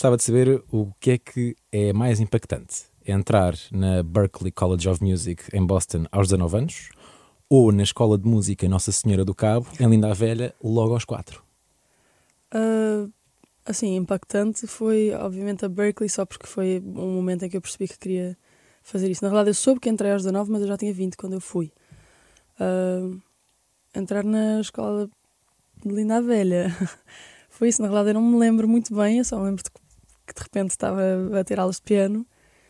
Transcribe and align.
gostava 0.00 0.16
de 0.16 0.22
saber 0.22 0.64
o 0.72 0.90
que 0.98 1.10
é 1.10 1.18
que 1.18 1.54
é 1.70 1.92
mais 1.92 2.20
impactante: 2.20 2.84
entrar 3.06 3.54
na 3.70 4.02
Berklee 4.02 4.50
College 4.50 4.88
of 4.88 5.04
Music 5.04 5.44
em 5.52 5.62
Boston 5.64 6.06
aos 6.10 6.28
19 6.28 6.56
anos 6.56 6.88
ou 7.50 7.70
na 7.70 7.82
Escola 7.82 8.16
de 8.16 8.26
Música 8.26 8.66
Nossa 8.66 8.92
Senhora 8.92 9.26
do 9.26 9.34
Cabo, 9.34 9.66
em 9.78 9.86
Linda 9.86 10.10
a 10.10 10.14
Velha, 10.14 10.54
logo 10.64 10.94
aos 10.94 11.04
4? 11.04 11.42
Uh, 12.54 13.12
assim, 13.66 13.94
impactante 13.96 14.66
foi, 14.66 15.12
obviamente, 15.12 15.66
a 15.66 15.68
Berkeley, 15.68 16.08
só 16.08 16.24
porque 16.24 16.46
foi 16.46 16.82
um 16.82 17.12
momento 17.12 17.44
em 17.44 17.50
que 17.50 17.58
eu 17.58 17.60
percebi 17.60 17.86
que 17.86 17.98
queria 17.98 18.38
fazer 18.82 19.10
isso. 19.10 19.22
Na 19.22 19.28
verdade, 19.28 19.50
eu 19.50 19.54
soube 19.54 19.80
que 19.80 19.90
entrei 19.90 20.12
aos 20.12 20.22
19, 20.22 20.50
mas 20.50 20.62
eu 20.62 20.68
já 20.68 20.78
tinha 20.78 20.94
20 20.94 21.14
quando 21.16 21.34
eu 21.34 21.42
fui. 21.42 21.70
Uh, 22.58 23.20
entrar 23.94 24.24
na 24.24 24.60
escola 24.62 25.10
de 25.84 25.92
Linda 25.92 26.22
Velha 26.22 26.74
foi 27.50 27.68
isso. 27.68 27.82
Na 27.82 27.88
verdade, 27.88 28.10
eu 28.10 28.14
não 28.14 28.22
me 28.22 28.38
lembro 28.38 28.66
muito 28.66 28.94
bem, 28.94 29.18
eu 29.18 29.24
só 29.24 29.36
me 29.36 29.44
lembro 29.44 29.62
de 29.62 29.70
que 29.70 29.79
de 30.34 30.42
repente 30.42 30.70
estava 30.70 31.00
a 31.38 31.44
ter 31.44 31.58
aulas 31.58 31.76
de 31.76 31.82
piano. 31.82 32.26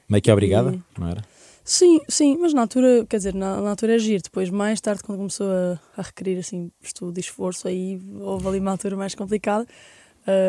Meio 0.09 0.23
que 0.23 0.30
obrigada, 0.30 0.73
e... 0.74 1.01
não 1.01 1.09
era? 1.09 1.24
Sim, 1.64 2.01
sim, 2.09 2.37
mas 2.41 2.52
na 2.52 2.62
altura, 2.62 3.06
quer 3.09 3.18
dizer, 3.18 3.34
na, 3.34 3.60
na 3.60 3.70
altura 3.70 3.95
é 3.95 3.98
giro. 3.98 4.23
Depois, 4.23 4.51
mais 4.51 4.80
tarde, 4.80 5.02
quando 5.02 5.18
começou 5.18 5.46
a, 5.51 5.78
a 5.96 6.02
requerir 6.02 6.38
assim, 6.38 6.70
estudo 6.82 7.16
e 7.18 7.20
esforço, 7.20 7.68
aí 7.68 8.01
houve 8.20 8.48
ali 8.48 8.59
uma 8.59 8.73
altura 8.73 8.96
mais 8.96 9.15
complicada. 9.15 9.66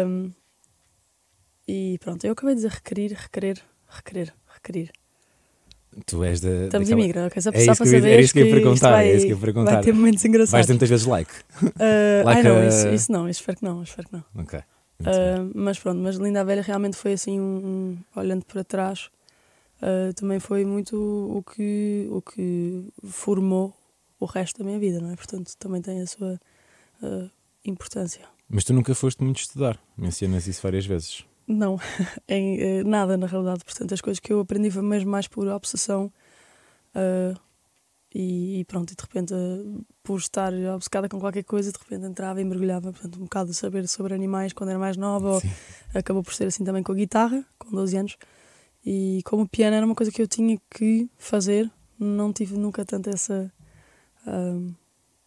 Um, 0.08 0.32
e 1.68 1.98
pronto, 2.00 2.26
eu 2.26 2.32
acabei 2.32 2.56
de 2.56 2.62
dizer 2.62 2.72
requerir, 2.74 3.14
requerer, 3.16 3.62
requerer, 3.88 4.34
requerir. 4.54 4.92
Tu 6.06 6.24
és 6.24 6.40
da. 6.40 6.50
Estamos 6.50 6.88
daquela... 6.88 7.02
imigra, 7.02 7.28
ok? 7.28 7.42
Só 7.42 7.50
é 7.52 7.58
isso 7.58 7.76
para 7.76 7.86
saber. 7.86 8.08
Era 8.08 8.22
isso 8.22 8.34
que 8.34 8.40
eu 8.40 8.46
ia 8.48 8.54
perguntar. 8.54 8.92
Vai, 8.92 9.10
é 9.10 9.16
isso 9.16 9.26
que 9.26 9.32
eu 9.34 9.36
ia 9.36 9.42
perguntar. 9.42 9.74
Vai 9.74 9.84
ter 9.84 9.94
momentos 9.94 10.24
engraçados. 10.24 10.52
Vais 10.52 10.66
ter 10.66 10.74
muitas 10.74 10.90
vezes 10.90 11.06
like. 11.06 11.32
Uh, 11.62 12.26
like 12.26 12.40
ai 12.40 12.44
não, 12.44 12.58
a... 12.58 12.68
isso, 12.68 12.88
isso, 12.88 13.12
não, 13.12 13.30
espero 13.30 13.58
que 13.58 13.64
não, 13.66 13.84
espero 13.84 14.08
que 14.08 14.14
não. 14.14 14.24
Ok. 14.38 14.60
Uh, 15.08 15.52
mas 15.54 15.80
pronto, 15.80 16.00
mas 16.00 16.16
Linda 16.16 16.42
a 16.42 16.44
Velha 16.44 16.62
realmente 16.62 16.96
foi 16.96 17.14
assim, 17.14 17.40
um, 17.40 17.44
um, 17.44 18.20
olhando 18.20 18.46
para 18.46 18.64
trás, 18.64 19.10
uh, 19.82 20.14
também 20.14 20.40
foi 20.40 20.66
muito 20.66 20.96
o 20.96 21.44
que, 21.44 22.08
o 22.12 22.22
que 22.22 22.86
formou 23.04 23.74
o 24.20 24.26
resto 24.26 24.60
da 24.60 24.66
minha 24.66 24.80
vida, 24.80 25.00
não 25.00 25.12
é? 25.12 25.16
Portanto, 25.16 25.54
também 25.58 25.82
tem 25.82 26.02
a 26.02 26.08
sua 26.08 26.40
uh, 27.02 27.30
importância. 27.66 28.22
Mas 28.48 28.64
tu 28.64 28.74
nunca 28.74 28.94
foste 28.94 29.24
muito 29.24 29.40
estudar, 29.40 29.80
mencionas 29.98 30.48
isso 30.48 30.62
várias 30.62 30.86
vezes. 30.86 31.26
Não, 31.48 31.80
em 32.28 32.84
nada 32.84 33.18
na 33.18 33.28
realidade. 33.28 33.64
Portanto, 33.66 33.94
as 33.94 34.02
coisas 34.02 34.20
que 34.20 34.32
eu 34.32 34.40
aprendi 34.40 34.70
foi 34.70 34.82
mesmo 34.82 35.10
mais 35.10 35.28
por 35.28 35.48
obsessão 35.48 36.12
e, 36.96 37.34
e, 38.14 38.66
pronto, 38.66 38.92
e 38.92 38.96
de 38.96 39.02
repente, 39.02 39.34
por 40.04 40.20
estar 40.20 40.54
obcecada 40.76 41.08
com 41.08 41.18
qualquer 41.18 41.44
coisa, 41.44 41.72
de 41.72 41.80
repente 41.80 42.06
entrava 42.06 42.42
e 42.42 42.44
mergulhava, 42.44 42.92
portanto, 42.92 43.16
um 43.18 43.24
bocado 43.24 43.52
de 43.52 43.56
saber 43.56 43.88
sobre 43.88 44.14
animais 44.14 44.52
quando 44.52 44.72
era 44.72 44.80
mais 44.80 44.98
nova, 44.98 45.36
ou, 45.36 45.42
acabou 45.94 46.22
por 46.22 46.34
ser 46.34 46.46
assim 46.46 46.66
também 46.66 46.84
com 46.84 46.92
a 46.92 46.96
guitarra, 46.96 47.46
com 47.58 47.72
12 47.72 47.98
anos, 47.98 48.18
e 48.86 49.22
como 49.24 49.44
o 49.44 49.48
piano 49.48 49.78
era 49.78 49.86
uma 49.86 49.96
coisa 49.96 50.12
que 50.12 50.22
eu 50.22 50.28
tinha 50.28 50.60
que 50.70 51.10
fazer, 51.18 51.72
não 51.98 52.34
tive 52.34 52.58
nunca 52.58 52.84
tanto 52.84 53.10
essa, 53.10 53.50
um, 54.28 54.74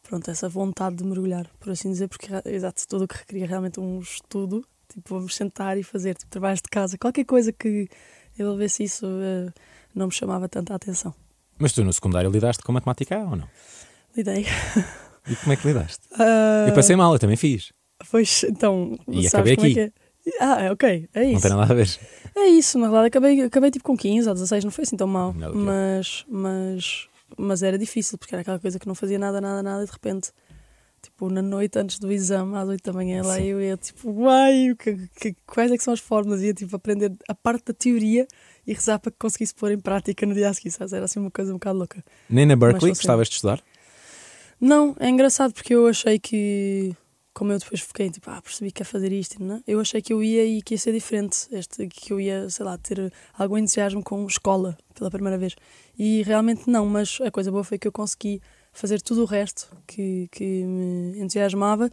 pronto, 0.03 0.31
essa 0.31 0.47
vontade 0.47 0.97
de 0.97 1.05
mergulhar, 1.05 1.49
por 1.59 1.71
assim 1.71 1.91
dizer, 1.91 2.09
porque, 2.09 2.29
exato, 2.45 2.87
tudo 2.87 3.05
o 3.05 3.09
que 3.09 3.17
requeria 3.17 3.47
realmente 3.47 3.81
um 3.81 3.99
estudo, 3.99 4.63
tipo, 4.89 5.15
vamos 5.15 5.35
sentar 5.35 5.79
e 5.79 5.83
fazer, 5.83 6.17
tipo, 6.17 6.31
trabalhos 6.31 6.61
de 6.61 6.69
casa, 6.69 6.99
qualquer 6.99 7.25
coisa 7.25 7.51
que 7.51 7.89
envolvesse 8.39 8.83
isso, 8.83 9.07
uh, 9.07 9.51
não 9.95 10.09
me 10.09 10.13
chamava 10.13 10.51
tanta 10.51 10.75
atenção. 10.75 11.15
Mas 11.59 11.73
tu 11.73 11.85
no 11.85 11.93
secundário 11.93 12.31
lidaste 12.31 12.63
com 12.63 12.73
matemática 12.73 13.19
ou 13.19 13.37
não? 13.37 13.49
Lidei. 14.17 14.47
E 15.27 15.37
como 15.37 15.53
é 15.53 15.57
que 15.57 15.67
lidaste? 15.67 16.07
Uh... 16.13 16.69
Eu 16.69 16.75
passei 16.75 16.95
mal, 16.97 17.13
eu 17.13 17.19
também 17.19 17.37
fiz. 17.37 17.73
Pois, 18.11 18.45
então. 18.45 18.99
E 19.09 19.27
acabei 19.27 19.55
aqui. 19.55 19.79
É 19.79 19.85
é? 19.85 19.93
Ah, 20.41 20.73
ok, 20.73 21.09
é 21.15 21.25
isso. 21.25 21.33
Não 21.35 21.41
tem 21.41 21.51
nada 21.51 21.73
a 21.73 21.77
ver. 21.77 21.99
É 22.35 22.47
isso, 22.47 22.79
na 22.79 22.87
verdade, 22.87 23.09
acabei, 23.09 23.43
acabei 23.43 23.71
tipo 23.71 23.85
com 23.85 23.97
15 23.97 24.29
ou 24.29 24.35
16, 24.35 24.65
não 24.65 24.71
foi 24.71 24.83
assim 24.83 24.97
tão 24.97 25.07
mal. 25.07 25.35
mas, 25.55 26.25
mas, 26.29 27.09
mas 27.39 27.63
era 27.63 27.79
difícil, 27.79 28.19
porque 28.19 28.35
era 28.35 28.43
aquela 28.43 28.59
coisa 28.59 28.79
que 28.79 28.89
não 28.89 28.95
fazia 28.95 29.19
nada, 29.19 29.41
nada, 29.41 29.63
nada, 29.63 29.83
e 29.83 29.87
de 29.87 29.93
repente, 29.93 30.31
tipo, 31.05 31.29
na 31.31 31.43
noite 31.43 31.79
antes 31.79 31.99
do 31.99 32.11
exame, 32.11 32.57
às 32.57 32.69
8 32.69 32.83
da 32.83 32.93
manhã, 32.93 33.23
lá 33.23 33.41
eu 33.41 33.61
ia 33.61 33.77
tipo, 33.77 34.11
uai, 34.11 34.75
que, 34.79 35.09
que, 35.21 35.37
quais 35.47 35.71
é 35.71 35.77
que 35.77 35.83
são 35.83 35.93
as 35.93 36.01
fórmulas? 36.01 36.43
Ia 36.43 36.55
tipo 36.55 36.75
aprender 36.75 37.13
a 37.29 37.35
parte 37.35 37.67
da 37.67 37.75
teoria 37.75 38.27
e 38.67 38.73
rezar 38.73 38.99
para 38.99 39.13
que 39.13 39.19
conseguisse 39.19 39.55
pôr 39.55 39.73
em 39.73 39.79
prática 39.79 40.25
no 40.27 40.35
dia 40.35 40.49
a 40.49 40.55
seguir, 40.55 40.71
sabes? 40.71 40.93
Era 40.93 41.05
assim 41.05 41.21
uma 41.21 41.31
coisa 41.31 41.53
um 41.53 41.57
bocado 41.57 41.79
louca. 41.79 42.05
Nem 42.29 42.47
na 42.47 42.57
Berkeley 42.57 42.93
gostavas 42.93 43.29
de 43.29 43.35
estudar? 43.35 43.63
Não, 44.61 44.97
é 44.99 45.09
engraçado 45.09 45.53
porque 45.53 45.75
eu 45.75 45.87
achei 45.87 46.19
que, 46.19 46.95
como 47.35 47.53
eu 47.53 47.59
depois 47.59 47.81
fiquei 47.81 48.11
tipo, 48.11 48.31
ah, 48.31 48.41
percebi 48.41 48.73
que 48.73 48.83
é 48.83 48.85
fazer 48.85 49.13
isto, 49.13 49.43
não 49.43 49.57
é? 49.57 49.63
eu 49.67 49.79
achei 49.81 50.01
que 50.01 50.13
eu 50.13 50.23
ia 50.23 50.45
e 50.45 50.63
que 50.63 50.75
ia 50.75 50.79
ser 50.79 50.93
diferente, 50.93 51.47
este, 51.53 51.87
que 51.87 52.13
eu 52.13 52.21
ia, 52.21 52.49
sei 52.49 52.65
lá, 52.65 52.79
ter 52.79 53.13
algum 53.37 53.59
entusiasmo 53.59 54.03
com 54.03 54.27
escola 54.27 54.77
pela 54.95 55.11
primeira 55.11 55.37
vez. 55.37 55.55
E 55.99 56.23
realmente 56.23 56.71
não, 56.71 56.87
mas 56.87 57.19
a 57.21 57.31
coisa 57.31 57.51
boa 57.51 57.63
foi 57.63 57.79
que 57.79 57.87
eu 57.87 57.93
consegui 57.93 58.41
fazer 58.75 59.01
tudo 59.01 59.23
o 59.23 59.25
resto 59.25 59.71
que, 59.87 60.29
que 60.31 60.65
me 60.65 61.19
entusiasmava, 61.21 61.91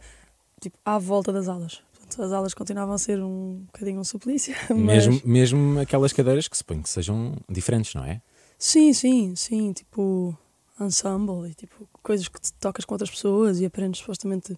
tipo, 0.60 0.76
à 0.84 0.98
volta 0.98 1.32
das 1.32 1.48
aulas 1.48 1.82
as 2.18 2.32
aulas 2.32 2.52
continuavam 2.52 2.94
a 2.94 2.98
ser 2.98 3.22
um 3.22 3.62
bocadinho 3.66 4.00
um 4.00 4.04
suplício. 4.04 4.54
Mas... 4.68 5.06
Mesmo, 5.06 5.20
mesmo 5.24 5.80
aquelas 5.80 6.12
cadeiras 6.12 6.48
que 6.48 6.56
suponho 6.56 6.82
que 6.82 6.90
sejam 6.90 7.34
diferentes, 7.48 7.94
não 7.94 8.04
é? 8.04 8.20
Sim, 8.58 8.92
sim, 8.92 9.34
sim. 9.34 9.72
Tipo, 9.72 10.36
ensemble 10.80 11.50
e 11.50 11.54
tipo, 11.54 11.88
coisas 12.02 12.28
que 12.28 12.40
te 12.40 12.52
tocas 12.54 12.84
com 12.84 12.94
outras 12.94 13.10
pessoas 13.10 13.60
e 13.60 13.64
aprendes 13.64 14.00
supostamente, 14.00 14.56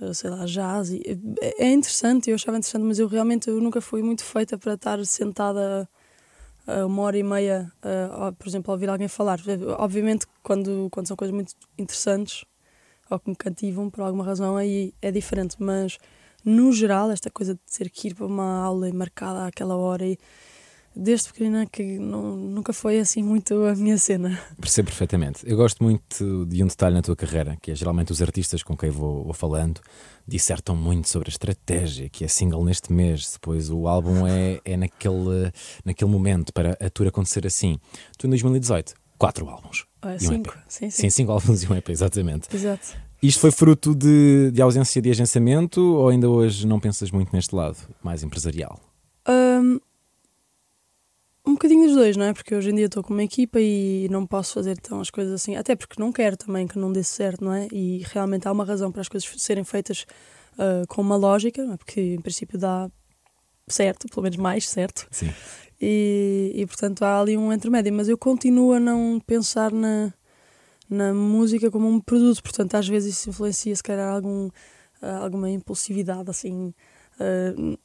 eh, 0.00 0.14
sei 0.14 0.30
lá, 0.30 0.44
jazz. 0.44 0.90
E, 0.90 1.02
é, 1.40 1.64
é 1.66 1.72
interessante, 1.72 2.30
eu 2.30 2.34
achava 2.34 2.58
interessante, 2.58 2.82
mas 2.82 2.98
eu 2.98 3.06
realmente 3.06 3.48
eu 3.48 3.60
nunca 3.60 3.80
fui 3.80 4.02
muito 4.02 4.24
feita 4.24 4.58
para 4.58 4.74
estar 4.74 5.04
sentada 5.06 5.88
uma 6.86 7.02
hora 7.02 7.18
e 7.18 7.22
meia, 7.22 7.72
uh, 7.84 8.32
por 8.34 8.46
exemplo, 8.46 8.70
a 8.70 8.74
ouvir 8.74 8.88
alguém 8.88 9.08
falar. 9.08 9.40
Obviamente, 9.78 10.26
quando, 10.42 10.88
quando 10.90 11.08
são 11.08 11.16
coisas 11.16 11.34
muito 11.34 11.54
interessantes 11.78 12.44
ou 13.10 13.18
que 13.18 13.30
me 13.30 13.36
cativam 13.36 13.90
por 13.90 14.02
alguma 14.02 14.24
razão, 14.24 14.56
aí 14.56 14.94
é 15.02 15.10
diferente, 15.10 15.56
mas 15.58 15.98
no 16.44 16.72
geral, 16.72 17.10
esta 17.10 17.30
coisa 17.30 17.54
de 17.54 17.60
ter 17.78 17.90
que 17.90 18.08
ir 18.08 18.14
para 18.14 18.26
uma 18.26 18.64
aula 18.64 18.88
e 18.88 18.92
marcada 18.92 19.46
àquela 19.46 19.76
hora 19.76 20.06
e 20.06 20.18
desde 20.94 21.28
pequenina 21.28 21.66
que 21.66 21.98
não, 21.98 22.36
nunca 22.36 22.72
foi 22.72 22.98
assim 22.98 23.22
muito 23.22 23.54
a 23.64 23.74
minha 23.74 23.98
cena. 23.98 24.38
Percebo 24.60 24.88
perfeitamente. 24.88 25.40
Eu 25.44 25.56
gosto 25.56 25.82
muito 25.82 26.46
de 26.46 26.62
um 26.62 26.66
detalhe 26.66 26.94
na 26.94 27.02
tua 27.02 27.16
carreira, 27.16 27.56
que 27.60 27.70
é 27.70 27.74
geralmente 27.74 28.12
os 28.12 28.20
artistas 28.20 28.62
com 28.62 28.76
quem 28.76 28.90
vou, 28.90 29.24
vou 29.24 29.34
falando 29.34 29.80
dissertam 30.26 30.76
muito 30.76 31.08
sobre 31.08 31.28
a 31.28 31.32
estratégia, 31.32 32.08
que 32.08 32.24
é 32.24 32.28
single 32.28 32.64
neste 32.64 32.92
mês, 32.92 33.32
depois 33.32 33.70
o 33.70 33.86
álbum 33.88 34.26
é, 34.26 34.60
é 34.64 34.76
naquele, 34.76 35.52
naquele 35.84 36.10
momento 36.10 36.52
para 36.52 36.76
a 36.80 36.90
tour 36.90 37.08
acontecer 37.08 37.46
assim. 37.46 37.78
Tu 38.16 38.26
em 38.26 38.30
2018, 38.30 38.94
quatro 39.18 39.48
álbuns. 39.48 39.86
Cinco, 40.18 40.50
um 40.56 40.60
sim, 40.68 40.90
sim. 40.90 41.02
Sim, 41.02 41.10
cinco 41.10 41.32
álbuns 41.32 41.62
e 41.62 41.72
um 41.72 41.76
EP, 41.76 41.88
exatamente. 41.90 42.54
Exato. 42.54 42.96
Isto 43.22 43.40
foi 43.40 43.52
fruto 43.52 43.94
de, 43.94 44.50
de, 44.52 44.60
ausência 44.60 45.00
de 45.00 45.08
agenciamento 45.10 45.80
ou 45.80 46.08
ainda 46.08 46.28
hoje 46.28 46.66
não 46.66 46.80
pensas 46.80 47.10
muito 47.12 47.32
neste 47.32 47.54
lado, 47.54 47.76
mais 48.02 48.24
empresarial? 48.24 48.80
Um, 51.44 51.54
bocadinho 51.54 51.86
dos 51.86 51.96
dois, 51.96 52.16
não 52.16 52.26
é? 52.26 52.32
Porque 52.32 52.54
hoje 52.54 52.70
em 52.70 52.74
dia 52.74 52.86
estou 52.86 53.02
com 53.02 53.12
uma 53.12 53.22
equipa 53.22 53.60
e 53.60 54.08
não 54.10 54.26
posso 54.26 54.54
fazer 54.54 54.78
tão 54.78 55.00
as 55.00 55.10
coisas 55.10 55.32
assim, 55.34 55.56
até 55.56 55.74
porque 55.74 56.00
não 56.00 56.12
quero 56.12 56.36
também 56.36 56.66
que 56.66 56.78
não 56.78 56.92
dê 56.92 57.02
certo, 57.02 57.44
não 57.44 57.52
é? 57.52 57.66
E 57.72 58.02
realmente 58.06 58.46
há 58.46 58.52
uma 58.52 58.64
razão 58.64 58.92
para 58.92 59.00
as 59.00 59.08
coisas 59.08 59.28
serem 59.42 59.64
feitas 59.64 60.06
uh, 60.54 60.86
com 60.88 61.02
uma 61.02 61.16
lógica, 61.16 61.64
não 61.64 61.74
é? 61.74 61.76
porque 61.76 62.00
em 62.00 62.20
princípio 62.20 62.58
dá 62.58 62.88
certo, 63.66 64.06
pelo 64.08 64.22
menos 64.22 64.36
mais 64.36 64.68
certo. 64.68 65.06
Sim. 65.10 65.32
E, 65.80 66.52
e 66.54 66.66
portanto 66.66 67.02
há 67.02 67.20
ali 67.20 67.36
um 67.36 67.52
intermédio, 67.52 67.92
mas 67.92 68.08
eu 68.08 68.16
continuo 68.16 68.72
a 68.72 68.80
não 68.80 69.20
pensar 69.26 69.72
na 69.72 70.12
na 70.92 71.14
música 71.14 71.70
como 71.70 71.88
um 71.88 71.98
produto, 71.98 72.42
portanto 72.42 72.74
às 72.74 72.86
vezes 72.86 73.14
isso 73.14 73.30
influencia 73.30 73.74
se 73.74 73.82
calhar 73.82 74.12
algum, 74.12 74.48
uh, 74.48 75.22
alguma 75.22 75.48
impulsividade 75.48 76.28
assim 76.28 76.74
uh, 77.18 77.78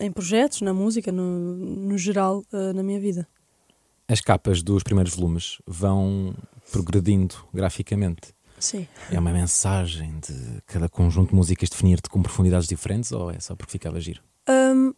em 0.00 0.12
projetos, 0.12 0.60
na 0.60 0.74
música, 0.74 1.10
no, 1.10 1.56
no 1.56 1.98
geral, 1.98 2.44
uh, 2.52 2.72
na 2.74 2.82
minha 2.82 3.00
vida. 3.00 3.26
As 4.06 4.20
capas 4.20 4.62
dos 4.62 4.82
primeiros 4.82 5.14
volumes 5.14 5.58
vão 5.66 6.34
progredindo 6.70 7.34
graficamente. 7.52 8.34
Sim. 8.58 8.86
É 9.10 9.18
uma 9.18 9.32
mensagem 9.32 10.18
de 10.20 10.62
cada 10.66 10.88
conjunto 10.88 11.30
de 11.30 11.34
músicas 11.34 11.68
definir-te 11.68 12.08
com 12.08 12.22
profundidades 12.22 12.66
diferentes 12.66 13.12
ou 13.12 13.30
é 13.30 13.38
só 13.38 13.54
porque 13.54 13.72
ficava 13.72 14.00
giro? 14.00 14.20
Um, 14.48 14.92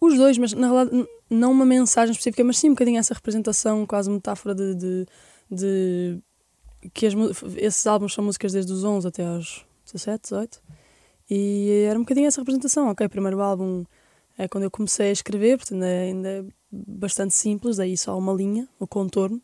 os 0.00 0.16
dois, 0.16 0.36
mas 0.36 0.52
na 0.52 0.68
realidade 0.68 1.08
não 1.30 1.52
uma 1.52 1.64
mensagem 1.64 2.12
específica, 2.12 2.44
mas 2.44 2.58
sim 2.58 2.68
um 2.68 2.72
bocadinho 2.72 2.98
essa 2.98 3.14
representação, 3.14 3.86
quase 3.86 4.10
metáfora 4.10 4.54
de, 4.54 4.74
de 4.74 5.06
de 5.52 6.18
que 6.94 7.06
as, 7.06 7.14
esses 7.56 7.86
álbuns 7.86 8.14
são 8.14 8.24
músicas 8.24 8.52
desde 8.52 8.72
os 8.72 8.82
11 8.82 9.06
até 9.06 9.26
aos 9.26 9.64
17, 9.84 10.22
18 10.22 10.62
e 11.34 11.86
era 11.88 11.98
um 11.98 12.02
bocadinho 12.02 12.26
essa 12.26 12.42
representação, 12.42 12.90
ok, 12.90 13.06
o 13.06 13.10
primeiro 13.10 13.40
álbum 13.40 13.84
é 14.36 14.46
quando 14.46 14.64
eu 14.64 14.70
comecei 14.70 15.08
a 15.08 15.12
escrever, 15.12 15.56
portanto 15.56 15.82
ainda 15.82 16.28
é 16.28 16.44
bastante 16.70 17.34
simples, 17.34 17.78
daí 17.78 17.96
só 17.96 18.18
uma 18.18 18.34
linha, 18.34 18.68
o 18.78 18.86
contorno. 18.86 19.40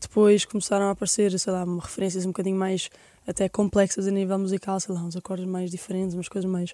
Depois 0.00 0.46
começaram 0.46 0.86
a 0.86 0.92
aparecer, 0.92 1.38
sei 1.38 1.52
lá, 1.52 1.66
referências 1.82 2.24
um 2.24 2.28
bocadinho 2.28 2.56
mais 2.56 2.88
até 3.26 3.46
complexas 3.46 4.06
a 4.06 4.10
nível 4.10 4.38
musical, 4.38 4.80
sei 4.80 4.94
lá, 4.94 5.02
uns 5.02 5.16
acordes 5.16 5.44
mais 5.44 5.70
diferentes, 5.70 6.14
umas 6.14 6.28
coisas 6.28 6.50
mais 6.50 6.72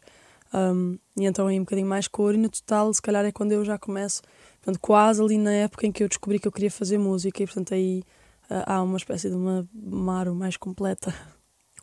Um, 0.55 0.99
e 1.17 1.25
então 1.25 1.49
aí 1.49 1.59
um 1.59 1.65
bocadinho 1.65 1.89
mais 1.89 2.06
cor. 2.06 2.33
E 2.33 2.39
no 2.39 2.49
total, 2.49 2.95
se 2.95 3.03
calhar 3.03 3.25
é 3.25 3.33
quando 3.33 3.51
eu 3.51 3.65
já 3.65 3.77
começo, 3.77 4.23
portanto, 4.62 4.79
quase 4.81 5.21
ali 5.21 5.37
na 5.37 5.53
época 5.53 5.85
em 5.85 5.91
que 5.91 6.05
eu 6.05 6.09
descobri 6.09 6.39
que 6.39 6.47
eu 6.47 6.53
queria 6.53 6.71
fazer 6.71 6.97
música. 6.97 7.43
E 7.43 7.47
portanto 7.47 7.75
aí 7.75 8.05
uh, 8.51 8.62
há 8.67 8.83
uma 8.83 8.97
espécie 8.97 9.29
de 9.29 9.35
uma 9.35 9.69
maro 9.75 10.33
mais 10.33 10.56
completa. 10.56 11.12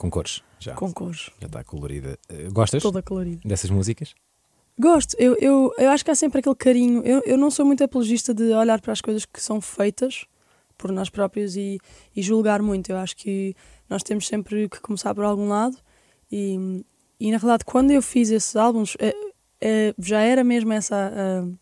Com 0.02 0.10
cores, 0.10 0.42
já. 0.60 0.74
Com 0.74 0.92
cores. 0.92 1.30
Já 1.40 1.46
está 1.46 1.64
colorida. 1.64 2.18
Uh, 2.28 2.52
gostas? 2.52 2.82
Toda 2.82 3.04
colorida. 3.04 3.40
Dessas 3.46 3.70
músicas? 3.70 4.16
Gosto, 4.76 5.16
eu, 5.20 5.38
eu, 5.40 5.72
eu 5.78 5.92
acho 5.92 6.04
que 6.04 6.10
há 6.10 6.16
sempre 6.16 6.40
aquele 6.40 6.56
carinho. 6.56 7.04
Eu, 7.06 7.22
eu 7.24 7.38
não 7.38 7.52
sou 7.52 7.64
muito 7.64 7.84
apologista 7.84 8.34
de 8.34 8.52
olhar 8.52 8.82
para 8.82 8.94
as 8.94 9.00
coisas 9.00 9.26
que 9.26 9.40
são 9.40 9.62
feitas 9.62 10.26
por 10.76 10.92
nós 10.92 11.08
próprios 11.08 11.56
e, 11.56 11.78
e 12.16 12.22
julgar 12.24 12.64
muito. 12.64 12.90
Eu 12.90 12.98
acho 12.98 13.16
que 13.16 13.56
nós 13.88 14.02
temos 14.02 14.26
sempre 14.26 14.68
que 14.68 14.82
começar 14.82 15.14
por 15.14 15.24
algum 15.24 15.48
lado 15.48 15.78
e, 16.32 16.84
e 17.20 17.32
na 17.32 17.38
verdade, 17.38 17.64
quando 17.64 17.92
eu 17.92 18.02
fiz 18.02 18.32
esses 18.32 18.56
álbuns, 18.56 18.98
é, 18.98 19.14
é, 19.62 19.94
já 20.00 20.22
era 20.22 20.44
mesmo 20.44 20.74
essa. 20.74 21.14
Uh, 21.14 21.56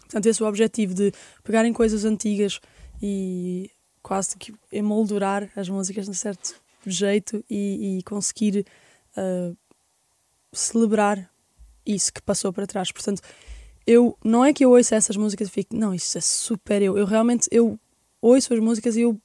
portanto, 0.00 0.26
esse 0.26 0.42
o 0.42 0.48
objetivo 0.48 0.94
de 0.94 1.12
pegarem 1.44 1.72
coisas 1.72 2.04
antigas 2.04 2.58
e 3.00 3.70
quase 4.02 4.36
que 4.36 4.52
emoldurar 4.72 5.48
as 5.54 5.68
músicas 5.68 6.06
de 6.06 6.16
certo 6.16 6.60
jeito 6.90 7.44
e, 7.48 7.98
e 7.98 8.02
conseguir 8.02 8.66
uh, 9.16 9.56
celebrar 10.52 11.30
isso 11.86 12.12
que 12.12 12.22
passou 12.22 12.52
para 12.52 12.66
trás. 12.66 12.92
Portanto, 12.92 13.22
eu 13.86 14.16
não 14.24 14.44
é 14.44 14.52
que 14.52 14.64
eu 14.64 14.70
ouço 14.70 14.94
essas 14.94 15.16
músicas 15.16 15.48
e 15.48 15.50
fico, 15.50 15.74
não, 15.74 15.94
isso 15.94 16.16
é 16.16 16.20
super 16.20 16.82
eu. 16.82 16.96
Eu 16.96 17.06
realmente 17.06 17.48
eu 17.50 17.78
ouço 18.20 18.52
as 18.54 18.60
músicas 18.60 18.96
e 18.96 19.02
eu 19.02 19.20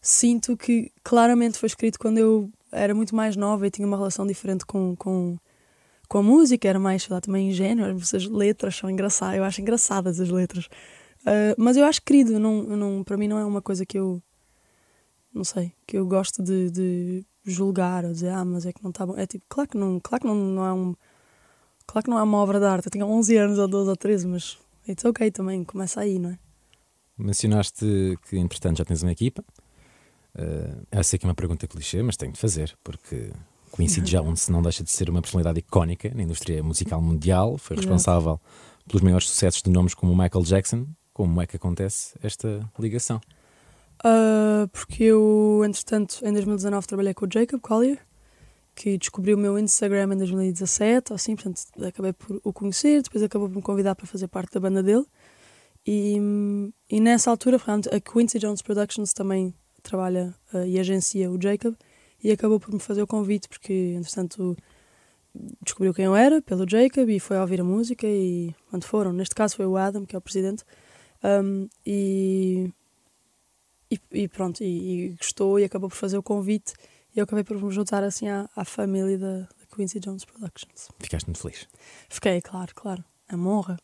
sinto 0.00 0.56
que 0.56 0.92
claramente 1.02 1.58
foi 1.58 1.66
escrito 1.66 1.98
quando 1.98 2.18
eu 2.18 2.50
era 2.72 2.94
muito 2.94 3.14
mais 3.14 3.36
nova 3.36 3.66
e 3.66 3.70
tinha 3.70 3.86
uma 3.86 3.96
relação 3.96 4.26
diferente 4.26 4.64
com, 4.64 4.94
com, 4.96 5.36
com 6.08 6.18
a 6.18 6.22
música, 6.22 6.68
era 6.68 6.78
mais, 6.78 7.02
sei 7.02 7.14
lá, 7.14 7.20
também 7.20 7.48
ingênua. 7.48 7.92
As 7.92 8.26
letras 8.26 8.76
são 8.76 8.88
engraçadas, 8.90 9.36
eu 9.36 9.44
acho 9.44 9.60
engraçadas 9.60 10.20
as 10.20 10.28
letras. 10.28 10.66
Uh, 11.22 11.54
mas 11.58 11.76
eu 11.76 11.84
acho 11.84 12.02
querido, 12.02 12.38
não, 12.38 12.62
não, 12.62 13.04
para 13.04 13.16
mim 13.16 13.28
não 13.28 13.38
é 13.38 13.44
uma 13.44 13.60
coisa 13.60 13.84
que 13.84 13.98
eu, 13.98 14.22
não 15.32 15.44
sei, 15.44 15.72
que 15.86 15.96
eu 15.96 16.06
gosto 16.06 16.42
de, 16.42 16.70
de 16.70 17.24
julgar 17.44 18.04
ou 18.04 18.12
dizer, 18.12 18.30
ah, 18.30 18.44
mas 18.44 18.66
é 18.66 18.72
que 18.72 18.82
não 18.82 18.90
está 18.90 19.06
bom. 19.06 19.16
É 19.16 19.26
tipo, 19.26 19.44
claro 19.48 19.68
que 19.68 19.76
não, 19.76 20.00
claro 20.00 20.22
que 20.22 20.28
não, 20.28 20.34
não 20.34 20.66
é 20.66 20.72
um. 20.72 20.94
Claro 21.86 22.04
que 22.04 22.10
não 22.10 22.18
é 22.18 22.22
uma 22.22 22.38
obra 22.38 22.60
de 22.60 22.66
arte. 22.66 22.86
Eu 22.86 22.90
tinha 22.90 23.06
11 23.06 23.36
anos 23.36 23.58
ou 23.58 23.66
12 23.68 23.90
ou 23.90 23.96
13, 23.96 24.26
mas 24.26 24.58
it's 24.88 25.04
ok 25.04 25.30
também, 25.30 25.64
começa 25.64 26.00
aí, 26.00 26.18
não 26.18 26.30
é? 26.30 26.38
Mencionaste 27.18 28.18
que, 28.28 28.38
entretanto, 28.38 28.78
já 28.78 28.84
tens 28.84 29.02
uma 29.02 29.12
equipa. 29.12 29.44
Uh, 30.34 30.86
essa 30.90 31.16
aqui 31.16 31.26
é 31.26 31.28
uma 31.28 31.34
pergunta 31.34 31.66
clichê, 31.66 32.02
mas 32.02 32.16
tenho 32.16 32.32
de 32.32 32.38
fazer, 32.38 32.76
porque 32.84 33.32
Quincy 33.74 34.00
Jones 34.02 34.48
não 34.48 34.62
deixa 34.62 34.84
de 34.84 34.90
ser 34.90 35.10
uma 35.10 35.20
personalidade 35.20 35.58
icónica 35.58 36.12
na 36.14 36.22
indústria 36.22 36.62
musical 36.62 37.02
mundial, 37.02 37.58
foi 37.58 37.76
responsável 37.76 38.40
pelos 38.86 39.02
maiores 39.02 39.28
sucessos 39.28 39.60
de 39.60 39.70
nomes 39.70 39.94
como 39.94 40.12
Michael 40.16 40.44
Jackson. 40.44 40.86
Como 41.12 41.42
é 41.42 41.46
que 41.46 41.56
acontece 41.56 42.16
esta 42.22 42.70
ligação? 42.78 43.20
Uh, 44.00 44.66
porque 44.68 45.04
eu, 45.04 45.62
entretanto, 45.64 46.20
em 46.22 46.32
2019 46.32 46.86
trabalhei 46.86 47.12
com 47.12 47.26
o 47.26 47.28
Jacob 47.30 47.60
Collier, 47.60 47.98
que 48.74 48.96
descobriu 48.96 49.36
o 49.36 49.40
meu 49.40 49.58
Instagram 49.58 50.14
em 50.14 50.16
2017, 50.16 51.12
assim, 51.12 51.36
portanto, 51.36 51.60
acabei 51.84 52.12
por 52.14 52.40
o 52.42 52.52
conhecer, 52.52 53.02
depois 53.02 53.22
acabou 53.22 53.48
por 53.48 53.56
me 53.56 53.62
convidar 53.62 53.94
para 53.94 54.06
fazer 54.06 54.28
parte 54.28 54.54
da 54.54 54.60
banda 54.60 54.82
dele. 54.82 55.04
E, 55.86 56.16
e 56.88 57.00
nessa 57.00 57.30
altura, 57.30 57.58
portanto, 57.58 57.90
a 57.94 58.00
Quincy 58.00 58.38
Jones 58.38 58.62
Productions 58.62 59.12
também 59.12 59.54
trabalha 59.82 60.34
uh, 60.54 60.64
e 60.64 60.78
agencia 60.78 61.30
o 61.30 61.40
Jacob 61.40 61.74
e 62.22 62.30
acabou 62.30 62.60
por 62.60 62.72
me 62.72 62.80
fazer 62.80 63.02
o 63.02 63.06
convite 63.06 63.48
porque, 63.48 63.94
entretanto, 63.96 64.56
descobriu 65.62 65.94
quem 65.94 66.06
eu 66.06 66.14
era 66.14 66.42
pelo 66.42 66.68
Jacob 66.68 67.08
e 67.08 67.20
foi 67.20 67.38
ouvir 67.38 67.60
a 67.60 67.64
música 67.64 68.06
e 68.06 68.54
quando 68.68 68.84
foram, 68.84 69.12
neste 69.12 69.34
caso 69.34 69.56
foi 69.56 69.66
o 69.66 69.76
Adam, 69.76 70.04
que 70.04 70.14
é 70.14 70.18
o 70.18 70.22
presidente, 70.22 70.64
um, 71.22 71.68
e, 71.86 72.70
e, 73.90 74.00
e, 74.12 74.28
pronto, 74.28 74.62
e, 74.62 74.66
e, 74.66 75.08
gostou 75.16 75.58
e 75.58 75.64
acabou 75.64 75.88
por 75.88 75.96
fazer 75.96 76.16
o 76.16 76.22
convite 76.22 76.74
e 77.14 77.18
eu 77.18 77.24
acabei 77.24 77.42
por 77.42 77.60
me 77.60 77.70
juntar 77.72 78.04
assim 78.04 78.28
à, 78.28 78.48
à 78.54 78.64
família 78.64 79.18
da, 79.18 79.38
da 79.40 79.66
Quincy 79.74 79.98
Jones 79.98 80.24
Productions. 80.24 80.88
Ficaste 80.98 81.26
muito 81.26 81.40
feliz? 81.40 81.66
Fiquei, 82.08 82.40
claro, 82.40 82.72
claro. 82.74 83.04
É 83.28 83.34
uma 83.34 83.50
honra. 83.50 83.76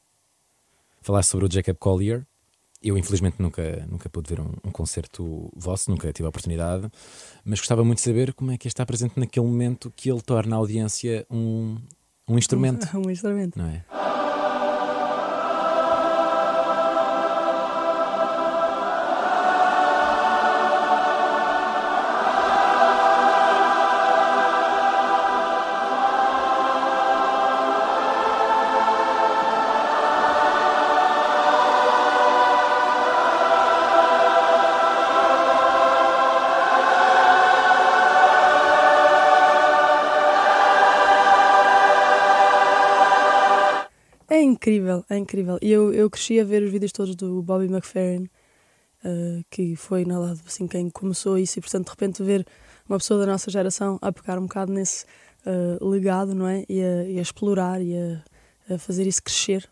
Falaste 1.00 1.30
sobre 1.30 1.46
o 1.46 1.50
Jacob 1.50 1.76
Collier, 1.76 2.26
eu, 2.82 2.96
infelizmente, 2.96 3.40
nunca, 3.40 3.86
nunca 3.90 4.08
pude 4.08 4.28
ver 4.28 4.40
um, 4.40 4.52
um, 4.64 4.70
concerto 4.70 5.50
vosso, 5.56 5.90
nunca 5.90 6.12
tive 6.12 6.26
a 6.26 6.28
oportunidade, 6.28 6.88
mas 7.44 7.58
gostava 7.58 7.84
muito 7.84 7.98
de 7.98 8.04
saber 8.04 8.32
como 8.34 8.52
é 8.52 8.58
que 8.58 8.68
está 8.68 8.84
presente 8.84 9.18
naquele 9.18 9.46
momento 9.46 9.90
que 9.90 10.10
ele 10.10 10.20
torna 10.20 10.54
a 10.54 10.58
audiência 10.58 11.26
um, 11.30 11.78
um 12.28 12.38
instrumento. 12.38 12.86
Um, 12.96 13.02
um 13.06 13.10
instrumento. 13.10 13.58
Não 13.58 13.66
é? 13.66 13.84
Incrível, 44.66 45.04
é 45.08 45.16
incrível. 45.16 45.58
E 45.62 45.70
eu, 45.70 45.94
eu 45.94 46.10
cresci 46.10 46.40
a 46.40 46.44
ver 46.44 46.62
os 46.62 46.70
vídeos 46.70 46.90
todos 46.90 47.14
do 47.14 47.40
Bobby 47.40 47.66
McFerrin, 47.66 48.24
uh, 49.04 49.44
que 49.48 49.76
foi, 49.76 50.04
na 50.04 50.18
verdade, 50.18 50.42
assim, 50.44 50.66
quem 50.66 50.90
começou 50.90 51.38
isso, 51.38 51.58
e 51.58 51.62
portanto, 51.62 51.84
de 51.84 51.90
repente, 51.90 52.22
ver 52.22 52.44
uma 52.88 52.98
pessoa 52.98 53.20
da 53.20 53.26
nossa 53.26 53.50
geração 53.50 53.98
a 54.02 54.10
pegar 54.10 54.38
um 54.38 54.42
bocado 54.42 54.72
nesse 54.72 55.04
uh, 55.46 55.88
legado, 55.88 56.34
não 56.34 56.48
é? 56.48 56.64
E 56.68 56.82
a, 56.82 57.04
e 57.04 57.18
a 57.18 57.22
explorar 57.22 57.80
e 57.80 57.96
a, 57.96 58.74
a, 58.74 58.78
fazer 58.78 59.06
isso 59.06 59.22
crescer 59.22 59.68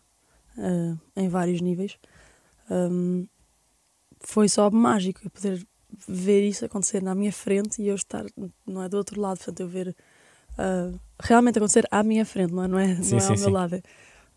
uh, 0.57 0.97
em 1.15 1.27
vários 1.27 1.59
níveis. 1.59 1.97
Um, 2.69 3.27
foi 4.21 4.47
só 4.47 4.71
mágico 4.71 5.29
poder 5.29 5.65
ver 6.07 6.47
isso 6.47 6.65
acontecer 6.65 7.03
na 7.03 7.13
minha 7.13 7.31
frente 7.31 7.81
e 7.81 7.87
eu 7.89 7.95
estar, 7.95 8.25
não 8.65 8.81
é 8.81 8.89
do 8.89 8.97
outro 8.97 9.19
lado, 9.19 9.37
portanto, 9.37 9.59
eu 9.59 9.67
ver 9.67 9.95
realmente 11.21 11.57
acontecer 11.57 11.85
à 11.91 12.01
minha 12.01 12.25
frente, 12.25 12.53
não 12.53 12.63
é, 12.63 12.67
não 12.67 12.79
é, 12.79 12.95
sim, 13.03 13.11
não 13.11 13.17
é 13.17 13.21
sim, 13.21 13.27
ao 13.27 13.37
meu 13.37 13.45
sim. 13.45 13.51
lado. 13.51 13.81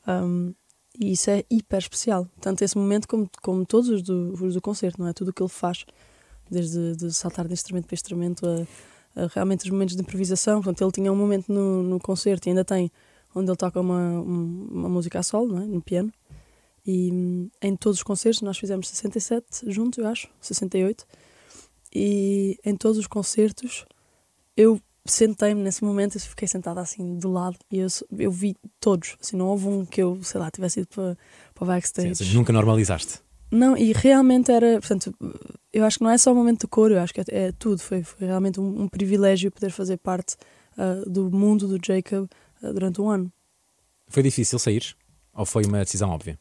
Um, 0.09 0.55
e 0.99 1.13
isso 1.13 1.31
é 1.31 1.45
hiper 1.51 1.79
especial. 1.79 2.27
Tanto 2.41 2.65
esse 2.65 2.77
momento 2.77 3.07
como, 3.07 3.31
como 3.43 3.65
todos 3.65 3.89
os 3.89 4.03
do, 4.03 4.33
os 4.43 4.55
do 4.55 4.61
concerto, 4.61 5.01
não 5.01 5.09
é? 5.09 5.13
Tudo 5.13 5.29
o 5.29 5.33
que 5.33 5.43
ele 5.43 5.49
faz, 5.49 5.85
desde 6.51 6.97
de 6.97 7.13
saltar 7.13 7.47
de 7.47 7.53
instrumento 7.53 7.87
para 7.87 7.95
instrumento 7.95 8.47
a, 8.47 9.23
a, 9.23 9.27
realmente 9.29 9.65
os 9.65 9.71
momentos 9.71 9.95
de 9.95 10.03
improvisação. 10.03 10.63
Portanto, 10.63 10.83
ele 10.83 10.93
tinha 10.93 11.13
um 11.13 11.17
momento 11.17 11.53
no, 11.53 11.83
no 11.83 12.01
concerto 12.01 12.49
e 12.49 12.51
ainda 12.51 12.65
tem, 12.65 12.91
onde 13.35 13.51
ele 13.51 13.57
toca 13.57 13.81
uma, 13.81 14.21
uma 14.21 14.89
música 14.89 15.21
a 15.21 15.23
solo, 15.23 15.55
não 15.55 15.63
é? 15.63 15.67
no 15.67 15.83
piano. 15.83 16.13
E 16.87 17.13
hum, 17.13 17.51
em 17.61 17.77
todos 17.77 17.99
os 17.99 18.03
concertos, 18.03 18.41
nós 18.41 18.59
fizemos 18.59 18.89
67 18.89 19.71
juntos, 19.71 19.99
eu 19.99 20.07
acho, 20.07 20.29
68. 20.41 21.07
E 21.95 22.59
em 22.65 22.75
todos 22.75 22.99
os 22.99 23.07
concertos, 23.07 23.85
eu 24.57 24.81
sentei-me 25.11 25.63
nesse 25.63 25.83
momento 25.85 26.17
e 26.17 26.21
fiquei 26.21 26.47
sentada 26.47 26.81
assim 26.81 27.19
do 27.19 27.31
lado 27.31 27.57
e 27.71 27.79
eu, 27.79 27.89
eu 28.19 28.31
vi 28.31 28.57
todos, 28.81 29.17
assim, 29.21 29.37
não 29.37 29.47
houve 29.49 29.67
um 29.67 29.85
que 29.85 30.03
eu, 30.03 30.23
sei 30.23 30.41
lá, 30.41 30.51
tivesse 30.51 30.81
ido 30.81 30.89
para, 30.89 31.17
para 31.55 31.65
o 31.65 31.67
backstage. 31.67 32.17
Sim, 32.17 32.35
nunca 32.35 32.53
normalizaste. 32.53 33.21
Não, 33.51 33.77
e 33.77 33.93
realmente 33.93 34.51
era, 34.51 34.79
portanto, 34.79 35.15
eu 35.73 35.85
acho 35.85 35.99
que 35.99 36.05
não 36.05 36.11
é 36.11 36.19
só 36.19 36.33
o 36.33 36.35
momento 36.35 36.63
do 36.63 36.69
coro, 36.69 36.95
eu 36.95 37.01
acho 37.01 37.15
que 37.15 37.21
é, 37.21 37.25
é 37.31 37.53
tudo, 37.53 37.81
foi, 37.81 38.03
foi 38.03 38.27
realmente 38.27 38.61
um, 38.61 38.83
um, 38.83 38.89
privilégio 38.89 39.51
poder 39.51 39.71
fazer 39.71 39.97
parte 39.97 40.37
uh, 40.77 41.09
do 41.09 41.31
mundo 41.31 41.67
do 41.67 41.79
Jacob 41.85 42.29
uh, 42.63 42.73
durante 42.73 43.01
um 43.01 43.09
ano. 43.09 43.33
Foi 44.09 44.23
difícil 44.23 44.59
sair? 44.59 44.95
Ou 45.35 45.47
foi 45.47 45.65
uma 45.65 45.79
decisão 45.79 46.11
óbvia? 46.11 46.39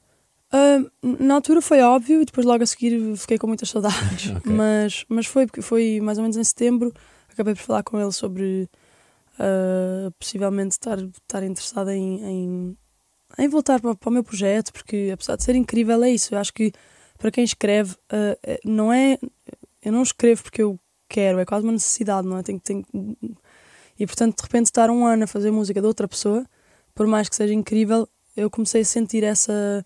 Uh, 0.53 0.89
na 1.23 1.35
altura 1.35 1.61
foi 1.61 1.81
óbvio 1.81 2.21
e 2.21 2.25
depois 2.25 2.45
logo 2.45 2.63
a 2.63 2.65
seguir 2.65 3.15
fiquei 3.17 3.37
com 3.37 3.47
muitas 3.47 3.69
saudades, 3.69 4.31
okay. 4.35 4.51
mas, 4.51 5.05
mas 5.07 5.25
foi 5.25 5.45
porque 5.45 5.61
foi 5.61 5.99
mais 6.01 6.17
ou 6.17 6.23
menos 6.23 6.37
em 6.37 6.43
setembro 6.43 6.93
acabei 7.37 7.53
por 7.53 7.61
falar 7.61 7.83
com 7.83 7.99
ele 7.99 8.11
sobre 8.11 8.67
uh, 9.37 10.11
possivelmente 10.19 10.71
estar, 10.71 10.97
estar 10.97 11.43
interessada 11.43 11.95
em, 11.95 12.23
em, 12.23 12.77
em 13.37 13.47
voltar 13.47 13.79
para, 13.79 13.95
para, 13.95 14.09
o 14.09 14.11
meu 14.11 14.23
projeto, 14.23 14.73
porque 14.73 15.11
apesar 15.13 15.35
de 15.35 15.43
ser 15.43 15.55
incrível, 15.55 16.03
é 16.03 16.09
isso. 16.09 16.33
Eu 16.33 16.39
acho 16.39 16.51
que 16.51 16.73
para 17.17 17.29
quem 17.29 17.43
escreve, 17.43 17.93
uh, 17.93 18.59
não 18.65 18.91
é. 18.91 19.19
Eu 19.83 19.91
não 19.91 20.01
escrevo 20.01 20.43
porque 20.43 20.61
eu 20.61 20.79
quero, 21.07 21.39
é 21.39 21.45
quase 21.45 21.63
uma 21.63 21.71
necessidade, 21.71 22.27
não 22.27 22.37
é? 22.37 22.43
Tenho, 22.43 22.59
tenho, 22.59 22.85
e 23.99 24.05
portanto, 24.05 24.37
de 24.37 24.43
repente, 24.43 24.65
estar 24.65 24.89
um 24.89 25.05
ano 25.05 25.23
a 25.23 25.27
fazer 25.27 25.51
música 25.51 25.79
de 25.79 25.87
outra 25.87 26.07
pessoa, 26.07 26.45
por 26.93 27.07
mais 27.07 27.29
que 27.29 27.35
seja 27.35 27.53
incrível, 27.53 28.07
eu 28.35 28.49
comecei 28.49 28.81
a 28.81 28.85
sentir 28.85 29.23
essa 29.23 29.85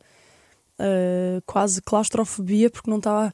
uh, 0.80 1.42
quase 1.46 1.82
claustrofobia 1.82 2.70
porque 2.70 2.90
não 2.90 2.98
estava 2.98 3.34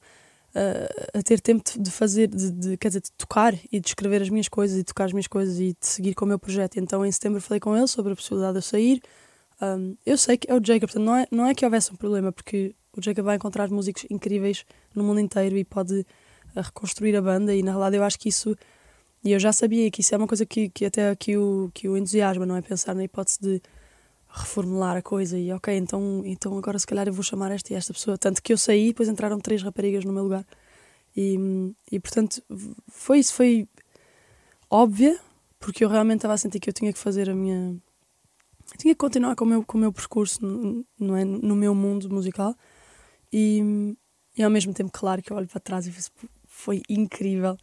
a, 1.13 1.22
ter 1.24 1.39
tempo 1.39 1.63
de- 1.63 1.80
de 1.80 1.92
fazer, 1.92 2.27
de, 2.27 2.51
de- 2.51 2.77
quer 2.77 2.88
dizer, 2.89 3.01
de 3.01 3.12
tocar 3.12 3.54
e 3.72 3.80
de 3.80 3.88
escrever 3.88 4.22
as 4.22 4.30
minhas 4.30 4.48
coisas 4.48 4.77
e 4.77 4.84
tocar 4.84 5.06
as 5.06 5.13
minhas 5.13 5.27
coisas 5.27 5.60
e 5.60 5.75
de 5.80 5.88
seguir 5.88 6.13
com 6.16 6.25
o 6.25 6.27
meu 6.27 6.39
projeto. 6.39 6.77
Então 6.77 7.06
em 7.06 7.12
setembro 7.12 7.42
falei 7.42 7.60
com 7.60 7.75
ele 7.75 7.88
sobre 7.88 8.13
a 8.13 8.16
possibilidade 8.16 8.54
de 8.54 8.58
eu 8.60 8.62
sair. 8.63 9.01
Um, 9.62 9.96
eu 10.06 10.18
sei 10.18 10.38
que 10.38 10.50
é 10.50 10.54
o 10.56 10.63
Jacob, 10.63 10.82
portanto 10.89 11.04
não 11.04 11.16
é, 11.16 11.27
não 11.32 11.46
é 11.48 11.54
que 11.56 11.66
houvesse 11.66 11.92
um 11.92 11.96
problema, 11.96 12.32
porque 12.32 12.75
o 12.96 13.01
Jacob 13.01 13.25
vai 13.25 13.36
encontrar 13.36 13.70
músicos 13.70 14.06
incríveis 14.10 14.66
no 14.96 15.04
mundo 15.04 15.20
inteiro 15.20 15.58
e 15.58 15.63
pode 15.63 16.00
uh, 16.56 16.62
reconstruir 16.62 17.16
a 17.16 17.22
banda 17.22 17.54
e 17.54 17.62
na 17.63 17.72
realidade 17.72 17.96
eu 17.98 18.04
acho 18.04 18.20
que 18.20 18.30
isso 18.30 18.56
e 19.24 19.32
eu 19.32 19.39
já 19.39 19.51
sabia 19.51 19.89
que 19.89 20.01
isso 20.01 20.13
é 20.13 20.18
uma 20.18 20.27
coisa 20.27 20.46
que, 20.46 20.70
que 20.70 20.86
até 20.86 21.13
que 21.16 21.36
o, 21.38 21.70
que 21.74 21.89
o 21.89 21.98
entusiasma, 21.98 22.46
não 22.46 22.56
é? 22.56 22.62
Pensar 22.62 22.94
na 22.94 23.04
hipótese 23.04 23.39
de 23.42 23.62
reformular 24.38 24.98
a 24.98 25.01
coisa 25.01 25.38
e 25.38 25.51
ok, 25.51 25.75
então, 25.75 26.22
então 26.25 26.58
agora 26.58 26.77
se 26.79 26.88
calhar 26.88 27.08
eu 27.08 27.13
vou 27.13 27.24
chamar 27.24 27.51
esta 27.51 27.74
e 27.74 27.75
esta 27.75 27.94
pessoa. 27.94 28.17
Tanto 28.17 28.41
que 28.41 28.53
eu 28.53 28.58
saí 28.58 28.86
e 28.86 28.88
depois 28.89 29.10
entraram 29.10 29.39
três 29.39 29.62
raparigas 29.62 30.06
no 30.06 30.13
meu 30.13 30.24
lugar. 30.24 30.46
E, 31.15 31.74
e 31.91 32.00
portanto 32.00 32.41
foi 32.88 33.20
isso, 33.20 33.34
foi 33.34 33.67
óbvia, 34.70 35.20
porque 35.60 35.84
eu 35.84 35.89
realmente 35.89 36.20
estava 36.20 36.36
a 36.36 36.38
sentir 36.38 36.60
que 36.60 36.70
eu 36.70 36.74
tinha 36.74 36.94
que 36.94 37.00
fazer 37.00 37.29
a 37.29 37.36
minha. 37.36 37.75
eu 38.72 38.77
tinha 38.77 38.94
que 38.94 39.00
continuar 39.00 39.36
com 39.36 39.46
o 39.46 39.48
meu, 39.48 39.63
com 39.63 39.77
o 39.77 39.82
meu 39.82 39.91
percurso 39.91 40.46
no, 40.46 40.86
não 41.00 41.17
é, 41.17 41.25
no 41.25 41.56
meu 41.56 41.74
mundo 41.74 42.10
musical 42.10 42.56
e, 43.32 43.96
e 44.38 44.44
ao 44.44 44.50
mesmo 44.50 44.74
tempo, 44.74 44.91
claro, 44.91 45.22
que 45.22 45.32
eu 45.32 45.38
olho 45.38 45.48
para 45.48 45.60
trás 45.60 45.88
e 45.88 45.91
fiz, 45.91 46.12
foi 46.46 46.82
incrível 46.88 47.58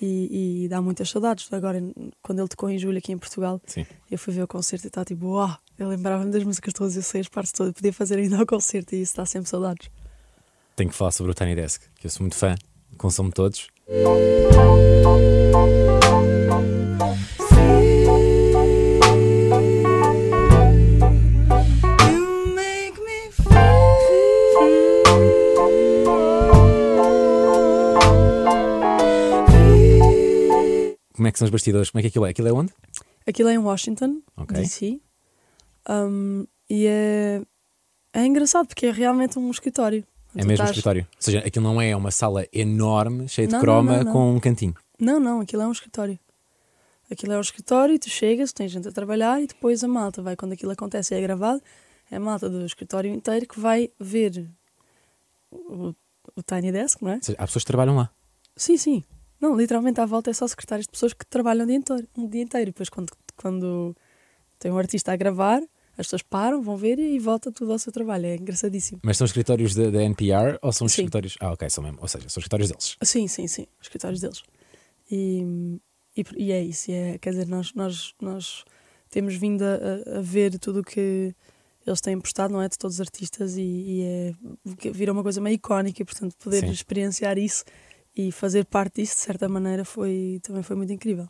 e, 0.00 0.64
e 0.64 0.68
dá 0.68 0.80
muitas 0.80 1.10
saudades. 1.10 1.52
Agora, 1.52 1.80
quando 2.22 2.40
ele 2.40 2.48
tocou 2.48 2.70
em 2.70 2.78
julho 2.78 2.98
aqui 2.98 3.12
em 3.12 3.18
Portugal, 3.18 3.60
Sim. 3.66 3.86
eu 4.10 4.18
fui 4.18 4.32
ver 4.32 4.42
o 4.42 4.48
concerto 4.48 4.86
e 4.86 4.88
estava 4.88 5.04
tipo, 5.04 5.26
uau, 5.26 5.56
eu 5.78 5.88
lembrava-me 5.88 6.30
das 6.32 6.42
músicas 6.42 6.72
todas, 6.74 6.96
eu 6.96 7.02
sei 7.02 7.20
as 7.20 7.28
partes 7.28 7.52
todas, 7.52 7.72
podia 7.72 7.92
fazer 7.92 8.18
ainda 8.18 8.38
ao 8.38 8.46
concerto 8.46 8.94
e 8.94 9.02
isso 9.02 9.16
dá 9.16 9.24
sempre 9.24 9.48
saudades. 9.48 9.90
Tenho 10.76 10.90
que 10.90 10.96
falar 10.96 11.12
sobre 11.12 11.32
o 11.32 11.34
Tiny 11.34 11.54
Desk, 11.54 11.82
que 11.96 12.06
eu 12.06 12.10
sou 12.10 12.22
muito 12.22 12.36
fã, 12.36 12.54
consumo 12.96 13.30
todos. 13.32 13.68
Como 31.14 31.26
é 31.26 31.32
que 31.32 31.38
são 31.38 31.46
os 31.46 31.50
bastidores? 31.50 31.90
Como 31.90 31.98
é 31.98 32.02
que 32.02 32.08
aquilo 32.08 32.26
é? 32.26 32.30
Aquilo 32.30 32.48
é 32.48 32.52
onde? 32.52 32.72
Aquilo 33.26 33.48
é 33.48 33.54
em 33.54 33.58
Washington, 33.58 34.22
Ok. 34.36 34.56
DC. 34.56 35.00
Um, 35.88 36.46
e 36.68 36.86
é, 36.86 37.42
é 38.12 38.26
engraçado 38.26 38.66
porque 38.66 38.86
é 38.86 38.90
realmente 38.92 39.38
um 39.38 39.50
escritório. 39.50 40.04
É 40.36 40.44
mesmo 40.44 40.64
um 40.64 40.68
escritório. 40.68 41.06
Ou 41.16 41.22
seja, 41.22 41.38
aquilo 41.38 41.64
não 41.64 41.80
é 41.80 41.96
uma 41.96 42.10
sala 42.10 42.46
enorme, 42.52 43.28
cheia 43.28 43.46
de 43.46 43.54
Não, 43.54 43.60
croma, 43.60 43.98
não, 43.98 44.04
não, 44.04 44.12
com 44.12 44.34
um 44.34 44.40
cantinho. 44.40 44.74
Não, 45.00 45.18
não, 45.18 45.40
aquilo 45.40 45.62
é 45.62 45.66
um 45.66 45.72
escritório. 45.72 46.18
Aquilo 47.10 47.32
é 47.32 47.38
um 47.38 47.40
escritório, 47.40 47.98
tu 47.98 48.10
chegas, 48.10 48.52
tens 48.52 48.70
gente 48.70 48.86
a 48.86 48.92
trabalhar 48.92 49.40
e 49.40 49.46
depois 49.46 49.82
a 49.82 49.88
malta 49.88 50.20
vai, 50.20 50.36
quando 50.36 50.52
aquilo 50.52 50.72
acontece 50.72 51.14
e 51.14 51.18
é 51.18 51.22
gravado, 51.22 51.62
é 52.10 52.16
a 52.16 52.20
malta 52.20 52.50
do 52.50 52.66
escritório 52.66 53.10
inteiro 53.10 53.46
que 53.46 53.58
vai 53.58 53.90
ver 53.98 54.46
o, 55.50 55.94
o 56.36 56.42
Tiny 56.42 56.70
Desk, 56.70 57.02
não 57.02 57.12
é? 57.12 57.14
Ou 57.14 57.22
seja, 57.22 57.38
há 57.38 57.46
pessoas 57.46 57.64
que 57.64 57.68
trabalham 57.68 57.96
lá. 57.96 58.10
Sim, 58.54 58.76
sim. 58.76 59.04
Não, 59.40 59.56
literalmente 59.56 60.00
à 60.00 60.06
volta 60.06 60.30
é 60.30 60.32
só 60.34 60.46
secretários 60.46 60.86
de 60.86 60.90
pessoas 60.90 61.14
que 61.14 61.24
trabalham 61.24 61.64
o 61.64 61.66
dia 61.66 61.76
inteiro. 61.76 62.08
Um 62.16 62.28
dia 62.28 62.42
inteiro. 62.42 62.68
E 62.68 62.72
depois, 62.72 62.88
quando, 62.88 63.10
quando 63.36 63.96
tem 64.58 64.70
um 64.70 64.76
artista 64.76 65.12
a 65.12 65.16
gravar, 65.16 65.62
as 65.98 66.06
pessoas 66.06 66.22
param, 66.22 66.62
vão 66.62 66.76
ver 66.76 66.98
e 66.98 67.18
volta 67.18 67.50
tudo 67.52 67.72
ao 67.72 67.78
seu 67.78 67.92
trabalho. 67.92 68.26
É 68.26 68.36
engraçadíssimo. 68.36 69.00
Mas 69.02 69.16
são 69.16 69.24
escritórios 69.24 69.74
da, 69.74 70.02
NPR 70.02 70.56
ou 70.62 70.72
são 70.72 70.86
os 70.86 70.92
Sim. 70.92 71.02
escritórios. 71.02 71.36
Ah, 71.40 71.52
ok, 71.52 71.68
são 71.68 71.82
mesmo. 71.82 71.98
Ou 72.00 72.08
seja, 72.08 72.28
são 72.28 72.40
escritórios 72.40 72.68
deles. 72.70 72.96
Sim, 73.02 73.26
sim, 73.26 73.46
sim. 73.48 73.66
Os 73.80 73.86
escritórios 73.86 74.20
deles. 74.20 74.42
E, 75.10 75.78
e, 76.16 76.24
e 76.36 76.52
é 76.52 76.62
isso. 76.62 76.90
É, 76.90 77.18
quer 77.18 77.30
dizer, 77.30 77.46
nós, 77.48 77.74
nós, 77.74 78.14
nós 78.22 78.64
temos 79.10 79.34
vindo 79.34 79.62
a, 79.62 80.18
a- 80.18 80.20
ver 80.22 80.58
tudo 80.58 80.80
o 80.80 80.84
que 80.84 81.34
eles 81.86 82.00
têm 82.00 82.20
postado, 82.20 82.52
não 82.52 82.62
é? 82.62 82.68
De 82.68 82.78
todos 82.78 82.96
os 82.96 83.00
artistas 83.00 83.56
e, 83.56 83.62
e 83.62 84.02
é, 84.02 84.34
vira 84.92 85.12
uma 85.12 85.22
coisa 85.22 85.40
meio 85.40 85.54
icónica 85.54 86.00
e, 86.00 86.04
portanto, 86.04 86.36
poder 86.38 86.60
Sim. 86.60 86.70
experienciar 86.70 87.38
isso 87.38 87.64
e 88.14 88.30
fazer 88.30 88.64
parte 88.66 89.00
disso, 89.00 89.14
de 89.16 89.20
certa 89.22 89.48
maneira, 89.48 89.84
foi, 89.84 90.38
também 90.42 90.62
foi 90.62 90.76
muito 90.76 90.92
incrível. 90.92 91.26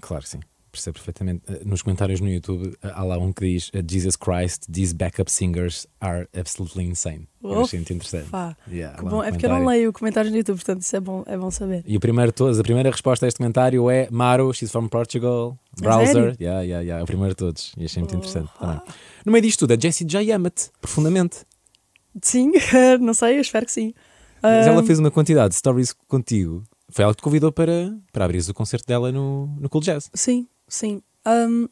Claro 0.00 0.26
sim. 0.26 0.40
Percebo 0.72 0.94
perfeitamente. 0.94 1.42
Eh, 1.48 1.60
Nos 1.66 1.82
comentários 1.82 2.18
no 2.20 2.28
YouTube 2.30 2.74
eh, 2.82 2.90
há 2.94 3.04
lá 3.04 3.18
um 3.18 3.30
que 3.30 3.44
diz 3.44 3.70
eh, 3.74 3.82
Jesus 3.86 4.16
Christ, 4.16 4.62
these 4.72 4.94
backup 4.94 5.30
singers 5.30 5.86
are 6.00 6.26
absolutely 6.34 6.84
insane. 6.84 7.28
Eu 7.44 7.50
Uf, 7.50 7.62
achei 7.64 7.78
muito 7.78 7.92
interessante. 7.92 8.30
Yeah, 8.70 8.96
que 8.96 9.04
bom. 9.04 9.18
um 9.18 9.22
É 9.22 9.30
porque 9.30 9.44
eu 9.44 9.50
não 9.50 9.66
leio 9.66 9.92
comentários 9.92 10.32
no 10.32 10.38
YouTube, 10.38 10.56
portanto, 10.56 10.80
isso 10.80 10.96
é 10.96 11.00
bom, 11.00 11.22
é 11.26 11.36
bom 11.36 11.50
saber. 11.50 11.84
E 11.86 11.94
o 11.96 12.00
primeiro 12.00 12.32
de 12.32 12.36
todos, 12.36 12.58
a 12.58 12.62
primeira 12.62 12.90
resposta 12.90 13.26
a 13.26 13.28
este 13.28 13.36
comentário 13.36 13.90
é 13.90 14.08
Maro, 14.10 14.50
she's 14.54 14.72
from 14.72 14.88
Portugal, 14.88 15.58
A 15.78 15.82
browser. 15.82 16.06
sério? 16.14 16.36
Yeah, 16.40 16.62
yeah, 16.62 16.80
yeah, 16.82 17.00
é 17.00 17.02
o 17.02 17.06
primeiro 17.06 17.32
de 17.34 17.36
todos. 17.36 17.72
E 17.76 17.84
achei 17.84 18.00
muito 18.00 18.16
interessante 18.16 18.48
Oh, 18.56 18.58
também. 18.60 18.76
ah. 18.86 18.92
No 19.26 19.30
meio 19.32 19.42
disto 19.42 19.58
tudo, 19.60 19.72
a 19.74 19.76
Jessie 19.78 20.06
J 20.06 20.32
ama-te 20.32 20.70
profundamente. 20.80 21.38
Sim, 22.22 22.52
não 23.00 23.12
sei, 23.14 23.36
eu 23.36 23.40
espero 23.42 23.66
que 23.66 23.72
sim. 23.72 23.92
Mas 24.42 24.66
ela 24.66 24.82
fez 24.82 24.98
uma 24.98 25.10
quantidade 25.10 25.50
de 25.50 25.56
stories 25.56 25.92
contigo. 26.08 26.62
Foi 26.90 27.04
ela 27.04 27.14
que 27.14 27.20
te 27.20 27.24
convidou 27.24 27.50
para, 27.52 27.96
para 28.12 28.24
abrir 28.26 28.42
o 28.48 28.52
concerto 28.54 28.86
dela 28.86 29.10
no, 29.10 29.46
no 29.58 29.68
Cool 29.68 29.80
Jazz. 29.82 30.10
Sim, 30.12 30.46
sim. 30.72 31.02
Ahm, 31.24 31.66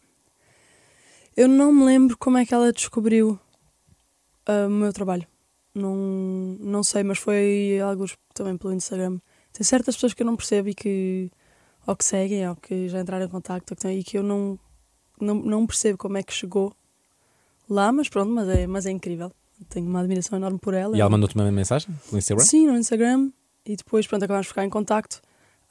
eu 1.36 1.48
não 1.48 1.72
me 1.72 1.84
lembro 1.84 2.16
como 2.18 2.38
é 2.38 2.44
que 2.44 2.52
ela 2.54 2.72
descobriu 2.72 3.38
ah, 4.46 4.66
o 4.66 4.70
meu 4.70 4.92
trabalho. 4.92 5.26
Não, 5.74 5.94
não 6.60 6.82
sei, 6.82 7.02
mas 7.02 7.18
foi 7.18 7.78
algo 7.82 8.06
também 8.34 8.56
pelo 8.56 8.72
Instagram. 8.74 9.18
Tem 9.52 9.64
certas 9.64 9.94
pessoas 9.94 10.14
que 10.14 10.22
eu 10.22 10.26
não 10.26 10.36
percebo 10.36 10.68
e 10.68 10.74
que 10.74 11.30
ou 11.86 11.96
que 11.96 12.04
seguem 12.04 12.48
ou 12.48 12.56
que 12.56 12.88
já 12.88 13.00
entraram 13.00 13.24
em 13.24 13.28
contacto 13.28 13.72
ou 13.72 13.76
que 13.76 13.82
têm- 13.82 13.98
e 13.98 14.04
que 14.04 14.18
eu 14.18 14.22
não, 14.22 14.58
não, 15.20 15.34
não 15.34 15.66
percebo 15.66 15.96
como 15.98 16.18
é 16.18 16.22
que 16.22 16.32
chegou 16.32 16.72
lá, 17.68 17.90
mas 17.92 18.08
pronto, 18.08 18.30
mas 18.32 18.48
é, 18.48 18.66
mas 18.66 18.86
é 18.86 18.90
incrível. 18.90 19.32
Tenho 19.68 19.86
uma 19.86 20.00
admiração 20.00 20.38
enorme 20.38 20.58
por 20.58 20.74
ela. 20.74 20.96
E 20.96 21.00
ela 21.00 21.10
mandou-te 21.10 21.34
uma 21.34 21.50
mensagem 21.50 21.88
no 22.10 22.18
Instagram? 22.18 22.44
Sim, 22.44 22.66
no 22.66 22.76
Instagram. 22.76 23.30
E 23.64 23.76
depois, 23.76 24.06
pronto, 24.06 24.22
acabámos 24.24 24.46
de 24.46 24.48
ficar 24.50 24.64
em 24.64 24.70
contacto. 24.70 25.20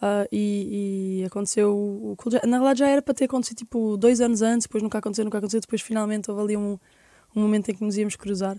Ah, 0.01 0.25
e, 0.31 1.19
e 1.21 1.25
aconteceu 1.25 1.75
o 1.75 2.15
Cool. 2.17 2.33
Na 2.47 2.57
verdade, 2.57 2.79
já 2.79 2.87
era 2.87 3.01
para 3.01 3.13
ter 3.13 3.25
acontecido 3.25 3.57
tipo 3.57 3.97
dois 3.97 4.21
anos 4.21 4.41
antes, 4.41 4.65
depois 4.65 4.81
nunca 4.81 4.97
aconteceu, 4.97 5.25
nunca 5.25 5.37
aconteceu. 5.37 5.59
Depois, 5.59 5.81
finalmente, 5.81 6.31
houve 6.31 6.43
ali 6.43 6.57
um, 6.57 6.77
um 7.35 7.41
momento 7.41 7.69
em 7.69 7.75
que 7.75 7.83
nos 7.83 7.97
íamos 7.97 8.15
cruzar 8.15 8.57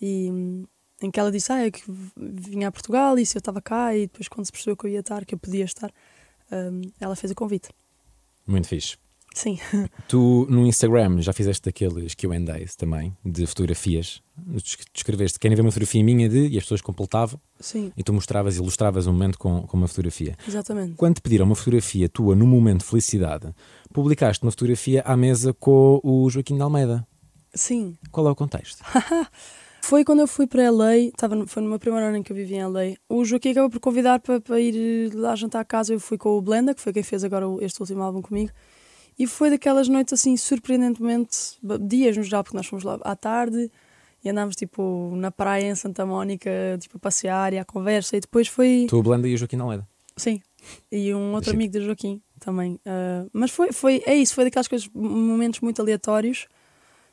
e 0.00 0.30
hum, 0.30 0.64
em 1.02 1.10
que 1.10 1.20
ela 1.20 1.30
disse: 1.30 1.52
Ah, 1.52 1.66
eu 1.66 1.72
que 1.72 1.82
vinha 2.16 2.68
a 2.68 2.72
Portugal 2.72 3.18
e 3.18 3.26
se 3.26 3.36
eu 3.36 3.40
estava 3.40 3.60
cá. 3.60 3.94
E 3.94 4.06
depois, 4.06 4.28
quando 4.28 4.46
se 4.46 4.52
percebeu 4.52 4.76
que 4.76 4.86
eu 4.86 4.90
ia 4.90 5.00
estar, 5.00 5.24
que 5.24 5.34
eu 5.34 5.38
podia 5.38 5.64
estar, 5.64 5.92
hum, 6.50 6.82
ela 6.98 7.14
fez 7.14 7.30
o 7.32 7.34
convite. 7.34 7.68
Muito 8.46 8.68
fixe. 8.68 8.96
Sim, 9.34 9.58
Tu 10.08 10.46
no 10.50 10.66
Instagram 10.66 11.20
já 11.20 11.32
fizeste 11.32 11.68
aqueles 11.68 12.14
QAs 12.14 12.74
também, 12.76 13.16
de 13.24 13.46
fotografias. 13.46 14.20
Descreveste, 14.92 15.38
querem 15.38 15.54
ver 15.54 15.62
uma 15.62 15.70
fotografia 15.70 16.02
minha 16.02 16.28
de. 16.28 16.48
E 16.48 16.56
as 16.58 16.64
pessoas 16.64 16.80
completavam. 16.80 17.40
sim, 17.60 17.92
E 17.96 18.02
tu 18.02 18.12
mostravas, 18.12 18.56
ilustravas 18.56 19.06
um 19.06 19.12
momento 19.12 19.38
com, 19.38 19.62
com 19.62 19.76
uma 19.76 19.86
fotografia. 19.86 20.36
exatamente. 20.46 20.94
Quando 20.96 21.16
te 21.16 21.22
pediram 21.22 21.44
uma 21.46 21.54
fotografia 21.54 22.08
tua 22.08 22.34
no 22.34 22.46
momento 22.46 22.80
de 22.80 22.86
felicidade, 22.86 23.54
publicaste 23.92 24.44
uma 24.44 24.50
fotografia 24.50 25.02
à 25.02 25.16
mesa 25.16 25.52
com 25.54 26.00
o 26.02 26.28
Joaquim 26.30 26.56
de 26.56 26.62
Almeida. 26.62 27.06
Sim, 27.54 27.96
Qual 28.10 28.26
é 28.26 28.30
o 28.30 28.34
contexto? 28.36 28.82
Foi 29.80 30.04
quando 30.04 30.20
eu 30.20 30.26
fui 30.26 30.46
para 30.46 30.70
LA, 30.70 30.96
estava 30.96 31.46
foi 31.46 31.62
no 31.62 31.68
meu 31.70 31.78
primeiro 31.78 32.04
ano 32.06 32.18
em 32.18 32.22
que 32.22 32.30
eu 32.30 32.36
vivi 32.36 32.56
em 32.56 32.66
LA. 32.66 32.96
O 33.08 33.24
Joaquim 33.24 33.50
acabou 33.52 33.70
por 33.70 33.80
convidar 33.80 34.20
para, 34.20 34.38
para 34.38 34.60
ir 34.60 35.14
lá 35.14 35.34
jantar 35.34 35.60
a 35.60 35.64
casa. 35.64 35.94
Eu 35.94 36.00
fui 36.00 36.18
com 36.18 36.36
o 36.36 36.42
Blenda, 36.42 36.74
que 36.74 36.80
foi 36.80 36.92
quem 36.92 37.02
fez 37.02 37.24
agora 37.24 37.46
este 37.62 37.80
último 37.80 38.02
álbum 38.02 38.20
comigo. 38.20 38.52
E 39.18 39.26
foi 39.26 39.50
daquelas 39.50 39.88
noites 39.88 40.12
assim, 40.12 40.36
surpreendentemente, 40.36 41.58
dias 41.80 42.16
no 42.16 42.22
geral, 42.22 42.44
porque 42.44 42.56
nós 42.56 42.66
fomos 42.66 42.84
lá 42.84 42.98
à 43.02 43.16
tarde 43.16 43.70
e 44.24 44.30
andámos 44.30 44.54
tipo 44.54 45.12
na 45.16 45.30
praia 45.30 45.66
em 45.66 45.74
Santa 45.74 46.06
Mónica, 46.06 46.50
tipo 46.80 46.96
a 46.96 47.00
passear 47.00 47.52
e 47.52 47.58
à 47.58 47.64
conversa. 47.64 48.16
E 48.16 48.20
depois 48.20 48.46
foi. 48.46 48.86
Tu, 48.88 48.98
a 48.98 49.02
Blenda 49.02 49.28
e 49.28 49.34
o 49.34 49.38
Joaquim 49.38 49.56
de 49.56 49.62
Almeida. 49.62 49.88
Sim. 50.16 50.40
E 50.90 51.14
um 51.14 51.32
outro 51.34 51.52
amigo 51.52 51.72
do 51.72 51.84
Joaquim 51.84 52.20
também. 52.38 52.78
Ah, 52.84 53.26
mas 53.32 53.50
foi, 53.50 53.72
foi, 53.72 54.02
é 54.06 54.14
isso, 54.14 54.34
foi 54.34 54.44
daquelas 54.44 54.68
coisas, 54.68 54.88
momentos 54.94 55.60
muito 55.60 55.80
aleatórios, 55.80 56.46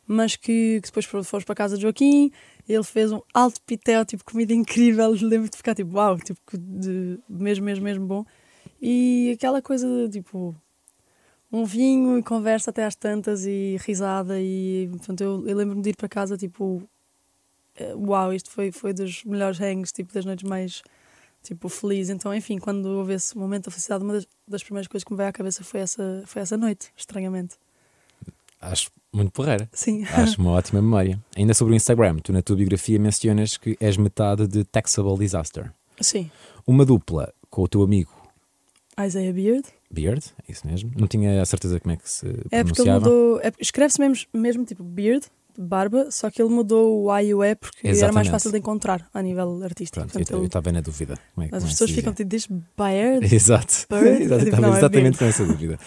mas 0.08 0.36
que, 0.36 0.80
que 0.82 0.88
depois 0.88 1.06
fomos 1.06 1.44
para 1.44 1.54
a 1.54 1.56
casa 1.56 1.76
do 1.76 1.82
Joaquim, 1.82 2.32
ele 2.68 2.84
fez 2.84 3.12
um 3.12 3.22
alto 3.34 3.62
pitel, 3.62 4.06
tipo, 4.06 4.24
comida 4.24 4.54
incrível, 4.54 5.12
lembro 5.22 5.50
de 5.50 5.58
ficar 5.58 5.76
tipo, 5.76 5.96
uau, 5.96 6.18
tipo, 6.18 6.40
de, 6.58 7.20
mesmo, 7.30 7.66
mesmo, 7.66 7.84
mesmo 7.84 8.06
bom. 8.06 8.26
E 8.82 9.32
aquela 9.36 9.62
coisa 9.62 9.88
de, 9.88 10.20
tipo, 10.20 10.56
um 11.52 11.64
vinho 11.66 12.18
e 12.18 12.24
conversa 12.24 12.70
até 12.70 12.86
às 12.86 12.96
tantas 12.96 13.46
e 13.46 13.78
risada 13.86 14.40
e, 14.40 14.88
portanto, 14.92 15.22
eu, 15.22 15.48
eu 15.48 15.56
lembro-me 15.56 15.82
de 15.82 15.90
ir 15.90 15.96
para 15.96 16.10
casa, 16.10 16.38
tipo, 16.38 16.84
eh, 17.76 17.94
uau, 17.96 18.34
isto 18.34 18.50
foi, 18.50 18.72
foi 18.72 18.94
dos 18.94 19.24
melhores 19.24 19.60
hangs, 19.60 19.92
tipo, 19.92 20.14
das 20.14 20.26
noites 20.26 20.48
mais 20.48 20.82
tipo, 21.44 21.70
feliz. 21.70 22.10
Então, 22.10 22.34
enfim, 22.34 22.58
quando 22.58 22.86
houve 22.88 23.14
esse 23.14 23.38
momento 23.38 23.66
da 23.66 23.72
felicidade, 23.72 24.04
uma 24.04 24.14
das, 24.14 24.28
das 24.48 24.64
primeiras 24.64 24.88
coisas 24.88 25.04
que 25.04 25.12
me 25.12 25.18
veio 25.18 25.30
à 25.30 25.32
cabeça 25.32 25.64
foi 25.64 25.80
essa, 25.80 26.24
foi 26.26 26.42
essa 26.42 26.58
noite, 26.58 26.92
estranhamente. 26.98 27.56
Acho 28.60 28.90
muito 29.14 29.32
porreira. 29.32 29.70
Sim. 29.72 30.04
Acho 30.12 30.42
uma 30.42 30.52
ótima 30.52 30.82
memória. 30.82 31.20
Ainda 31.38 31.54
sobre 31.54 31.74
o 31.74 31.76
Instagram, 31.76 32.18
tu 32.18 32.34
na 32.34 32.42
tua 32.42 32.56
biografia 32.56 33.00
mencionas 33.00 33.58
que 33.58 33.78
és 33.80 33.96
metade 33.96 34.48
de 34.48 34.64
Taxable 34.64 35.18
Disaster. 35.18 35.72
Sim. 36.02 36.30
Uma 36.66 36.84
dupla 36.84 37.34
com 37.50 37.62
o 37.62 37.68
teu 37.68 37.84
amigo 37.84 38.12
Isaiah 39.00 39.34
Beard. 39.34 39.66
Beard, 39.96 40.24
é 40.48 40.52
isso 40.52 40.68
mesmo. 40.68 40.92
Não 40.98 41.08
tinha 41.08 41.42
a 41.42 41.46
certeza 41.46 41.80
como 41.80 41.94
é 41.94 41.98
que 41.98 42.10
se 42.10 42.26
É 42.28 42.32
porque 42.32 42.56
ele 42.56 42.64
pronunciava. 42.66 43.00
mudou. 43.00 43.40
é- 43.42 43.52
Escreve-se 43.60 44.00
mesmo, 44.00 44.26
mesmo 44.34 44.66
tipo 44.66 44.84
Beard, 44.84 45.24
barba, 45.58 46.12
só 46.12 46.30
que 46.30 46.42
ele 46.42 46.50
mudou 46.50 47.06
o 47.06 47.18
I 47.18 47.28
e 47.28 47.34
o 47.34 47.44
E 47.44 47.56
porque 47.56 47.80
era 47.80 47.88
mais 47.88 47.98
Exatamente. 47.98 48.32
fácil 48.32 48.52
de 48.52 48.58
encontrar 48.58 49.10
a 49.14 49.22
nível 49.22 49.64
artístico. 49.64 50.00
Pronto, 50.02 50.12
Portanto, 50.12 50.32
eu 50.32 50.38
ele- 50.40 50.46
estava 50.48 50.72
na 50.72 50.82
dúvida. 50.82 51.18
É, 51.38 51.56
as 51.56 51.64
é 51.64 51.68
pessoas 51.68 51.92
ficam 51.92 52.14
tipo, 52.14 52.30
diz 52.30 52.48
Beard? 52.78 53.24
Exato. 53.34 53.88
Bird? 53.90 54.52
Não, 54.62 54.74
é 54.74 54.78
exatamente 54.78 55.18
com 55.18 55.26
essa 55.26 55.46
dúvida. 55.46 55.80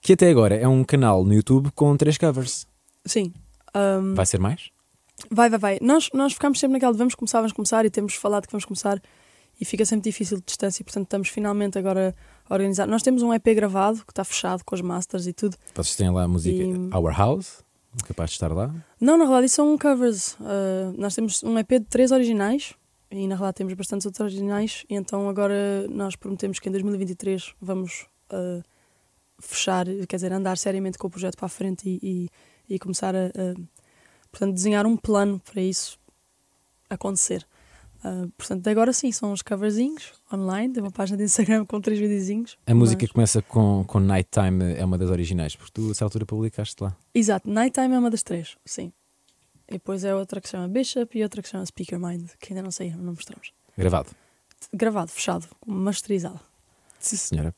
Que 0.00 0.12
até 0.14 0.28
agora 0.30 0.54
é 0.56 0.66
um 0.68 0.82
canal 0.84 1.24
no 1.24 1.32
YouTube 1.34 1.70
com 1.74 1.96
três 1.96 2.18
covers. 2.18 2.66
Sim. 3.04 3.32
Um, 3.74 4.14
Vai 4.14 4.26
ser 4.26 4.38
mais? 4.40 4.70
Vai, 5.30 5.50
vai, 5.50 5.58
vai. 5.58 5.78
Nós, 5.82 6.08
nós 6.14 6.32
ficámos 6.32 6.58
sempre 6.60 6.74
naquela 6.74 6.92
de 6.92 6.98
vamos 6.98 7.14
começar, 7.14 7.38
vamos 7.38 7.52
começar 7.52 7.84
e 7.84 7.90
temos 7.90 8.14
falado 8.14 8.46
que 8.46 8.52
vamos 8.52 8.64
começar 8.64 9.00
e 9.60 9.64
fica 9.64 9.84
sempre 9.84 10.08
difícil 10.10 10.38
de 10.38 10.44
distância 10.46 10.80
e 10.80 10.84
portanto 10.84 11.04
estamos 11.06 11.28
finalmente 11.28 11.76
agora 11.76 12.14
a 12.37 12.37
organizar. 12.48 12.86
Nós 12.86 13.02
temos 13.02 13.22
um 13.22 13.32
EP 13.32 13.44
gravado 13.54 14.04
que 14.04 14.12
está 14.12 14.24
fechado 14.24 14.64
com 14.64 14.74
as 14.74 14.80
masters 14.80 15.26
e 15.26 15.32
tudo. 15.32 15.56
Vocês 15.74 15.96
têm 15.96 16.10
lá 16.10 16.24
a 16.24 16.28
música 16.28 16.56
E- 16.62 16.94
Our 16.94 17.12
House, 17.16 17.64
capaz 18.06 18.30
de 18.30 18.36
estar 18.36 18.52
lá. 18.52 18.74
Não, 19.00 19.16
na 19.16 19.24
realidade 19.24 19.52
são 19.52 19.76
covers. 19.78 20.34
Uh, 20.34 20.94
nós 20.96 21.14
temos 21.14 21.42
um 21.42 21.58
EP 21.58 21.68
de 21.70 21.80
três 21.86 22.10
originais 22.10 22.74
e 23.10 23.26
na 23.26 23.34
realidade 23.34 23.56
temos 23.56 23.74
bastantes 23.74 24.06
outros 24.06 24.20
originais 24.20 24.84
e 24.88 24.94
então 24.94 25.28
agora 25.28 25.86
nós 25.88 26.14
prometemos 26.16 26.58
que 26.58 26.68
em 26.68 26.72
2023 26.72 27.54
vamos 27.60 28.06
uh, 28.32 28.62
fechar, 29.40 29.86
quer 30.08 30.16
dizer, 30.16 30.32
andar 30.32 30.58
seriamente 30.58 30.98
com 30.98 31.06
o 31.06 31.10
projeto 31.10 31.36
para 31.36 31.46
a 31.46 31.48
frente 31.48 31.88
e, 31.88 32.28
e, 32.68 32.74
e 32.74 32.78
começar 32.78 33.14
a, 33.14 33.26
a, 33.28 33.54
portanto, 34.30 34.54
desenhar 34.54 34.84
um 34.86 34.96
plano 34.96 35.40
para 35.40 35.62
isso 35.62 35.98
acontecer. 36.90 37.46
Uh, 38.04 38.28
portanto, 38.38 38.66
agora 38.68 38.92
sim, 38.92 39.10
são 39.10 39.32
os 39.32 39.42
coverzinhos 39.42 40.12
online, 40.32 40.72
tem 40.72 40.82
uma 40.82 40.90
página 40.92 41.18
de 41.18 41.24
Instagram 41.24 41.64
com 41.66 41.80
três 41.80 41.98
videozinhos. 41.98 42.56
A 42.66 42.74
música 42.74 43.00
mas- 43.02 43.08
que 43.08 43.14
começa 43.14 43.42
com, 43.42 43.84
com 43.86 43.98
Nighttime 43.98 44.74
é 44.76 44.84
uma 44.84 44.96
das 44.96 45.10
originais, 45.10 45.56
porque 45.56 45.72
tu, 45.72 45.88
a 45.88 45.90
essa 45.90 46.04
altura, 46.04 46.24
publicaste 46.24 46.82
lá. 46.82 46.96
Exato, 47.14 47.50
Nighttime 47.50 47.94
é 47.94 47.98
uma 47.98 48.10
das 48.10 48.22
três, 48.22 48.56
sim. 48.64 48.92
E 49.68 49.72
depois 49.72 50.04
é 50.04 50.14
outra 50.14 50.40
que 50.40 50.48
se 50.48 50.52
chama 50.52 50.68
Bishop 50.68 51.18
e 51.18 51.22
outra 51.22 51.42
que 51.42 51.48
se 51.48 51.52
chama 51.52 51.66
Speaker 51.66 51.98
Mind, 51.98 52.30
que 52.40 52.52
ainda 52.52 52.62
não 52.62 52.70
saíram, 52.70 52.98
não 52.98 53.12
mostramos. 53.12 53.52
Gravado. 53.76 54.10
Gravado, 54.72 55.10
fechado, 55.10 55.46
masterizado. 55.66 56.40
Sim, 57.00 57.16
senhora. 57.16 57.54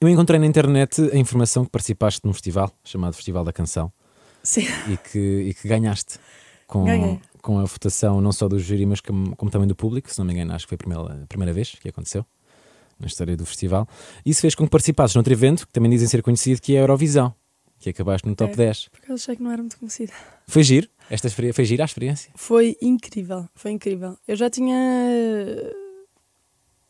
Eu 0.00 0.08
encontrei 0.08 0.38
na 0.38 0.46
internet 0.46 1.00
a 1.12 1.16
informação 1.16 1.64
que 1.64 1.70
participaste 1.70 2.20
num 2.24 2.32
festival 2.32 2.70
chamado 2.84 3.14
Festival 3.14 3.44
da 3.44 3.52
Canção 3.52 3.92
Sim, 4.42 4.66
e 4.90 4.96
que, 4.96 5.18
e 5.18 5.54
que 5.54 5.68
ganhaste 5.68 6.18
com, 6.66 6.84
Ganhei. 6.84 7.20
Com 7.44 7.58
a 7.58 7.64
votação 7.64 8.22
não 8.22 8.32
só 8.32 8.48
do 8.48 8.58
júri, 8.58 8.86
mas 8.86 9.00
como, 9.02 9.36
como 9.36 9.50
também 9.50 9.68
do 9.68 9.76
público. 9.76 10.10
Se 10.10 10.18
não 10.18 10.24
me 10.24 10.32
engano, 10.32 10.54
acho 10.54 10.64
que 10.64 10.70
foi 10.70 10.76
a 10.76 10.78
primeira, 10.78 11.22
a 11.22 11.26
primeira 11.26 11.52
vez 11.52 11.70
que 11.80 11.88
aconteceu 11.88 12.24
na 12.98 13.06
história 13.06 13.36
do 13.36 13.44
festival. 13.44 13.86
Isso 14.24 14.40
fez 14.40 14.54
com 14.54 14.64
que 14.64 14.70
participasses 14.70 15.14
noutro 15.14 15.32
evento 15.32 15.66
que 15.66 15.72
também 15.72 15.90
dizem 15.90 16.08
ser 16.08 16.22
conhecido, 16.22 16.60
que 16.62 16.74
é 16.74 16.78
a 16.78 16.82
Eurovisão, 16.82 17.34
que 17.78 17.90
acabaste 17.90 18.26
no 18.26 18.34
top 18.34 18.54
É. 18.54 18.56
10. 18.56 18.88
por 18.88 18.98
acaso 18.98 19.14
achei 19.14 19.36
que 19.36 19.42
não 19.42 19.50
era 19.50 19.60
muito 19.60 19.76
conhecida. 19.78 20.12
Foi 20.46 20.62
giro? 20.62 20.88
Esta 21.10 21.28
foi 21.28 21.64
gira 21.66 21.84
a 21.84 21.86
experiência? 21.86 22.32
Foi 22.34 22.78
incrível, 22.80 23.46
foi 23.54 23.72
incrível. 23.72 24.16
Eu 24.26 24.36
já 24.36 24.48
tinha 24.48 24.74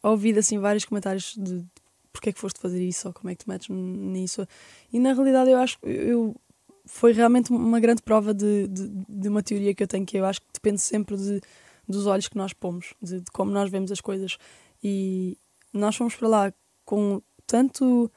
ouvido 0.04 0.38
assim 0.38 0.58
vários 0.58 0.84
comentários 0.84 1.34
de 1.36 1.64
porque 2.12 2.28
é 2.28 2.32
que 2.32 2.38
foste 2.38 2.60
fazer 2.60 2.80
isso 2.80 3.08
ou 3.08 3.12
como 3.14 3.28
é 3.28 3.34
que 3.34 3.42
te 3.42 3.48
metes 3.48 3.68
nisso. 3.68 4.46
E 4.92 5.00
na 5.00 5.12
realidade 5.12 5.50
eu 5.50 5.58
acho 5.58 5.78
eu, 5.82 6.36
foi 6.86 7.12
realmente 7.12 7.50
uma 7.50 7.80
grande 7.80 8.02
prova 8.02 8.34
de, 8.34 8.68
de, 8.68 8.88
de 9.08 9.28
uma 9.28 9.42
teoria 9.42 9.74
que 9.74 9.82
eu 9.82 9.86
tenho, 9.86 10.04
que 10.04 10.16
eu 10.18 10.24
acho 10.24 10.40
que 10.40 10.46
depende 10.52 10.80
sempre 10.80 11.16
de, 11.16 11.40
dos 11.88 12.06
olhos 12.06 12.28
que 12.28 12.36
nós 12.36 12.52
pomos, 12.52 12.94
de, 13.00 13.20
de 13.20 13.30
como 13.30 13.50
nós 13.50 13.70
vemos 13.70 13.90
as 13.90 14.00
coisas. 14.00 14.36
E 14.82 15.38
nós 15.72 15.96
fomos 15.96 16.14
para 16.14 16.28
lá 16.28 16.54
com 16.84 17.22
tanto 17.46 18.10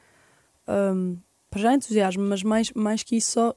hum, 0.67 1.17
para 1.49 1.61
já 1.61 1.73
entusiasmo, 1.73 2.23
mas 2.23 2.43
mais, 2.43 2.71
mais 2.73 3.03
que 3.03 3.15
isso 3.15 3.31
só, 3.31 3.55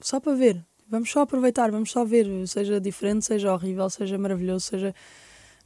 só 0.00 0.20
para 0.20 0.34
ver. 0.34 0.64
Vamos 0.88 1.10
só 1.10 1.20
aproveitar, 1.20 1.70
vamos 1.70 1.90
só 1.90 2.04
ver, 2.04 2.26
seja 2.46 2.80
diferente, 2.80 3.24
seja 3.24 3.52
horrível, 3.52 3.88
seja 3.90 4.16
maravilhoso, 4.18 4.66
seja. 4.66 4.94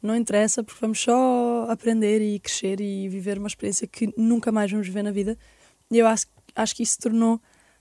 Não 0.02 0.16
interessa, 0.16 0.64
porque 0.64 0.80
vamos 0.80 0.98
só 0.98 1.66
aprender 1.68 2.22
e 2.22 2.40
crescer 2.40 2.80
e 2.80 3.06
viver 3.06 3.36
uma 3.36 3.48
experiência 3.48 3.86
que 3.86 4.10
nunca 4.16 4.50
mais 4.50 4.70
vamos 4.70 4.86
viver 4.86 5.02
na 5.02 5.10
vida. 5.10 5.36
E 5.90 5.98
eu 5.98 6.06
acho, 6.06 6.26
acho 6.54 6.74
que 6.74 6.82
isso 6.82 6.98
tornou 6.98 7.38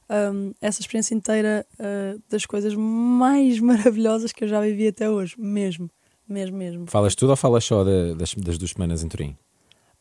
hum, 0.09 0.53
essa 0.61 0.81
experiência 0.81 1.13
inteira 1.15 1.65
uh, 1.79 2.21
das 2.29 2.45
coisas 2.45 2.73
mais 2.75 3.59
maravilhosas 3.61 4.31
que 4.31 4.43
eu 4.43 4.47
já 4.47 4.59
vivi 4.61 4.87
até 4.87 5.09
hoje, 5.09 5.35
mesmo. 5.37 5.89
Mesmo, 6.27 6.57
mesmo. 6.57 6.85
Falas 6.87 7.15
tudo 7.15 7.31
ou 7.31 7.35
falas 7.35 7.65
só 7.65 7.83
da- 7.83 8.13
das, 8.13 8.33
das 8.35 8.57
duas 8.57 8.71
semanas 8.71 9.03
em 9.03 9.07
Turim? 9.07 9.35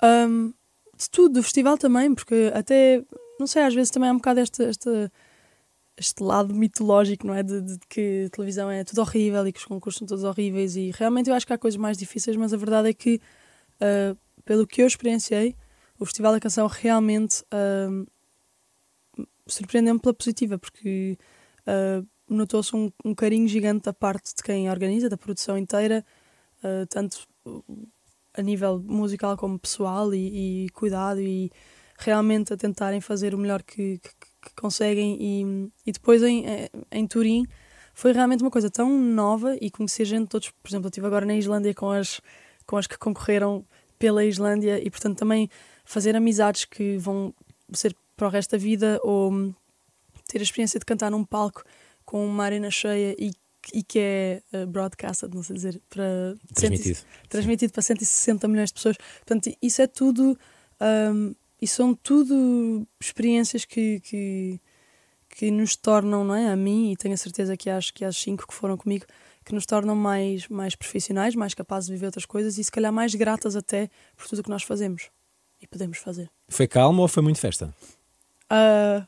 Um, 0.03 0.53
de 0.97 1.09
tudo, 1.11 1.35
do 1.35 1.43
festival 1.43 1.79
também, 1.79 2.15
porque 2.15 2.51
até, 2.55 3.03
não 3.41 3.47
sei, 3.47 3.63
às 3.63 3.75
vezes 3.75 3.91
também 3.91 4.11
há 4.11 4.13
um 4.13 4.17
bocado 4.17 4.41
esta, 4.41 4.65
este 5.97 6.23
lado 6.23 6.55
mitológico, 6.55 7.27
não 7.27 7.35
é? 7.35 7.43
De, 7.43 7.61
de 7.61 7.79
que 7.89 8.25
a 8.27 8.31
televisão 8.31 8.71
é 8.71 8.85
tudo 8.85 9.01
horrível 9.01 9.47
e 9.47 9.53
que 9.53 9.59
os 9.59 9.65
concursos 9.65 9.99
são 9.99 10.07
todos 10.07 10.23
horríveis 10.23 10.77
e 10.77 10.91
realmente 10.95 11.29
eu 11.31 11.35
acho 11.35 11.47
que 11.47 11.53
há 11.53 11.59
coisas 11.59 11.79
mais 11.79 11.97
difíceis, 11.97 12.37
mas 12.37 12.53
a 12.53 12.57
verdade 12.57 12.89
é 12.91 12.93
que, 12.93 13.21
uh, 13.81 14.17
pelo 14.45 14.67
que 14.67 14.83
eu 14.83 14.87
experienciei, 14.87 15.57
o 15.99 16.05
Festival 16.05 16.33
da 16.33 16.41
Canção 16.41 16.67
realmente 16.69 17.43
um, 17.91 18.07
surpreendeu-me 19.49 20.01
pela 20.01 20.15
positiva, 20.15 20.59
porque 20.59 21.19
uh, 21.67 22.07
notou-se 22.29 22.75
um, 22.75 22.91
um 23.05 23.15
carinho 23.15 23.49
gigante 23.49 23.85
da 23.85 23.93
parte 23.93 24.35
de 24.35 24.43
quem 24.43 24.71
organiza, 24.71 25.09
da 25.09 25.17
produção 25.17 25.57
inteira, 25.57 26.05
uh, 26.63 26.87
tanto 26.87 27.27
a 28.35 28.43
nível 28.43 28.79
musical 28.81 29.37
como 29.37 29.59
pessoal 29.59 30.15
e, 30.15 30.67
e 30.67 30.69
cuidado 30.71 31.21
e 31.21 31.51
realmente 31.99 32.53
a 32.53 32.57
tentarem 32.57 33.01
fazer 33.01 33.35
o 33.35 33.39
melhor 33.39 33.63
que, 33.63 33.99
que, 33.99 34.11
que 34.43 34.55
conseguem. 34.61 35.17
E, 35.21 35.71
e 35.87 35.93
depois 35.93 36.23
em, 36.23 36.45
em 36.93 37.07
Turim 37.07 37.45
foi 37.99 38.13
realmente 38.13 38.43
uma 38.43 38.51
coisa 38.51 38.71
tão 38.71 38.97
nova 38.97 39.57
e 39.61 39.71
conhecer 39.71 40.05
gente 40.05 40.29
todos, 40.29 40.51
por 40.51 40.69
exemplo, 40.69 40.87
eu 40.87 40.91
estive 40.91 41.07
agora 41.09 41.27
na 41.27 41.35
Islândia 41.35 41.75
com 41.75 41.91
as, 41.91 42.21
com 42.65 42.77
as 42.77 42.87
que 42.87 42.97
concorreram 42.97 43.67
pela 43.99 44.25
Islândia 44.25 44.81
e 44.81 44.89
portanto 44.89 45.19
também 45.19 45.51
fazer 45.85 46.15
amizades 46.15 46.65
que 46.65 46.97
vão 46.97 47.35
ser 47.73 47.97
para 48.19 48.27
o 48.27 48.31
resto 48.31 48.51
da 48.51 48.59
vida 48.59 49.01
ou 49.03 49.55
ter 50.27 50.41
a 50.41 50.43
experiência 50.43 50.79
de 50.79 50.85
cantar 50.85 51.11
num 51.11 51.25
palco 51.25 51.63
com 52.05 52.27
uma 52.27 52.45
arena 52.45 52.71
cheia 52.71 53.15
e, 53.19 53.31
e 53.73 53.83
que 53.83 53.99
é 53.99 54.43
uh, 54.53 54.67
broadcasted, 54.67 55.35
não 55.35 55.43
sei 55.43 55.57
dizer, 55.57 55.81
para 55.89 56.35
Transmitido. 56.55 56.99
transmitido 57.29 57.73
para 57.73 57.83
160 57.83 58.49
milhões 58.49 58.71
de 58.71 58.75
pessoas. 58.75 58.97
Portanto, 58.97 59.51
isso 59.63 59.81
é 59.81 59.87
tudo, 59.87 60.37
um, 61.15 61.35
e 61.63 61.67
são 61.67 61.95
tudo 61.95 62.87
experiências 63.01 63.65
que, 63.65 64.01
que, 64.01 64.61
que 65.31 65.51
nos 65.51 65.77
tornam, 65.77 66.25
não 66.25 66.35
é? 66.35 66.51
A 66.51 66.57
mim, 66.57 66.91
e 66.93 66.97
tenho 66.97 67.15
a 67.15 67.19
certeza 67.19 67.57
que 67.57 67.71
às, 67.71 67.91
que 67.91 68.05
às 68.05 68.17
cinco 68.17 68.47
que 68.47 68.55
foram 68.55 68.77
comigo, 68.77 69.07
que 69.45 69.55
nos 69.55 69.65
tornam 69.65 69.95
mais, 69.95 70.49
mais 70.49 70.75
profissionais, 70.75 71.35
mais 71.35 71.55
capazes 71.55 71.87
de 71.87 71.95
viver 71.95 72.07
outras 72.07 72.27
coisas 72.27 72.59
e 72.59 72.65
se 72.65 72.71
calhar 72.71 72.93
mais 72.93 73.15
gratas 73.15 73.55
até 73.55 73.89
por 74.17 74.27
tudo 74.27 74.41
o 74.41 74.43
que 74.43 74.51
nós 74.51 74.63
fazemos 74.63 75.09
e 75.61 75.67
podemos 75.67 75.99
fazer. 75.99 76.31
Foi 76.49 76.67
calmo 76.67 77.03
ou 77.03 77.09
foi 77.09 77.23
muito 77.23 77.39
festa? 77.39 77.75
Uh, 78.51 79.07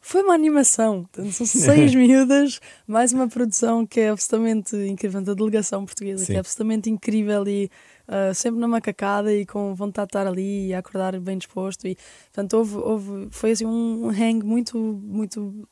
foi 0.00 0.22
uma 0.22 0.32
animação, 0.32 1.04
Portanto, 1.04 1.32
são 1.32 1.46
seis 1.46 1.92
miúdas, 1.94 2.60
mais 2.86 3.12
uma 3.12 3.28
produção 3.28 3.86
que 3.86 4.00
é 4.00 4.08
absolutamente 4.08 4.74
incrível, 4.74 5.20
da 5.20 5.34
delegação 5.34 5.84
portuguesa, 5.84 6.24
Sim. 6.24 6.32
que 6.32 6.36
é 6.36 6.38
absolutamente 6.38 6.88
incrível 6.88 7.46
e 7.46 7.70
uh, 8.08 8.34
sempre 8.34 8.58
na 8.58 8.66
macacada 8.66 9.32
e 9.32 9.44
com 9.44 9.74
vontade 9.74 10.06
de 10.06 10.10
estar 10.10 10.26
ali 10.26 10.68
e 10.68 10.74
acordar 10.74 11.18
bem 11.20 11.36
disposto. 11.36 11.86
E, 11.86 11.96
portanto, 12.32 12.54
houve, 12.54 12.76
houve, 12.76 13.28
foi 13.30 13.50
assim 13.50 13.66
um 13.66 14.08
hang 14.08 14.42
muito, 14.46 14.78
muito, 14.78 15.68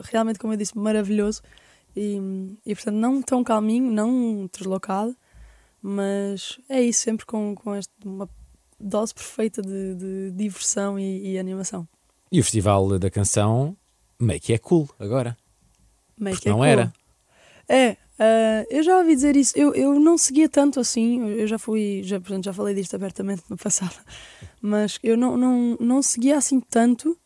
realmente, 0.00 0.38
como 0.38 0.52
eu 0.52 0.56
disse, 0.56 0.78
maravilhoso. 0.78 1.42
E, 1.96 2.20
e 2.64 2.74
portanto, 2.74 2.94
não 2.94 3.20
tão 3.20 3.42
calminho, 3.42 3.90
não 3.90 4.48
deslocado, 4.56 5.16
mas 5.82 6.58
é 6.68 6.80
isso, 6.80 7.00
sempre 7.00 7.26
com, 7.26 7.54
com 7.54 7.74
este, 7.74 7.92
uma 8.04 8.28
dose 8.78 9.12
perfeita 9.12 9.60
de, 9.60 9.94
de 9.94 10.30
diversão 10.30 10.98
e, 10.98 11.32
e 11.32 11.38
animação. 11.38 11.88
E 12.32 12.40
o 12.40 12.42
Festival 12.42 12.98
da 12.98 13.10
Canção 13.10 13.76
meio 14.18 14.40
que 14.40 14.54
é 14.54 14.58
cool 14.58 14.88
agora. 14.98 15.36
Meio 16.18 16.38
que 16.38 16.48
é 16.48 16.50
não 16.50 16.58
cool. 16.58 16.64
era. 16.66 16.92
É, 17.68 17.98
ah, 18.18 18.64
eu 18.70 18.82
já 18.82 18.96
ouvi 18.98 19.14
dizer 19.14 19.36
isso. 19.36 19.52
Eu, 19.56 19.74
eu 19.74 20.00
não 20.00 20.16
seguia 20.16 20.48
tanto 20.48 20.80
assim. 20.80 21.28
Eu 21.32 21.46
já 21.46 21.58
fui, 21.58 22.02
já, 22.04 22.18
portanto, 22.18 22.44
já 22.44 22.52
falei 22.52 22.74
disto 22.74 22.94
abertamente 22.94 23.42
no 23.50 23.56
passado, 23.56 23.96
mas 24.62 24.98
eu 25.02 25.16
não, 25.16 25.36
não, 25.36 25.76
não 25.78 26.00
seguia 26.00 26.38
assim 26.38 26.58
tanto. 26.58 27.18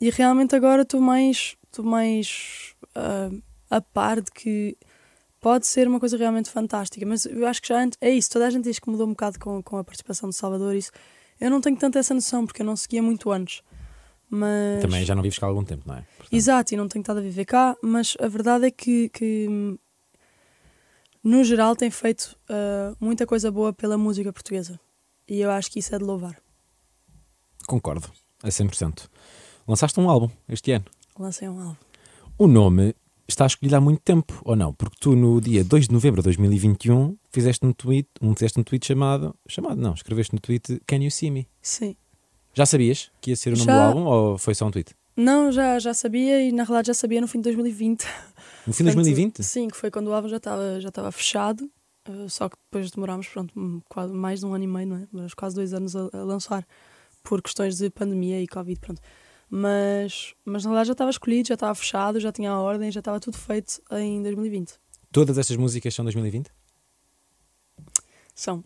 E 0.00 0.10
realmente 0.10 0.54
agora 0.54 0.82
estou 0.82 1.00
mais, 1.00 1.56
estou 1.66 1.84
mais 1.84 2.74
ah, 2.94 3.30
a 3.70 3.80
par 3.80 4.20
de 4.20 4.30
que 4.30 4.76
pode 5.40 5.66
ser 5.66 5.88
uma 5.88 5.98
coisa 5.98 6.16
realmente 6.16 6.50
fantástica. 6.50 7.06
Mas 7.06 7.24
eu 7.24 7.46
acho 7.46 7.62
que 7.62 7.68
já 7.68 7.82
antes, 7.82 7.96
é 8.00 8.10
isso. 8.10 8.28
Toda 8.28 8.46
a 8.46 8.50
gente 8.50 8.64
diz 8.64 8.78
que 8.78 8.90
mudou 8.90 9.06
um 9.06 9.10
bocado 9.10 9.38
com, 9.38 9.62
com 9.62 9.78
a 9.78 9.84
participação 9.84 10.28
de 10.28 10.36
Salvador. 10.36 10.74
Isso 10.74 10.90
eu 11.40 11.50
não 11.50 11.60
tenho 11.60 11.76
tanta 11.76 11.98
essa 11.98 12.12
noção 12.12 12.44
porque 12.44 12.62
eu 12.62 12.66
não 12.66 12.76
seguia 12.76 13.02
muito 13.02 13.30
antes. 13.30 13.62
Mas 14.30 14.82
Também 14.82 15.04
já 15.04 15.14
não 15.14 15.22
vives 15.22 15.38
cá 15.38 15.46
há 15.46 15.48
algum 15.48 15.64
tempo, 15.64 15.84
não 15.86 15.94
é? 15.94 16.02
Portanto, 16.16 16.32
Exato, 16.32 16.74
e 16.74 16.76
não 16.76 16.88
tenho 16.88 17.02
estado 17.02 17.18
a 17.18 17.22
viver 17.22 17.44
cá, 17.44 17.76
mas 17.82 18.16
a 18.20 18.28
verdade 18.28 18.66
é 18.66 18.70
que, 18.70 19.08
que, 19.08 19.78
no 21.24 21.42
geral, 21.44 21.74
tem 21.74 21.90
feito 21.90 22.36
uh, 22.50 22.96
muita 23.00 23.26
coisa 23.26 23.50
boa 23.50 23.72
pela 23.72 23.96
música 23.96 24.32
portuguesa. 24.32 24.78
E 25.26 25.40
eu 25.40 25.50
acho 25.50 25.70
que 25.70 25.78
isso 25.78 25.94
é 25.94 25.98
de 25.98 26.04
louvar. 26.04 26.36
Concordo, 27.66 28.10
a 28.42 28.48
100%. 28.48 29.08
Lançaste 29.66 29.98
um 30.00 30.08
álbum 30.08 30.30
este 30.48 30.72
ano. 30.72 30.86
Lancei 31.18 31.48
um 31.48 31.60
álbum. 31.60 31.76
O 32.38 32.46
nome 32.46 32.94
está 33.28 33.44
escolhido 33.44 33.76
há 33.76 33.80
muito 33.80 34.00
tempo, 34.00 34.40
ou 34.44 34.56
não? 34.56 34.72
Porque 34.72 34.96
tu, 34.98 35.14
no 35.14 35.40
dia 35.40 35.62
2 35.62 35.88
de 35.88 35.92
novembro 35.92 36.22
de 36.22 36.24
2021, 36.24 37.16
fizeste 37.30 37.64
um 37.66 37.72
tweet, 37.72 38.08
um, 38.22 38.32
fizeste 38.34 38.58
um 38.58 38.62
tweet 38.62 38.86
chamado. 38.86 39.34
Chamado, 39.46 39.80
não, 39.80 39.92
escreveste 39.92 40.34
no 40.34 40.40
tweet 40.40 40.80
Can 40.86 41.02
You 41.02 41.10
See 41.10 41.30
Me? 41.30 41.46
Sim. 41.60 41.94
Já 42.58 42.66
sabias 42.66 43.08
que 43.20 43.30
ia 43.30 43.36
ser 43.36 43.50
o 43.50 43.56
nome 43.56 43.66
Já. 43.66 43.76
do 43.76 43.82
álbum 43.82 44.04
ou 44.10 44.36
foi 44.36 44.52
só 44.52 44.66
um 44.66 44.70
tweet? 44.72 44.92
Não, 45.16 45.52
já, 45.52 45.78
já 45.78 45.94
sabia 45.94 46.42
e 46.42 46.50
na 46.50 46.64
realidade 46.64 46.88
já 46.88 46.94
sabia 46.94 47.20
no 47.20 47.28
fim 47.28 47.38
de 47.38 47.44
2020. 47.44 48.04
No 48.66 48.72
fim 48.72 48.82
de 48.82 48.92
2020? 48.92 49.44
Sim, 49.44 49.68
que 49.68 49.76
foi 49.76 49.92
quando 49.92 50.08
o 50.08 50.12
álbum 50.12 50.28
já 50.28 50.38
estava 50.38 50.80
já 50.80 50.88
estava 50.88 51.12
fechado. 51.12 51.70
uh, 52.08 52.28
só 52.28 52.48
que 52.48 52.56
depois 52.64 52.90
demorámos 52.90 53.28
pronto, 53.28 53.54
quase 53.88 54.12
mais 54.12 54.40
de 54.40 54.46
um 54.46 54.54
ano 54.54 54.64
e 54.64 54.66
meio, 54.66 54.88
não 54.88 54.96
é? 54.96 55.08
Mas 55.12 55.34
quase 55.34 55.54
dois 55.54 55.72
anos 55.72 55.94
a, 55.94 56.10
a 56.12 56.24
lançar 56.24 56.66
por 57.22 57.40
questões 57.40 57.76
de 57.76 57.90
pandemia 57.90 58.42
e 58.42 58.48
Covid, 58.48 58.80
pronto. 58.80 59.00
Mas, 59.48 60.34
mas 60.44 60.64
na 60.64 60.70
verdade 60.70 60.88
já 60.88 60.92
estava 60.94 61.10
escolhido, 61.10 61.46
já 61.46 61.54
estava 61.54 61.76
fechado, 61.76 62.18
já 62.18 62.32
tinha 62.32 62.50
a 62.50 62.60
ordem, 62.60 62.90
já 62.90 62.98
estava 62.98 63.20
tudo 63.20 63.38
feito 63.38 63.80
em 63.92 64.20
2020. 64.20 64.74
Todas 65.12 65.38
estas 65.38 65.56
músicas 65.56 65.94
são 65.94 66.04
2020? 66.04 66.50
São. 68.34 68.64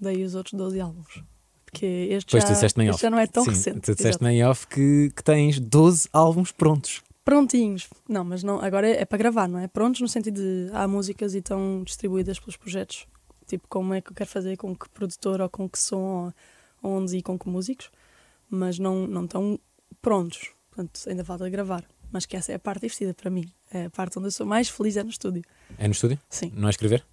Daí 0.00 0.24
os 0.24 0.34
outros 0.34 0.54
12 0.54 0.80
álbuns. 0.80 1.22
Porque 1.70 1.84
este, 2.10 2.30
Pois 2.30 2.44
já, 2.44 2.66
este 2.66 2.98
já 2.98 3.10
não 3.10 3.18
é 3.18 3.26
tão 3.26 3.44
Sim, 3.44 3.50
recente. 3.50 3.80
Tu 3.80 3.94
disseste 3.94 4.24
em 4.24 4.42
off 4.44 4.66
que, 4.66 5.10
que 5.14 5.22
tens 5.22 5.60
12 5.60 6.08
álbuns 6.14 6.50
prontos. 6.50 7.02
Prontinhos. 7.24 7.88
Não, 8.08 8.24
mas 8.24 8.42
não, 8.42 8.58
agora 8.58 8.88
é, 8.88 9.02
é 9.02 9.04
para 9.04 9.18
gravar, 9.18 9.46
não 9.46 9.58
é? 9.58 9.68
Prontos 9.68 10.00
no 10.00 10.08
sentido 10.08 10.40
de 10.40 10.70
há 10.72 10.88
músicas 10.88 11.34
e 11.34 11.38
estão 11.38 11.82
distribuídas 11.84 12.38
pelos 12.40 12.56
projetos. 12.56 13.06
Tipo, 13.46 13.68
como 13.68 13.92
é 13.92 14.00
que 14.00 14.10
eu 14.10 14.14
quero 14.14 14.30
fazer, 14.30 14.56
com 14.56 14.74
que 14.74 14.88
produtor 14.88 15.42
ou 15.42 15.48
com 15.50 15.68
que 15.68 15.78
som, 15.78 16.32
ou 16.82 16.90
onde 16.90 17.18
e 17.18 17.22
com 17.22 17.38
que 17.38 17.48
músicos. 17.50 17.90
Mas 18.48 18.78
não, 18.78 19.06
não 19.06 19.24
estão 19.24 19.60
prontos. 20.00 20.52
Portanto, 20.70 21.00
ainda 21.06 21.22
falta 21.22 21.50
gravar. 21.50 21.84
Mas 22.10 22.24
que 22.24 22.34
essa 22.34 22.50
é 22.50 22.54
a 22.54 22.58
parte 22.58 22.80
divertida 22.80 23.12
para 23.12 23.30
mim. 23.30 23.44
É 23.70 23.84
a 23.84 23.90
parte 23.90 24.18
onde 24.18 24.28
eu 24.28 24.32
sou 24.32 24.46
mais 24.46 24.70
feliz 24.70 24.96
é 24.96 25.02
no 25.02 25.10
estúdio. 25.10 25.42
É 25.76 25.86
no 25.86 25.92
estúdio? 25.92 26.18
Sim. 26.30 26.50
Não 26.56 26.68
é 26.68 26.70
escrever? 26.70 27.04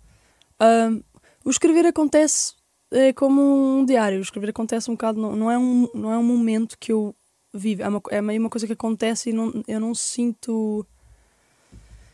O 1.43 1.49
escrever 1.49 1.85
acontece 1.85 2.53
é 2.91 3.13
como 3.13 3.41
um 3.41 3.85
diário. 3.85 4.19
Escrever 4.21 4.49
acontece 4.49 4.89
um 4.89 4.93
bocado, 4.93 5.19
não, 5.19 5.35
não, 5.35 5.51
é, 5.51 5.57
um, 5.57 5.89
não 5.93 6.11
é 6.11 6.17
um 6.17 6.23
momento 6.23 6.77
que 6.79 6.91
eu 6.91 7.15
vivo. 7.53 7.81
É, 7.83 7.87
uma, 7.87 8.01
é 8.09 8.21
meio 8.21 8.39
uma 8.39 8.49
coisa 8.49 8.67
que 8.67 8.73
acontece 8.73 9.29
e 9.29 9.33
não, 9.33 9.63
eu 9.67 9.79
não 9.79 9.93
sinto. 9.93 10.85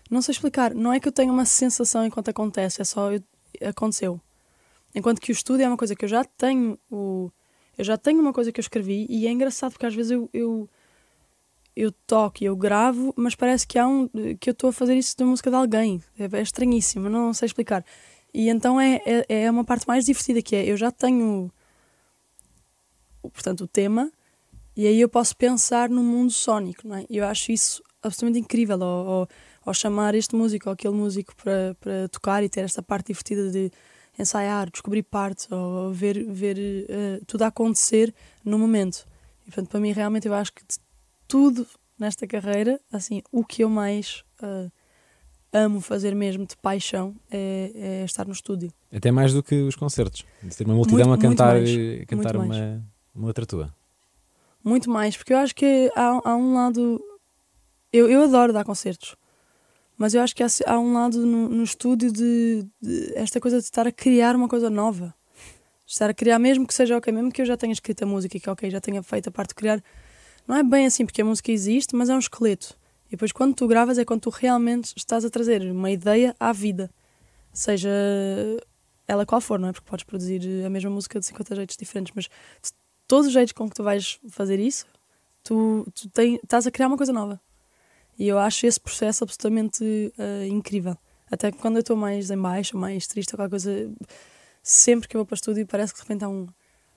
Não 0.09 0.21
sei 0.21 0.33
explicar. 0.33 0.73
Não 0.73 0.91
é 0.91 0.99
que 0.99 1.07
eu 1.07 1.11
tenha 1.11 1.31
uma 1.31 1.45
sensação 1.45 2.05
enquanto 2.05 2.29
acontece, 2.29 2.81
é 2.81 2.85
só 2.85 3.11
eu- 3.11 3.23
aconteceu. 3.65 4.19
Enquanto 4.93 5.21
que 5.21 5.31
o 5.31 5.33
estúdio 5.33 5.63
é 5.65 5.67
uma 5.67 5.77
coisa 5.77 5.95
que 5.95 6.05
eu 6.05 6.09
já 6.09 6.23
tenho. 6.23 6.77
O, 6.91 7.31
eu 7.77 7.85
já 7.85 7.97
tenho 7.97 8.19
uma 8.19 8.33
coisa 8.33 8.51
que 8.51 8.59
eu 8.59 8.63
escrevi 8.63 9.05
e 9.09 9.25
é 9.25 9.31
engraçado 9.31 9.71
porque 9.71 9.85
às 9.85 9.95
vezes 9.95 10.11
eu, 10.11 10.29
eu, 10.33 10.69
eu 11.75 11.91
toco 12.05 12.43
e 12.43 12.45
eu 12.45 12.55
gravo, 12.55 13.13
mas 13.15 13.33
parece 13.33 13.65
que 13.65 13.79
há 13.79 13.87
um 13.87 14.07
que 14.39 14.49
eu 14.49 14.51
estou 14.51 14.69
a 14.69 14.73
fazer 14.73 14.95
isso 14.95 15.15
de 15.17 15.23
música 15.23 15.49
de 15.49 15.55
alguém. 15.55 16.03
É, 16.19 16.37
é 16.37 16.41
estranhíssimo, 16.41 17.09
não 17.09 17.33
sei 17.33 17.45
explicar. 17.45 17.85
E 18.33 18.49
então 18.49 18.79
é, 18.79 19.01
é, 19.05 19.43
é 19.43 19.51
uma 19.51 19.63
parte 19.63 19.87
mais 19.87 20.05
divertida 20.05 20.41
que 20.41 20.55
é, 20.55 20.65
eu 20.65 20.77
já 20.77 20.91
tenho 20.91 21.51
portanto, 23.21 23.61
o 23.61 23.67
tema 23.67 24.11
e 24.75 24.87
aí 24.87 24.99
eu 25.01 25.09
posso 25.09 25.35
pensar 25.35 25.89
no 25.89 26.01
mundo 26.01 26.31
sónico, 26.31 26.87
não 26.87 26.95
é? 26.95 27.05
Eu 27.09 27.25
acho 27.25 27.51
isso 27.51 27.83
absolutamente 28.01 28.39
incrível, 28.39 28.79
ou 28.81 29.73
chamar 29.73 30.15
este 30.15 30.35
músico 30.35 30.69
ou 30.69 30.73
aquele 30.73 30.95
músico 30.95 31.35
para, 31.35 31.75
para 31.79 32.09
tocar 32.09 32.43
e 32.43 32.49
ter 32.49 32.61
esta 32.61 32.81
parte 32.81 33.07
divertida 33.07 33.49
de 33.51 33.71
ensaiar, 34.17 34.69
descobrir 34.69 35.03
partes, 35.03 35.47
ou, 35.51 35.91
ver, 35.93 36.25
ver 36.25 36.57
eh, 36.89 37.21
tudo 37.27 37.43
acontecer 37.43 38.13
no 38.43 38.57
momento. 38.57 39.05
E 39.43 39.45
portanto, 39.45 39.69
para 39.69 39.79
mim, 39.79 39.91
realmente, 39.91 40.27
eu 40.27 40.33
acho 40.33 40.53
que 40.53 40.63
de 40.63 40.77
tudo 41.27 41.67
nesta 41.97 42.25
carreira, 42.25 42.79
assim, 42.91 43.21
o 43.31 43.45
que 43.45 43.63
eu 43.63 43.69
mais 43.69 44.23
eh, 44.41 44.69
amo 45.53 45.81
fazer 45.81 46.15
mesmo 46.15 46.45
de 46.45 46.55
paixão 46.57 47.15
é, 47.29 47.71
é 48.01 48.05
estar 48.05 48.25
no 48.25 48.33
estúdio. 48.33 48.71
Até 48.93 49.11
mais 49.11 49.33
do 49.33 49.43
que 49.43 49.55
os 49.55 49.75
concertos. 49.75 50.25
De 50.41 50.55
ter 50.55 50.65
uma 50.65 50.75
multidão 50.75 51.07
Muito- 51.07 51.25
a 51.25 51.29
cantar, 51.29 51.55
muito 51.61 52.03
a 52.03 52.05
cantar 52.05 52.37
mais. 52.37 52.49
uma, 52.51 52.83
uma 53.15 53.27
letra 53.27 53.45
tua. 53.45 53.73
Muito 54.63 54.89
mais, 54.89 55.17
porque 55.17 55.33
eu 55.33 55.37
acho 55.37 55.55
que 55.55 55.91
há, 55.95 56.21
há 56.29 56.35
um 56.35 56.53
lado. 56.53 57.01
Eu, 57.91 58.09
eu 58.09 58.23
adoro 58.23 58.53
dar 58.53 58.63
concertos, 58.63 59.15
mas 59.97 60.13
eu 60.13 60.21
acho 60.21 60.35
que 60.35 60.43
há, 60.43 60.47
há 60.67 60.79
um 60.79 60.93
lado 60.93 61.25
no, 61.25 61.49
no 61.49 61.63
estúdio 61.63 62.11
de, 62.11 62.65
de 62.81 63.11
esta 63.15 63.39
coisa 63.39 63.57
de 63.57 63.63
estar 63.63 63.85
a 63.87 63.91
criar 63.91 64.35
uma 64.35 64.47
coisa 64.47 64.69
nova. 64.69 65.13
Estar 65.85 66.09
a 66.09 66.13
criar, 66.13 66.39
mesmo 66.39 66.65
que 66.65 66.73
seja 66.73 66.95
ok, 66.95 67.11
mesmo 67.11 67.31
que 67.31 67.41
eu 67.41 67.45
já 67.45 67.57
tenha 67.57 67.73
escrito 67.73 68.03
a 68.03 68.05
música 68.05 68.37
e 68.37 68.39
que 68.39 68.49
ok, 68.49 68.69
já 68.69 68.79
tenha 68.79 69.03
feito 69.03 69.27
a 69.27 69.31
parte 69.31 69.49
de 69.49 69.55
criar. 69.55 69.83
Não 70.47 70.55
é 70.55 70.63
bem 70.63 70.85
assim, 70.85 71.05
porque 71.05 71.21
a 71.21 71.25
música 71.25 71.51
existe, 71.51 71.95
mas 71.95 72.09
é 72.09 72.15
um 72.15 72.19
esqueleto. 72.19 72.77
E 73.11 73.15
depois 73.17 73.33
quando 73.33 73.53
tu 73.53 73.67
gravas 73.67 73.97
é 73.97 74.05
quando 74.05 74.21
tu 74.21 74.29
realmente 74.29 74.93
estás 74.95 75.25
a 75.25 75.29
trazer 75.29 75.61
uma 75.69 75.91
ideia 75.91 76.33
à 76.39 76.53
vida. 76.53 76.89
Seja 77.51 77.89
ela 79.05 79.25
qual 79.25 79.41
for, 79.41 79.59
não 79.59 79.67
é? 79.67 79.73
Porque 79.73 79.89
podes 79.89 80.05
produzir 80.05 80.65
a 80.65 80.69
mesma 80.69 80.89
música 80.89 81.19
de 81.19 81.25
50 81.25 81.55
jeitos 81.55 81.75
diferentes, 81.75 82.13
mas 82.15 82.29
todos 83.05 83.27
os 83.27 83.33
jeitos 83.33 83.51
com 83.51 83.67
que 83.69 83.75
tu 83.75 83.83
vais 83.83 84.17
fazer 84.29 84.57
isso, 84.57 84.85
tu, 85.43 85.85
tu 85.93 86.09
tem, 86.09 86.35
estás 86.41 86.65
a 86.65 86.71
criar 86.71 86.87
uma 86.87 86.95
coisa 86.95 87.11
nova. 87.11 87.41
E 88.17 88.25
eu 88.25 88.39
acho 88.39 88.65
esse 88.65 88.79
processo 88.79 89.25
absolutamente 89.25 90.13
eh, 90.17 90.47
incrível. 90.47 90.95
Até 91.29 91.51
quando 91.51 91.75
eu 91.75 91.81
estou 91.81 91.97
mais 91.97 92.31
em 92.31 92.37
baixo, 92.37 92.77
mais 92.77 93.07
triste, 93.07 93.35
qualquer 93.35 93.49
coisa, 93.49 93.91
sempre 94.63 95.09
que 95.09 95.17
eu 95.17 95.19
vou 95.19 95.25
para 95.25 95.33
o 95.33 95.35
estúdio 95.35 95.67
parece 95.67 95.91
que 95.93 95.99
de 95.99 96.03
repente 96.03 96.23
há 96.23 96.29
um 96.29 96.47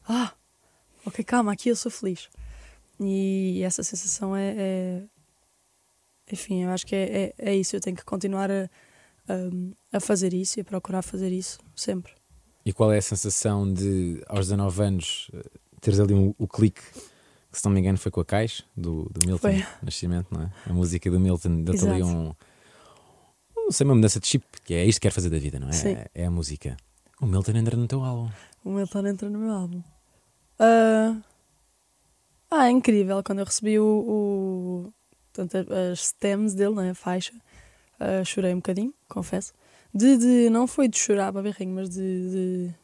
Ah, 0.09 0.33
ok, 1.05 1.25
calma, 1.25 1.53
aqui 1.53 1.71
eu 1.71 1.77
sou 1.77 1.91
feliz. 1.91 2.29
E 3.01 3.61
essa 3.65 3.83
sensação 3.83 4.37
é. 4.37 4.55
é- 4.57 5.03
enfim, 6.31 6.63
eu 6.65 6.71
acho 6.71 6.87
que 6.87 6.95
é, 6.95 7.35
é, 7.39 7.51
é 7.51 7.57
isso. 7.57 7.77
Eu 7.77 7.81
tenho 7.81 7.97
que 7.97 8.05
continuar 8.05 8.51
a, 8.51 8.69
a, 9.29 9.97
a 9.97 10.01
fazer 10.01 10.33
isso 10.35 10.59
e 10.59 10.63
a 10.63 10.65
procurar 10.65 11.03
fazer 11.03 11.31
isso 11.33 11.59
sempre. 11.77 12.13
E 12.65 12.73
qual 12.73 12.93
é 12.93 12.99
a 12.99 13.03
sensação 13.03 13.71
de, 13.71 14.23
aos 14.27 14.47
19 14.49 14.83
anos, 14.83 15.31
eh, 15.35 15.43
teres 15.81 16.01
ali 16.01 16.15
um- 16.15 16.35
o 16.39 16.49
clique, 16.49 16.81
que 17.53 17.59
se 17.59 17.65
não 17.65 17.73
me 17.73 17.79
engano 17.81 17.99
foi 17.99 18.11
com 18.11 18.21
a 18.21 18.25
Caixa, 18.25 18.65
do, 18.75 19.05
do 19.11 19.27
Milton 19.27 19.39
Foi. 19.53 19.65
Nascimento, 19.83 20.29
não 20.31 20.43
é? 20.45 20.53
A 20.67 20.73
música 20.73 21.11
do 21.11 21.21
Milton 21.21 21.63
deu-te 21.63 21.87
ali 21.87 22.03
um. 22.03 22.33
Não 23.55 23.71
sei, 23.71 23.85
uma 23.87 23.95
mudança 23.95 24.19
de 24.19 24.27
chip, 24.27 24.45
que 24.65 24.73
é 24.75 24.85
isto 24.85 24.99
que 24.99 25.03
quero 25.03 25.15
fazer 25.15 25.29
da 25.31 25.39
vida, 25.39 25.59
não 25.61 25.69
é? 25.69 25.73
Sim. 25.73 25.97
É 26.15 26.25
a 26.27 26.31
música. 26.31 26.77
O 27.21 27.27
Milton 27.27 27.53
entra 27.53 27.77
no 27.77 27.87
teu 27.87 28.03
álbum. 28.03 28.31
O 28.65 28.71
Milton 28.73 29.07
entra 29.07 29.29
no 29.31 29.39
meu 29.39 29.53
álbum. 29.53 29.83
Ah, 30.59 31.17
ah, 32.51 32.67
é 32.67 32.71
incrível. 32.71 33.23
Quando 33.23 33.41
eu 33.41 33.45
recebi 33.45 33.79
o, 33.79 33.85
o 33.87 34.93
portanto, 35.35 35.73
as 35.73 36.07
stems 36.09 36.55
dele, 36.55 36.75
né, 36.77 36.91
a 36.91 36.95
faixa, 36.95 37.33
ah, 37.99 38.25
chorei 38.25 38.53
um 38.53 38.57
bocadinho, 38.59 38.95
confesso. 39.09 39.53
De, 39.93 40.17
de, 40.17 40.51
não 40.51 40.67
foi 40.67 40.89
de 40.89 40.99
chorar 40.99 41.33
para 41.33 41.43
berrinho, 41.43 41.75
mas 41.75 41.89
de, 41.91 42.31
de- 42.31 42.75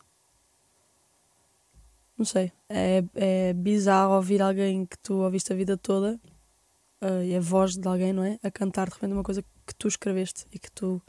Não 2.17 2.25
sei. 2.25 2.53
É, 2.69 3.03
é 3.15 3.53
bizarro 3.53 4.15
ouvir 4.15 4.43
alguém 4.43 4.85
que 4.87 4.99
tu 4.99 5.15
ouviste 5.15 5.53
a 5.53 5.57
vida 5.57 5.77
toda 5.77 6.21
ah, 7.01 7.25
e 7.25 7.35
a 7.35 7.41
voz 7.41 7.77
de 7.77 7.89
alguém, 7.89 8.13
não 8.13 8.23
é? 8.25 8.39
A 8.43 8.51
cantar 8.51 8.89
de 8.89 8.95
repente 8.95 9.13
uma 9.13 9.23
coisa 9.25 9.43
que 9.67 9.75
tu 9.75 9.89
escreveste 9.89 10.47
e 10.53 10.59
que 10.59 10.71
tu 10.71 11.01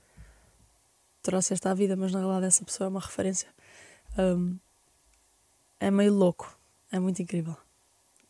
trouxeste 1.21 1.67
à 1.67 1.73
vida, 1.73 1.95
mas 1.95 2.12
na 2.12 2.19
realidade 2.19 2.45
essa 2.47 2.63
pessoa 2.65 2.88
é 2.88 2.89
uma 2.89 2.99
referência. 2.99 3.47
Um, 4.17 4.58
é 5.80 5.91
meio 5.91 6.13
louco. 6.13 6.58
É 6.91 6.99
muito 6.99 7.21
incrível. 7.21 7.56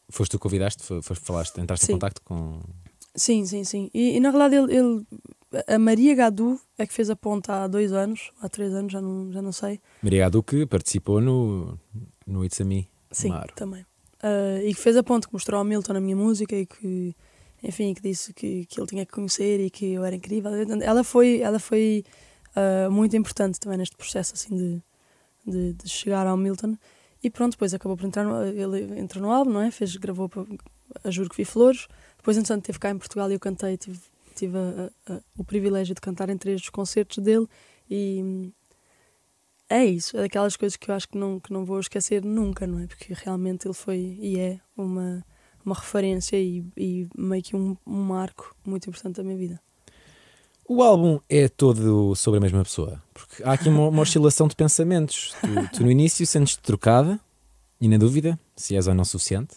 Foste 0.10 0.32
tu 0.32 0.38
que 0.38 0.44
convidaste, 0.44 0.84
fo- 0.84 1.02
foste 1.02 1.24
falaste, 1.26 1.60
entraste 1.62 1.86
Sim. 1.86 1.94
em 1.94 1.96
contacto 1.96 2.22
com. 2.24 2.62
Sim, 3.16 3.46
sim, 3.46 3.64
sim. 3.64 3.90
E, 3.94 4.16
e, 4.18 4.20
na 4.20 4.30
realidade 4.32 4.56
ele, 4.56 4.78
ele- 4.78 5.06
a 5.68 5.78
Maria 5.78 6.16
Gadu 6.16 6.60
é 6.78 6.88
que 6.88 6.94
fez 6.94 7.10
a 7.10 7.16
ponta 7.16 7.64
há 7.64 7.68
dois 7.68 7.92
anos, 7.92 8.32
há 8.42 8.48
três 8.48 8.74
anos, 8.74 8.92
já 8.94 9.02
não, 9.02 9.32
já 9.32 9.42
não 9.42 9.52
sei. 9.52 9.82
Maria 10.02 10.28
Adu, 10.28 10.42
que 10.42 10.66
participou 10.66 11.20
no, 11.20 11.78
no 12.26 12.46
It's 12.46 12.62
a 12.62 12.64
Me. 12.66 12.90
Sim, 13.12 13.30
Claro. 13.30 13.54
também. 13.56 13.86
Ah, 14.24 14.62
e 14.64 14.74
que 14.74 14.80
fez 14.80 14.96
a 14.96 15.04
ponte, 15.04 15.28
que 15.28 15.34
mostrou 15.34 15.58
ao 15.60 15.66
Milton 15.66 15.94
a 15.98 16.00
minha 16.00 16.16
música 16.16 16.56
e 16.56 16.66
que, 16.66 17.14
enfim, 17.62 17.94
que 17.94 18.02
disse 18.02 18.34
que, 18.34 18.66
que 18.66 18.80
ele 18.80 18.88
tinha 18.88 19.06
que 19.06 19.12
conhecer 19.12 19.60
e 19.60 19.70
que 19.70 19.92
eu 19.94 20.06
era 20.06 20.16
incrível. 20.16 20.52
Ela 20.82 21.04
foi, 21.04 21.42
ela 21.42 21.60
foi 21.60 22.06
ah, 22.56 22.90
muito 22.90 23.18
importante 23.18 23.60
também 23.60 23.78
neste 23.78 23.98
processo 23.98 24.34
assim 24.34 24.56
de, 24.56 24.82
de, 25.46 25.74
de 25.74 25.90
chegar 25.90 26.26
ao 26.28 26.38
Milton. 26.38 26.78
E 27.22 27.30
pronto, 27.30 27.52
depois 27.52 27.74
acabou 27.74 27.98
por 27.98 28.06
entrar 28.06 28.24
no, 28.24 28.44
ele 28.46 29.00
entrou 29.00 29.22
no 29.22 29.32
álbum, 29.32 29.52
não 29.52 29.62
é? 29.62 29.70
Fez, 29.70 29.96
gravou 29.98 30.30
para 30.30 30.44
a 31.04 31.12
Juro 31.12 31.30
que 31.30 31.36
Vi 31.38 31.46
Flores. 31.46 31.88
Depois, 32.22 32.38
entretanto, 32.38 32.64
teve 32.66 32.78
cá 32.80 32.92
em 32.92 32.98
Portugal 32.98 33.30
e 33.32 33.34
eu 33.34 33.40
cantei, 33.40 33.76
tive, 33.78 34.00
tive 34.36 34.56
a- 34.58 34.92
a- 35.14 35.20
o 35.38 35.44
privilégio 35.44 35.96
de 35.96 36.02
cantar 36.02 36.30
em 36.30 36.38
três 36.38 36.62
dos 36.62 36.70
concertos 36.70 37.18
dele 37.18 37.48
e 37.90 38.52
é 39.70 39.86
isso, 39.86 40.18
é 40.18 40.22
daquelas 40.22 40.56
coisas 40.56 40.76
que 40.76 40.92
eu 40.92 40.96
acho 40.96 41.08
que 41.10 41.18
não, 41.18 41.40
que 41.40 41.52
não 41.52 41.66
vou 41.66 41.80
esquecer 41.80 42.24
nunca, 42.24 42.68
não 42.68 42.80
é? 42.80 42.88
Porque 42.88 43.14
realmente 43.14 43.66
ele 43.68 43.74
foi 43.74 44.18
e 44.22 44.38
é 44.38 44.60
uma, 44.78 45.26
uma 45.66 45.74
referência 45.76 46.38
e, 46.38 46.64
e 46.78 47.08
meio 47.18 47.42
que 47.42 47.56
um, 47.56 47.76
um 47.88 48.02
marco 48.04 48.56
muito 48.66 48.90
importante 48.90 49.16
da 49.16 49.24
minha 49.24 49.38
vida. 49.38 49.60
O 50.68 50.84
álbum 50.84 51.20
é 51.30 51.48
todo 51.50 52.16
sobre 52.16 52.38
a 52.38 52.42
mesma 52.42 52.64
pessoa, 52.64 53.02
porque 53.14 53.42
há 53.44 53.54
aqui 53.54 53.68
uma, 53.68 53.88
uma 53.88 54.02
oscilação 54.04 54.48
de 54.48 54.56
pensamentos. 54.56 55.34
Tu, 55.42 55.78
tu 55.78 55.84
no 55.84 55.92
início 55.92 56.26
sentes-te 56.28 56.62
trocada 56.62 57.20
e 57.80 57.88
na 57.88 57.98
dúvida 57.98 58.40
se 58.56 58.76
és 58.76 58.88
ou 58.88 58.94
não 58.94 59.04
suficiente. 59.04 59.56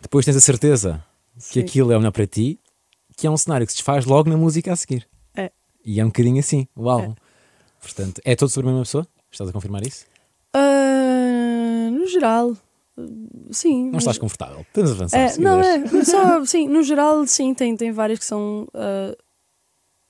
Depois 0.00 0.24
tens 0.24 0.36
a 0.36 0.40
certeza 0.40 1.04
que 1.36 1.42
Sim. 1.54 1.60
aquilo 1.60 1.92
é 1.92 1.96
o 1.96 1.98
melhor 1.98 2.12
para 2.12 2.26
ti, 2.26 2.58
que 3.16 3.26
é 3.26 3.30
um 3.30 3.36
cenário 3.36 3.66
que 3.66 3.72
se 3.72 3.78
desfaz 3.78 4.04
logo 4.04 4.28
na 4.28 4.36
música 4.36 4.72
a 4.72 4.76
seguir. 4.76 5.08
É. 5.34 5.50
E 5.84 6.00
é 6.00 6.04
um 6.04 6.08
bocadinho 6.08 6.38
assim, 6.40 6.66
o 6.74 6.88
álbum. 6.88 7.14
Portanto, 7.80 8.20
é 8.24 8.34
todo 8.34 8.48
sobre 8.48 8.68
a 8.68 8.72
mesma 8.72 8.84
pessoa? 8.84 9.06
Estás 9.30 9.50
a 9.50 9.52
confirmar 9.52 9.86
isso? 9.86 10.06
Ah, 10.52 11.90
no 11.90 12.06
geral, 12.06 12.50
uh, 12.50 13.48
sim. 13.50 13.90
Não 13.90 13.98
estás 13.98 14.16
confortável? 14.18 14.64
Podemos 14.72 14.92
avançar. 14.92 15.18
É, 15.18 15.36
não, 15.38 15.60
quiseres. 15.60 15.94
é. 15.94 16.04
Só, 16.04 16.44
sim, 16.44 16.68
no 16.68 16.82
geral, 16.82 17.26
sim, 17.26 17.52
tem, 17.52 17.76
tem 17.76 17.92
várias 17.92 18.18
que 18.18 18.24
são 18.24 18.66
ah, 18.72 19.14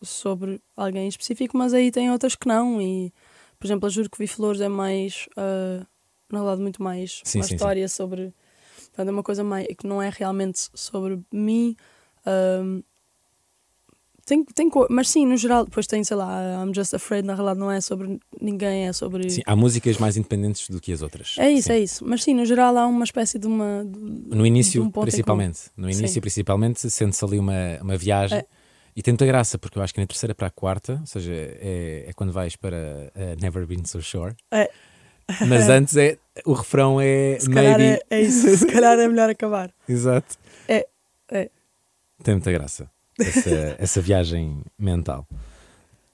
sobre 0.02 0.60
alguém 0.76 1.08
específico, 1.08 1.56
mas 1.56 1.72
aí 1.74 1.90
tem 1.90 2.10
outras 2.10 2.34
que 2.34 2.46
não. 2.46 2.80
E, 2.80 3.12
por 3.58 3.66
exemplo, 3.66 3.87
a 3.87 3.90
Juro 3.90 4.10
que 4.10 4.18
Vi 4.18 4.26
Flores 4.26 4.60
é 4.60 4.68
mais, 4.68 5.26
ah, 5.37 5.87
na 6.30 6.40
verdade, 6.40 6.60
muito 6.62 6.82
mais 6.82 7.22
Sim, 7.24 7.38
uma 7.38 7.44
sim, 7.44 7.48
sim. 7.48 7.54
história 7.54 7.88
sobre. 7.88 8.32
Portanto, 8.94 9.09
é 9.09 9.11
uma 9.11 9.22
coisa 9.24 9.42
mais, 9.42 9.66
que 9.76 9.87
não 9.87 10.00
é 10.00 10.09
realmente 10.09 10.68
sobre 10.72 11.20
mim. 11.33 11.76
ah, 12.24 12.80
tem, 14.26 14.42
tem, 14.42 14.70
mas 14.88 15.11
sim, 15.11 15.26
no 15.26 15.37
geral, 15.37 15.66
depois 15.66 15.87
tem, 15.87 16.02
sei 16.02 16.16
lá, 16.16 16.64
I'm 16.64 16.72
Just 16.74 16.94
Afraid, 16.94 17.26
na 17.26 17.35
realidade 17.35 17.61
não 17.61 17.70
é 17.70 17.78
sobre 17.80 18.18
ninguém, 18.40 18.87
é 18.87 18.92
sobre. 18.92 19.28
Sim, 19.28 19.42
há 19.44 19.54
músicas 19.54 19.98
mais 19.98 20.16
independentes 20.16 20.70
do 20.70 20.80
que 20.80 20.92
as 20.92 21.02
outras. 21.02 21.35
É 21.38 21.50
isso, 21.50 21.66
Sim. 21.68 21.74
é 21.74 21.78
isso. 21.80 22.04
Mas 22.07 22.22
sim, 22.24 22.33
no 22.33 22.46
geral 22.46 22.74
há 22.78 22.87
uma 22.87 23.04
espécie 23.04 23.38
de 23.38 23.46
uma. 23.46 23.85
de- 23.85 24.35
No 24.35 24.46
início, 24.46 24.83
um 24.83 24.90
principalmente. 24.90 25.70
No 25.76 25.90
início, 25.90 26.09
Sim. 26.09 26.20
principalmente, 26.22 26.88
sente-se 26.90 27.22
ali 27.22 27.38
uma, 27.38 27.78
uma 27.83 27.96
viagem. 27.98 28.38
É. 28.38 28.46
E 28.96 29.02
tem 29.02 29.12
muita 29.12 29.26
graça, 29.26 29.59
porque 29.59 29.76
eu 29.78 29.83
acho 29.83 29.92
que 29.92 30.00
na 30.00 30.07
terceira 30.07 30.35
para 30.35 30.46
a 30.46 30.50
quarta, 30.50 30.98
ou 31.00 31.07
seja, 31.07 31.33
é, 31.33 32.04
é 32.09 32.12
quando 32.14 32.33
vais 32.33 32.57
para 32.57 33.12
a 33.14 33.42
Never 33.42 33.66
Been 33.66 33.85
So 33.85 34.00
Sure. 34.00 34.35
É. 34.50 34.70
Mas 35.46 35.68
antes 35.68 35.96
é, 35.98 36.16
o 36.44 36.53
refrão 36.53 37.01
é 37.01 37.38
Se 37.38 37.49
maybe. 37.49 37.83
é, 37.83 38.01
é 38.11 38.20
isso, 38.20 38.57
se 38.57 38.66
calhar 38.66 38.99
é 38.99 39.09
melhor 39.09 39.31
acabar. 39.31 39.73
Exato. 39.88 40.37
É, 40.68 40.87
é. 41.31 41.51
Tem 42.23 42.35
muita 42.35 42.51
graça. 42.53 42.90
Essa, 43.18 43.77
essa 43.79 44.01
viagem 44.01 44.62
mental. 44.79 45.27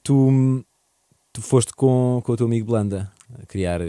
Tu, 0.02 0.64
tu 1.32 1.40
foste 1.40 1.72
com, 1.72 2.20
com 2.24 2.32
o 2.32 2.36
teu 2.36 2.46
amigo 2.46 2.66
Blanda 2.66 3.10
a 3.42 3.46
criar 3.46 3.80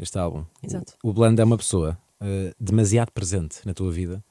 este 0.00 0.18
álbum. 0.18 0.44
Exato. 0.62 0.94
O, 1.02 1.10
o 1.10 1.12
Blanda 1.12 1.42
é 1.42 1.44
uma 1.44 1.58
pessoa 1.58 1.98
eh, 2.20 2.54
demasiado 2.58 3.10
presente 3.10 3.58
na 3.66 3.74
tua 3.74 3.90
vida 3.90 4.24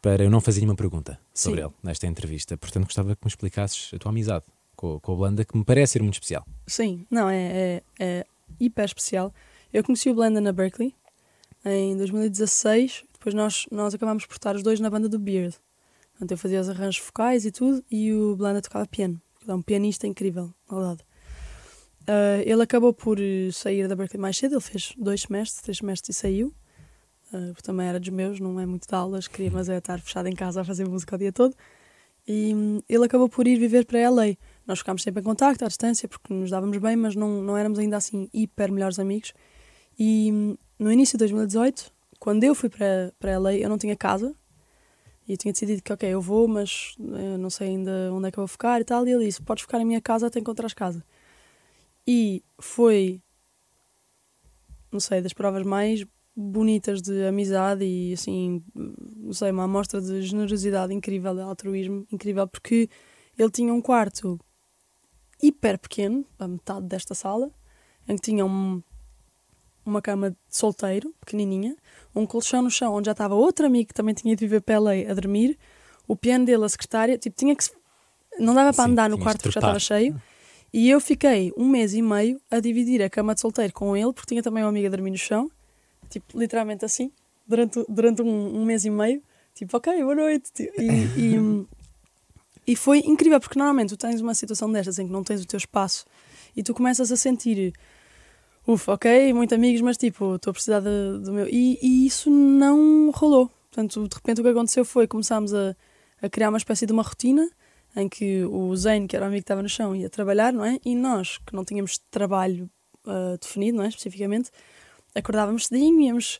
para 0.00 0.24
eu 0.24 0.30
não 0.30 0.40
fazer 0.40 0.60
nenhuma 0.60 0.76
pergunta 0.76 1.18
sobre 1.34 1.60
Sim. 1.60 1.66
ele 1.66 1.74
nesta 1.82 2.06
entrevista. 2.06 2.56
Portanto, 2.56 2.84
gostava 2.84 3.14
que 3.14 3.24
me 3.24 3.28
explicasses 3.28 3.92
a 3.92 3.98
tua 3.98 4.10
amizade 4.10 4.44
com, 4.76 5.00
com 5.00 5.12
o 5.12 5.16
Blanda, 5.16 5.44
que 5.44 5.56
me 5.56 5.64
parece 5.64 5.94
ser 5.94 6.02
muito 6.02 6.14
especial. 6.14 6.46
Sim, 6.66 7.06
não, 7.10 7.28
é, 7.28 7.46
é, 7.46 7.82
é 7.98 8.26
hiper 8.60 8.84
especial. 8.84 9.32
Eu 9.74 9.82
conheci 9.82 10.08
o 10.08 10.14
Blenda 10.14 10.40
na 10.40 10.52
Berkeley 10.52 10.94
em 11.64 11.96
2016. 11.96 13.02
Depois 13.12 13.34
nós, 13.34 13.66
nós 13.72 13.92
acabámos 13.92 14.24
por 14.24 14.34
estar 14.34 14.54
os 14.54 14.62
dois 14.62 14.78
na 14.78 14.88
banda 14.88 15.08
do 15.08 15.18
Beard. 15.18 15.52
Portanto, 16.12 16.30
eu 16.30 16.38
fazia 16.38 16.60
os 16.60 16.68
arranjos 16.68 16.98
focais 16.98 17.44
e 17.44 17.50
tudo, 17.50 17.84
e 17.90 18.12
o 18.12 18.36
Blenda 18.36 18.62
tocava 18.62 18.86
piano. 18.86 19.20
Ele 19.42 19.50
é 19.50 19.54
um 19.54 19.60
pianista 19.60 20.06
incrível, 20.06 20.54
na 20.70 20.78
verdade. 20.78 21.04
Ah, 22.06 22.40
ele 22.44 22.62
acabou 22.62 22.92
por 22.92 23.18
eh, 23.18 23.50
sair 23.50 23.88
da 23.88 23.96
Berkeley 23.96 24.20
mais 24.20 24.36
cedo, 24.36 24.54
ele 24.54 24.60
fez 24.60 24.94
dois 24.96 25.22
semestres, 25.22 25.60
três 25.60 25.78
semestres 25.78 26.16
e 26.16 26.20
saiu. 26.20 26.54
Ah, 27.32 27.48
porque 27.48 27.62
também 27.62 27.88
era 27.88 27.98
dos 27.98 28.10
meus, 28.10 28.38
não 28.38 28.60
é 28.60 28.66
muito 28.66 28.86
de 28.86 28.94
aulas, 28.94 29.26
queria, 29.26 29.50
mas 29.50 29.68
é 29.68 29.76
estar 29.76 30.00
fechado 30.00 30.28
em 30.28 30.36
casa 30.36 30.60
a 30.60 30.64
fazer 30.64 30.88
música 30.88 31.16
o 31.16 31.18
dia 31.18 31.32
todo. 31.32 31.52
E 32.28 32.54
hum, 32.54 32.80
ele 32.88 33.04
acabou 33.06 33.28
por 33.28 33.48
ir 33.48 33.58
viver 33.58 33.84
para 33.86 34.08
LA. 34.08 34.36
Nós 34.68 34.78
ficámos 34.78 35.02
sempre 35.02 35.20
em 35.20 35.24
contacto, 35.24 35.64
à 35.64 35.66
distância, 35.66 36.08
porque 36.08 36.32
nos 36.32 36.48
dávamos 36.48 36.78
bem, 36.78 36.94
mas 36.94 37.16
não, 37.16 37.42
não 37.42 37.56
éramos 37.56 37.80
ainda 37.80 37.96
assim 37.96 38.28
hiper 38.32 38.70
melhores 38.70 39.00
amigos. 39.00 39.32
E 39.98 40.30
hum, 40.32 40.56
no 40.78 40.90
início 40.90 41.16
de 41.16 41.24
2018, 41.24 41.92
quando 42.18 42.44
eu 42.44 42.54
fui 42.54 42.68
para, 42.68 43.12
para 43.18 43.32
LA, 43.32 43.54
eu 43.54 43.68
não 43.68 43.78
tinha 43.78 43.96
casa. 43.96 44.34
E 45.26 45.32
eu 45.32 45.38
tinha 45.38 45.52
decidido 45.52 45.82
que, 45.82 45.92
ok, 45.92 46.08
eu 46.08 46.20
vou, 46.20 46.46
mas 46.46 46.96
eh, 47.00 47.36
não 47.38 47.48
sei 47.48 47.68
ainda 47.68 48.10
onde 48.12 48.28
é 48.28 48.30
que 48.30 48.38
eu 48.38 48.42
vou 48.42 48.48
ficar 48.48 48.80
e 48.80 48.84
tal. 48.84 49.06
E 49.06 49.12
ele 49.12 49.24
disse: 49.26 49.42
Podes 49.42 49.62
ficar 49.62 49.80
em 49.80 49.84
minha 49.84 50.00
casa 50.00 50.26
até 50.26 50.38
encontrares 50.38 50.74
casa. 50.74 51.04
E 52.06 52.42
foi, 52.60 53.22
não 54.92 55.00
sei, 55.00 55.22
das 55.22 55.32
provas 55.32 55.62
mais 55.64 56.04
bonitas 56.36 57.00
de 57.00 57.26
amizade 57.26 57.84
e, 57.84 58.12
assim, 58.12 58.62
não 58.74 59.32
sei, 59.32 59.50
uma 59.50 59.64
amostra 59.64 60.00
de 60.00 60.22
generosidade 60.22 60.92
incrível, 60.92 61.34
de 61.34 61.40
altruísmo 61.40 62.06
incrível, 62.12 62.46
porque 62.46 62.90
ele 63.38 63.50
tinha 63.50 63.72
um 63.72 63.80
quarto 63.80 64.38
hiper 65.42 65.78
pequeno, 65.78 66.24
a 66.38 66.48
metade 66.48 66.86
desta 66.86 67.14
sala, 67.14 67.50
em 68.08 68.16
que 68.16 68.22
tinha 68.22 68.44
um, 68.44 68.82
uma 69.84 70.00
cama 70.00 70.30
de 70.30 70.36
solteiro, 70.48 71.14
pequenininha, 71.20 71.76
um 72.14 72.26
colchão 72.26 72.62
no 72.62 72.70
chão 72.70 72.94
onde 72.94 73.06
já 73.06 73.12
estava 73.12 73.34
outro 73.34 73.66
amigo 73.66 73.88
que 73.88 73.94
também 73.94 74.14
tinha 74.14 74.32
ido 74.32 74.40
viver 74.40 74.60
para 74.60 74.76
LA 74.76 75.10
a 75.10 75.14
dormir, 75.14 75.58
o 76.06 76.14
piano 76.16 76.44
dele, 76.44 76.64
a 76.64 76.68
secretária, 76.68 77.18
tipo, 77.18 77.36
tinha 77.36 77.54
que 77.54 77.64
não 78.38 78.54
dava 78.54 78.72
para 78.72 78.84
Sim, 78.84 78.90
andar 78.90 79.10
no 79.10 79.18
quarto 79.18 79.38
de 79.38 79.42
porque 79.44 79.54
já 79.54 79.60
estava 79.60 79.78
cheio. 79.78 80.20
E 80.72 80.90
eu 80.90 81.00
fiquei 81.00 81.52
um 81.56 81.68
mês 81.68 81.94
e 81.94 82.02
meio 82.02 82.40
a 82.50 82.58
dividir 82.58 83.00
a 83.00 83.08
cama 83.08 83.34
de 83.34 83.40
solteiro 83.40 83.72
com 83.72 83.96
ele, 83.96 84.12
porque 84.12 84.28
tinha 84.28 84.42
também 84.42 84.62
uma 84.62 84.70
amiga 84.70 84.88
a 84.88 84.90
dormir 84.90 85.10
no 85.10 85.16
chão, 85.18 85.48
tipo, 86.10 86.36
literalmente 86.38 86.84
assim, 86.84 87.12
durante, 87.46 87.84
durante 87.88 88.22
um, 88.22 88.56
um 88.60 88.64
mês 88.64 88.84
e 88.84 88.90
meio, 88.90 89.22
tipo, 89.54 89.76
ok, 89.76 90.02
boa 90.02 90.14
noite. 90.16 90.50
tipo, 90.52 90.72
E, 90.80 91.36
e, 91.36 91.66
e 92.66 92.74
foi 92.76 92.98
incrível, 93.06 93.38
porque 93.38 93.58
normalmente 93.58 93.90
tu 93.90 93.96
tens 93.96 94.20
uma 94.20 94.34
situação 94.34 94.70
destas 94.72 94.98
em 94.98 95.06
que 95.06 95.12
não 95.12 95.22
tens 95.22 95.42
o 95.42 95.46
teu 95.46 95.58
espaço 95.58 96.04
e 96.56 96.62
tu 96.62 96.74
começas 96.74 97.12
a 97.12 97.16
sentir, 97.16 97.72
ufa, 98.66 98.92
ok, 98.94 99.32
muito 99.32 99.54
amigos, 99.54 99.80
mas 99.80 99.96
tipo, 99.96 100.36
estou 100.36 100.50
a 100.50 100.54
precisar 100.54 100.80
de- 100.80 101.18
do 101.22 101.32
meu. 101.32 101.46
E, 101.48 101.78
e 101.82 102.06
isso 102.06 102.30
não 102.30 103.10
rolou. 103.10 103.50
Portanto, 103.70 104.08
de 104.08 104.14
repente 104.14 104.40
o 104.40 104.44
que 104.44 104.50
aconteceu 104.50 104.84
foi 104.84 105.06
começámos 105.06 105.52
a, 105.52 105.74
a 106.22 106.28
criar 106.28 106.48
uma 106.48 106.58
espécie 106.58 106.86
de 106.86 106.92
uma 106.92 107.02
rotina 107.02 107.48
em 107.96 108.08
que 108.08 108.44
o 108.44 108.74
Zane, 108.76 109.06
que 109.06 109.16
era 109.16 109.24
o 109.24 109.28
amigo 109.28 109.40
que 109.40 109.44
estava 109.44 109.62
no 109.62 109.68
chão, 109.68 109.94
ia 109.94 110.10
trabalhar, 110.10 110.52
não 110.52 110.64
é? 110.64 110.78
E 110.84 110.94
nós, 110.94 111.38
que 111.38 111.54
não 111.54 111.64
tínhamos 111.64 111.98
trabalho 112.10 112.68
ah, 113.06 113.36
definido, 113.40 113.78
não 113.78 113.84
é? 113.84 113.88
Especificamente, 113.88 114.50
acordávamos 115.14 115.66
cedinho, 115.66 116.00
íamos 116.00 116.38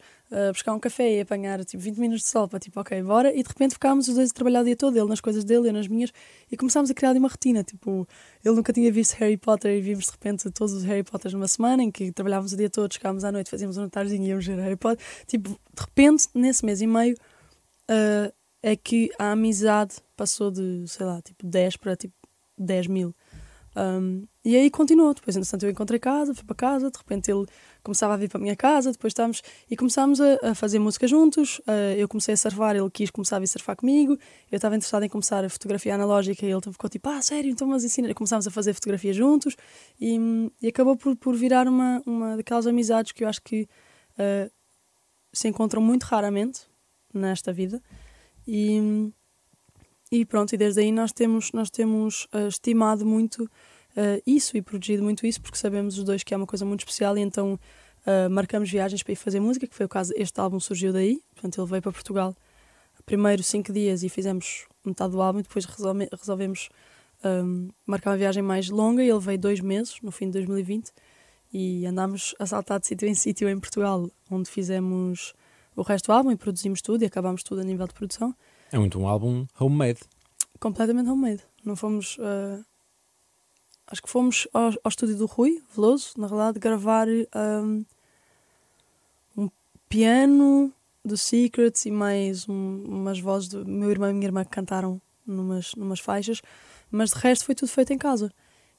buscar 0.52 0.74
um 0.74 0.80
café 0.80 1.16
e 1.16 1.20
apanhar 1.20 1.64
tipo 1.64 1.82
20 1.82 1.98
minutos 1.98 2.24
de 2.24 2.28
sol 2.28 2.48
para 2.48 2.58
tipo, 2.58 2.80
ok, 2.80 3.02
bora. 3.02 3.32
E 3.32 3.42
de 3.42 3.48
repente 3.48 3.74
ficávamos 3.74 4.08
os 4.08 4.14
dois 4.14 4.30
a 4.30 4.34
trabalhar 4.34 4.62
o 4.62 4.64
dia 4.64 4.76
todo, 4.76 4.96
ele 4.96 5.08
nas 5.08 5.20
coisas 5.20 5.44
dele, 5.44 5.68
eu 5.68 5.72
nas 5.72 5.86
minhas, 5.86 6.12
e 6.50 6.56
começámos 6.56 6.90
a 6.90 6.94
criar 6.94 7.12
uma 7.12 7.28
rotina. 7.28 7.62
Tipo, 7.62 8.06
ele 8.44 8.54
nunca 8.54 8.72
tinha 8.72 8.90
visto 8.90 9.14
Harry 9.14 9.36
Potter 9.36 9.76
e 9.76 9.80
vimos 9.80 10.06
de 10.06 10.12
repente 10.12 10.50
todos 10.50 10.72
os 10.72 10.84
Harry 10.84 11.02
Potters 11.02 11.34
numa 11.34 11.48
semana 11.48 11.82
em 11.82 11.90
que 11.90 12.10
trabalhávamos 12.12 12.52
o 12.52 12.56
dia 12.56 12.70
todo, 12.70 12.92
chegávamos 12.92 13.24
à 13.24 13.30
noite, 13.30 13.50
fazíamos 13.50 13.76
um 13.76 13.82
jantarzinho 13.82 14.24
e 14.24 14.28
íamos 14.28 14.46
ver 14.46 14.58
Harry 14.58 14.76
Potter. 14.76 15.04
Tipo, 15.26 15.50
de 15.50 15.80
repente, 15.80 16.28
nesse 16.34 16.64
mês 16.64 16.80
e 16.80 16.86
meio, 16.86 17.16
ah, 17.88 18.32
é 18.62 18.74
que 18.76 19.10
a 19.18 19.32
amizade 19.32 19.96
passou 20.16 20.50
de, 20.50 20.84
sei 20.88 21.04
lá, 21.04 21.20
tipo 21.20 21.46
10 21.46 21.76
para 21.76 21.94
tipo 21.94 22.14
10 22.56 22.86
mil. 22.86 23.14
Um, 23.76 24.26
e 24.44 24.56
aí 24.56 24.70
continuou. 24.70 25.12
Depois, 25.12 25.36
entretanto, 25.36 25.64
eu 25.64 25.70
encontrei 25.70 25.98
casa, 26.00 26.34
fui 26.34 26.44
para 26.44 26.56
casa, 26.56 26.90
de 26.90 26.96
repente 26.96 27.30
ele 27.30 27.44
começava 27.84 28.14
a 28.14 28.16
vir 28.16 28.28
para 28.28 28.38
a 28.38 28.40
minha 28.40 28.56
casa, 28.56 28.90
depois 28.90 29.12
estávamos 29.12 29.42
e 29.70 29.76
começámos 29.76 30.20
a, 30.20 30.50
a 30.50 30.54
fazer 30.54 30.78
música 30.78 31.06
juntos. 31.06 31.58
Uh, 31.60 31.94
eu 31.96 32.08
comecei 32.08 32.34
a 32.34 32.36
surfar, 32.36 32.74
ele 32.74 32.90
quis 32.90 33.10
começar 33.10 33.36
a 33.36 33.38
vir 33.38 33.46
surfar 33.46 33.76
comigo. 33.76 34.18
Eu 34.50 34.56
estava 34.56 34.74
interessado 34.74 35.04
em 35.04 35.08
começar 35.08 35.44
a 35.44 35.48
fotografia 35.48 35.94
analógica 35.94 36.44
e 36.44 36.50
ele 36.50 36.60
ficou 36.62 36.90
tipo, 36.90 37.08
ah, 37.10 37.22
sério, 37.22 37.50
então 37.50 37.68
mas 37.68 37.84
ensina. 37.84 38.12
Começámos 38.14 38.46
a 38.46 38.50
fazer 38.50 38.72
fotografia 38.72 39.12
juntos 39.12 39.54
e, 40.00 40.18
e 40.62 40.68
acabou 40.68 40.96
por, 40.96 41.14
por 41.14 41.36
virar 41.36 41.68
uma, 41.68 42.02
uma 42.06 42.36
daquelas 42.36 42.66
amizades 42.66 43.12
que 43.12 43.22
eu 43.22 43.28
acho 43.28 43.42
que 43.42 43.68
uh, 44.18 44.50
se 45.32 45.46
encontram 45.46 45.82
muito 45.82 46.04
raramente 46.04 46.62
nesta 47.12 47.52
vida. 47.52 47.82
E, 48.48 49.12
e 50.10 50.24
pronto, 50.24 50.54
e 50.54 50.56
desde 50.56 50.80
aí 50.80 50.90
nós 50.90 51.12
temos, 51.12 51.52
nós 51.52 51.70
temos 51.70 52.24
uh, 52.34 52.48
estimado 52.48 53.04
muito 53.04 53.48
uh, 53.96 54.22
isso 54.26 54.56
e 54.56 54.62
protegido 54.62 55.02
muito 55.02 55.26
isso, 55.26 55.40
porque 55.40 55.58
sabemos 55.58 55.98
os 55.98 56.04
dois 56.04 56.22
que 56.22 56.34
é 56.34 56.36
uma 56.36 56.46
coisa 56.46 56.64
muito 56.64 56.80
especial 56.80 57.16
e 57.16 57.20
então 57.20 57.58
uh, 58.06 58.30
marcamos 58.30 58.70
viagens 58.70 59.02
para 59.02 59.12
ir 59.12 59.16
fazer 59.16 59.40
música, 59.40 59.66
que 59.66 59.74
foi 59.74 59.86
o 59.86 59.88
caso, 59.88 60.12
este 60.16 60.40
álbum 60.40 60.60
surgiu 60.60 60.92
daí, 60.92 61.20
portanto 61.34 61.60
ele 61.60 61.70
veio 61.70 61.82
para 61.82 61.92
Portugal 61.92 62.34
primeiro 63.06 63.42
cinco 63.42 63.72
dias 63.72 64.02
e 64.02 64.08
fizemos 64.08 64.66
metade 64.84 65.12
do 65.12 65.20
álbum 65.20 65.40
e 65.40 65.42
depois 65.42 65.64
resolve, 65.64 66.08
resolvemos 66.18 66.68
um, 67.24 67.68
marcar 67.86 68.10
uma 68.10 68.16
viagem 68.16 68.42
mais 68.42 68.68
longa 68.68 69.02
e 69.02 69.08
ele 69.08 69.20
veio 69.20 69.38
dois 69.38 69.60
meses, 69.60 69.96
no 70.02 70.10
fim 70.10 70.26
de 70.26 70.32
2020 70.32 70.90
e 71.52 71.86
andámos 71.86 72.34
a 72.38 72.46
saltar 72.46 72.80
de 72.80 72.86
sítio 72.86 73.06
em 73.08 73.14
sítio 73.14 73.48
em 73.48 73.58
Portugal, 73.58 74.10
onde 74.30 74.50
fizemos 74.50 75.34
o 75.76 75.82
resto 75.82 76.06
do 76.06 76.12
álbum 76.12 76.30
e 76.30 76.36
produzimos 76.36 76.80
tudo 76.80 77.02
e 77.02 77.06
acabámos 77.06 77.42
tudo 77.42 77.60
a 77.60 77.64
nível 77.64 77.86
de 77.86 77.94
produção 77.94 78.34
É 78.72 78.78
muito 78.78 78.98
um 78.98 79.06
álbum 79.06 79.46
homemade. 79.58 80.00
completamente 80.60 81.08
homemade. 81.08 81.42
Não 81.64 81.76
fomos. 81.76 82.16
uh, 82.18 82.64
acho 83.86 84.02
que 84.02 84.08
fomos 84.08 84.48
ao, 84.52 84.72
ao 84.82 84.88
estúdio 84.88 85.16
do 85.16 85.26
Rui 85.26 85.62
Veloso, 85.74 86.12
na 86.16 86.26
realidade, 86.26 86.58
gravar 86.58 87.06
um, 87.08 87.84
um 89.36 89.50
piano 89.88 90.72
do 91.04 91.16
Secrets 91.16 91.84
e 91.86 91.90
mais 91.90 92.48
um- 92.48 92.84
umas 92.86 93.18
vozes 93.20 93.48
do 93.48 93.66
meu 93.66 93.90
irmão 93.90 94.10
e 94.10 94.12
minha 94.14 94.26
irmã 94.26 94.44
que 94.44 94.50
cantaram 94.50 95.00
numas, 95.26 95.74
numas 95.74 96.00
faixas. 96.00 96.40
Mas 96.90 97.10
de 97.10 97.18
resto 97.18 97.44
foi 97.44 97.54
tudo 97.54 97.68
feito 97.68 97.92
em 97.92 97.98
casa. 97.98 98.32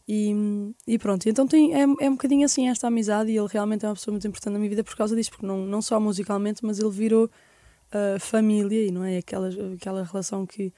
E, 0.07 0.33
e 0.85 0.99
pronto, 0.99 1.27
então 1.27 1.47
tem, 1.47 1.73
é, 1.73 1.81
é 1.81 2.09
um 2.09 2.11
bocadinho 2.11 2.45
assim 2.45 2.69
esta 2.69 2.87
amizade 2.87 3.31
e 3.31 3.37
ele 3.37 3.47
realmente 3.47 3.85
é 3.85 3.89
uma 3.89 3.95
pessoa 3.95 4.13
muito 4.13 4.27
importante 4.27 4.53
na 4.53 4.59
minha 4.59 4.69
vida 4.69 4.83
por 4.83 4.95
causa 4.95 5.15
disso, 5.15 5.31
porque 5.31 5.45
não, 5.45 5.65
não 5.65 5.81
só 5.81 5.99
musicalmente, 5.99 6.63
mas 6.63 6.77
ele 6.77 6.91
virou 6.91 7.25
uh, 7.25 8.19
família 8.19 8.85
e 8.85 8.91
não 8.91 9.03
é 9.03 9.17
aquela, 9.17 9.49
aquela 9.73 10.03
relação 10.03 10.45
que 10.45 10.71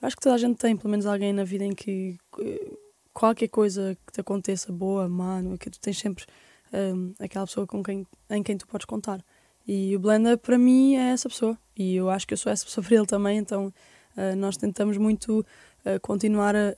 acho 0.00 0.16
que 0.16 0.22
toda 0.22 0.34
a 0.34 0.38
gente 0.38 0.56
tem, 0.56 0.74
pelo 0.74 0.90
menos 0.90 1.04
alguém 1.04 1.34
na 1.34 1.44
vida 1.44 1.64
em 1.64 1.74
que 1.74 2.16
uh, 2.38 2.78
qualquer 3.12 3.48
coisa 3.48 3.96
que 4.06 4.12
te 4.12 4.20
aconteça, 4.20 4.72
boa, 4.72 5.08
má, 5.08 5.40
não 5.42 5.54
é? 5.54 5.58
que 5.58 5.70
tu 5.70 5.78
tens 5.80 5.98
sempre 5.98 6.24
um, 6.72 7.14
aquela 7.20 7.46
pessoa 7.46 7.66
com 7.66 7.82
quem, 7.82 8.06
em 8.30 8.42
quem 8.42 8.56
tu 8.56 8.66
podes 8.66 8.86
contar. 8.86 9.24
E 9.66 9.94
o 9.94 10.00
Blenda, 10.00 10.36
para 10.36 10.58
mim, 10.58 10.96
é 10.96 11.10
essa 11.10 11.28
pessoa. 11.28 11.56
E 11.76 11.94
eu 11.94 12.10
acho 12.10 12.26
que 12.26 12.34
eu 12.34 12.38
sou 12.38 12.50
essa 12.50 12.64
pessoa 12.64 12.84
para 12.84 12.96
ele 12.96 13.06
também, 13.06 13.38
então 13.38 13.72
uh, 14.16 14.36
nós 14.36 14.56
tentamos 14.56 14.96
muito 14.96 15.40
uh, 15.40 16.00
continuar 16.00 16.56
a, 16.56 16.74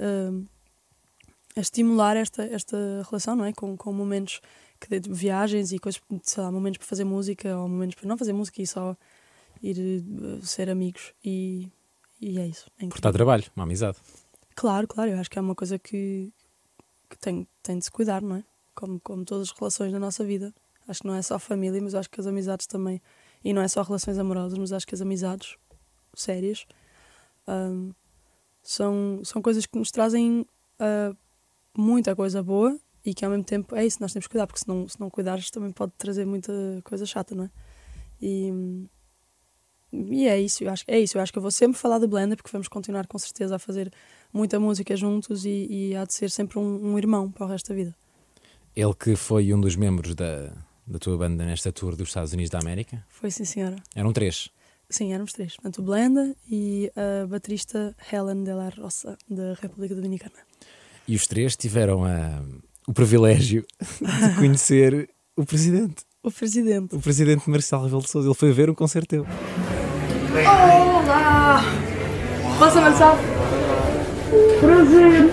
a, 1.56 1.60
estimular 1.60 2.16
esta, 2.16 2.44
esta 2.44 2.76
relação, 3.08 3.34
não 3.34 3.44
é? 3.44 3.52
Com, 3.52 3.76
com 3.76 3.92
momentos 3.92 4.40
que, 4.80 5.00
de 5.00 5.10
viagens 5.10 5.72
e 5.72 5.78
coisas, 5.78 6.00
sei 6.22 6.42
lá, 6.42 6.52
momentos 6.52 6.78
para 6.78 6.86
fazer 6.86 7.04
música 7.04 7.56
ou 7.56 7.68
momentos 7.68 7.94
para 7.96 8.08
não 8.08 8.18
fazer 8.18 8.32
música 8.32 8.60
e 8.60 8.66
só 8.66 8.96
ir 9.62 9.78
uh, 9.78 10.44
ser 10.44 10.68
amigos. 10.68 11.14
E, 11.24 11.68
e 12.20 12.38
é 12.38 12.46
isso. 12.46 12.70
É 12.78 12.86
Portar 12.86 13.12
trabalho, 13.12 13.44
uma 13.56 13.64
amizade. 13.64 13.98
Claro, 14.54 14.86
claro, 14.86 15.10
eu 15.10 15.18
acho 15.18 15.30
que 15.30 15.38
é 15.38 15.42
uma 15.42 15.54
coisa 15.54 15.78
que, 15.78 16.32
que 17.10 17.18
tem, 17.18 17.46
tem 17.62 17.78
de 17.78 17.84
se 17.84 17.90
cuidar, 17.90 18.22
não 18.22 18.36
é? 18.36 18.44
Como, 18.74 19.00
como 19.00 19.24
todas 19.24 19.48
as 19.50 19.58
relações 19.58 19.92
na 19.92 19.98
nossa 19.98 20.24
vida. 20.24 20.54
Acho 20.86 21.00
que 21.00 21.06
não 21.06 21.14
é 21.14 21.22
só 21.22 21.38
família, 21.38 21.80
mas 21.82 21.94
acho 21.94 22.10
que 22.10 22.20
as 22.20 22.26
amizades 22.26 22.66
também. 22.66 23.00
E 23.42 23.52
não 23.52 23.62
é 23.62 23.68
só 23.68 23.82
relações 23.82 24.18
amorosas, 24.18 24.58
mas 24.58 24.72
acho 24.72 24.86
que 24.86 24.94
as 24.94 25.00
amizades 25.00 25.56
sérias 26.14 26.66
um, 27.48 27.92
são, 28.62 29.20
são 29.24 29.42
coisas 29.42 29.66
que 29.66 29.78
nos 29.78 29.90
trazem 29.90 30.46
uh, 30.80 31.16
muita 31.76 32.14
coisa 32.14 32.42
boa 32.42 32.78
e 33.04 33.12
que 33.12 33.24
ao 33.24 33.30
mesmo 33.30 33.44
tempo 33.44 33.74
é 33.76 33.84
isso, 33.84 33.98
nós 34.00 34.12
temos 34.12 34.26
que 34.26 34.32
cuidar, 34.32 34.46
porque 34.46 34.60
se 34.60 34.68
não, 34.68 34.88
se 34.88 34.98
não 34.98 35.10
cuidares 35.10 35.50
também 35.50 35.70
pode 35.72 35.92
trazer 35.98 36.24
muita 36.24 36.52
coisa 36.84 37.04
chata, 37.04 37.34
não 37.34 37.44
é? 37.44 37.50
E, 38.20 38.86
e 40.10 40.26
é 40.26 40.40
isso, 40.40 40.64
eu 40.64 40.70
acho, 40.70 40.84
é 40.86 40.98
isso. 40.98 41.16
Eu 41.16 41.22
acho 41.22 41.32
que 41.32 41.38
eu 41.38 41.42
vou 41.42 41.50
sempre 41.50 41.78
falar 41.78 41.98
de 41.98 42.06
Blender 42.06 42.36
porque 42.36 42.50
vamos 42.50 42.68
continuar 42.68 43.06
com 43.06 43.18
certeza 43.18 43.56
a 43.56 43.58
fazer 43.58 43.92
muita 44.32 44.58
música 44.58 44.96
juntos 44.96 45.44
e, 45.44 45.66
e 45.70 45.96
há 45.96 46.04
de 46.04 46.14
ser 46.14 46.30
sempre 46.30 46.58
um, 46.58 46.92
um 46.92 46.98
irmão 46.98 47.30
para 47.30 47.46
o 47.46 47.48
resto 47.48 47.68
da 47.68 47.74
vida. 47.74 47.94
Ele 48.74 48.94
que 48.94 49.14
foi 49.14 49.54
um 49.54 49.60
dos 49.60 49.76
membros 49.76 50.14
da, 50.14 50.52
da 50.86 50.98
tua 50.98 51.16
banda 51.16 51.44
nesta 51.44 51.70
tour 51.70 51.94
dos 51.94 52.08
Estados 52.08 52.32
Unidos 52.32 52.50
da 52.50 52.58
América? 52.58 53.04
Foi 53.08 53.30
sim, 53.30 53.44
senhora. 53.44 53.76
Eram 53.94 54.12
três? 54.12 54.50
Sim, 54.90 55.12
éramos 55.12 55.32
três. 55.32 55.54
Portanto, 55.56 55.78
o 55.78 55.82
Blenda 55.82 56.34
e 56.50 56.90
a 56.96 57.26
baterista 57.26 57.96
Helen 58.12 58.44
de 58.44 58.52
la 58.52 58.68
Rosa, 58.68 59.16
da 59.28 59.54
República 59.54 59.94
Dominicana. 59.94 60.34
E 61.06 61.14
os 61.14 61.26
três 61.26 61.56
tiveram 61.56 62.04
a, 62.04 62.42
o 62.86 62.92
privilégio 62.92 63.64
de 63.80 64.34
conhecer 64.36 65.08
o 65.36 65.44
presidente. 65.44 66.04
O 66.22 66.30
presidente. 66.30 66.94
O 66.94 67.00
presidente 67.00 67.48
Marcelo 67.48 67.84
Rebelo 67.84 68.02
de 68.02 68.10
Sousa. 68.10 68.28
Ele 68.28 68.34
foi 68.34 68.52
ver 68.52 68.70
um 68.70 68.74
concerto 68.74 69.08
teu. 69.08 69.26
Olá! 70.42 71.62
Passa, 72.58 72.80
Marcelo. 72.80 73.18
Prazer. 74.60 75.30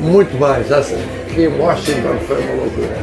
Muito 0.00 0.38
bem, 0.38 0.64
já 0.64 0.82
sei. 0.82 1.04
Aqui 1.28 1.42
em 1.42 1.60
Washington 1.60 2.16
foi 2.26 2.40
uma 2.40 2.54
loucura. 2.54 2.96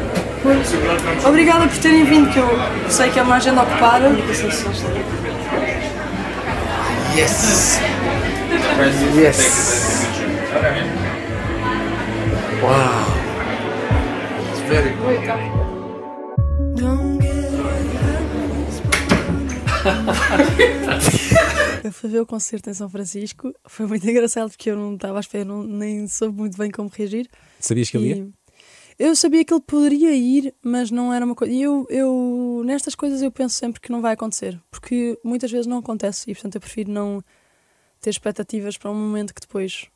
Obrigada 1.28 1.68
por 1.68 1.78
terem 1.78 2.06
vindo, 2.06 2.32
que 2.32 2.40
eu 2.40 2.50
sei 2.90 3.12
que 3.12 3.20
é 3.20 3.24
uma 3.24 3.36
agenda 3.36 3.62
ocupada. 3.62 4.10
Yes! 7.16 7.80
Yes! 9.16 10.08
Wow! 12.62 13.06
It's 14.52 14.62
very 14.68 14.90
good. 14.96 15.63
Eu 21.84 21.92
fui 21.92 22.10
ver 22.10 22.22
o 22.22 22.26
concerto 22.26 22.70
em 22.70 22.74
São 22.74 22.90
Francisco, 22.90 23.54
foi 23.66 23.86
muito 23.86 24.10
engraçado 24.10 24.50
porque 24.50 24.70
eu 24.70 24.78
não 24.78 24.96
estava 24.96 25.20
à 25.20 25.22
espera, 25.22 25.44
não, 25.44 25.64
nem 25.64 26.08
soube 26.08 26.38
muito 26.38 26.58
bem 26.58 26.72
como 26.72 26.90
reagir. 26.90 27.30
Sabias 27.60 27.90
que 27.90 27.98
ele 27.98 28.08
ia? 28.08 28.28
Eu 28.98 29.16
sabia 29.16 29.44
que 29.44 29.54
ele 29.54 29.62
poderia 29.62 30.16
ir, 30.16 30.54
mas 30.64 30.92
não 30.92 31.12
era 31.14 31.26
uma 31.26 31.36
coisa. 31.36 31.52
E 31.54 31.62
eu, 31.62 31.86
eu, 31.90 32.62
nestas 32.64 32.96
coisas, 32.96 33.22
eu 33.22 33.32
penso 33.32 33.56
sempre 33.56 33.82
que 33.82 33.92
não 33.92 34.02
vai 34.02 34.14
acontecer, 34.14 34.60
porque 34.70 35.20
muitas 35.24 35.52
vezes 35.52 35.68
não 35.68 35.80
acontece 35.80 36.30
e, 36.30 36.34
portanto, 36.34 36.56
eu 36.56 36.62
prefiro 36.62 36.92
não 36.92 37.24
ter 38.00 38.12
expectativas 38.12 38.78
para 38.78 38.92
um 38.92 38.96
momento 38.96 39.34
que 39.34 39.42
depois 39.42 39.88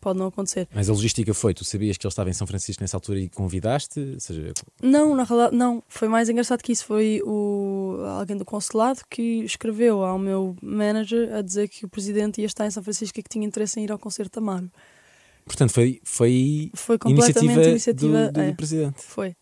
pode 0.00 0.18
não 0.18 0.26
acontecer. 0.26 0.68
Mas 0.74 0.88
a 0.88 0.92
logística 0.92 1.32
foi, 1.34 1.54
tu 1.54 1.64
sabias 1.64 1.96
que 1.96 2.06
ele 2.06 2.10
estava 2.10 2.30
em 2.30 2.32
São 2.32 2.46
Francisco 2.46 2.82
nessa 2.82 2.96
altura 2.96 3.20
e 3.20 3.28
convidaste? 3.28 4.00
Ou 4.00 4.20
seja... 4.20 4.52
Não, 4.82 5.14
na 5.14 5.24
realidade, 5.24 5.56
não. 5.56 5.82
Foi 5.88 6.08
mais 6.08 6.28
engraçado 6.28 6.62
que 6.62 6.72
isso. 6.72 6.84
Foi 6.84 7.20
o, 7.24 7.98
alguém 8.18 8.36
do 8.36 8.44
consulado 8.44 9.00
que 9.08 9.44
escreveu 9.44 10.04
ao 10.04 10.18
meu 10.18 10.56
manager 10.62 11.34
a 11.34 11.42
dizer 11.42 11.68
que 11.68 11.84
o 11.84 11.88
presidente 11.88 12.40
ia 12.40 12.46
estar 12.46 12.66
em 12.66 12.70
São 12.70 12.82
Francisco 12.82 13.18
e 13.20 13.22
que 13.22 13.28
tinha 13.28 13.46
interesse 13.46 13.78
em 13.78 13.84
ir 13.84 13.92
ao 13.92 13.98
concerto 13.98 14.40
da 14.40 14.44
Amaro. 14.44 14.70
Portanto, 15.44 15.72
foi, 15.72 16.00
foi, 16.04 16.70
foi 16.74 16.98
completamente 16.98 17.44
iniciativa, 17.44 17.70
iniciativa 17.70 18.26
do, 18.26 18.32
do 18.32 18.40
é, 18.40 18.52
presidente. 18.52 18.94
Foi. 18.98 19.34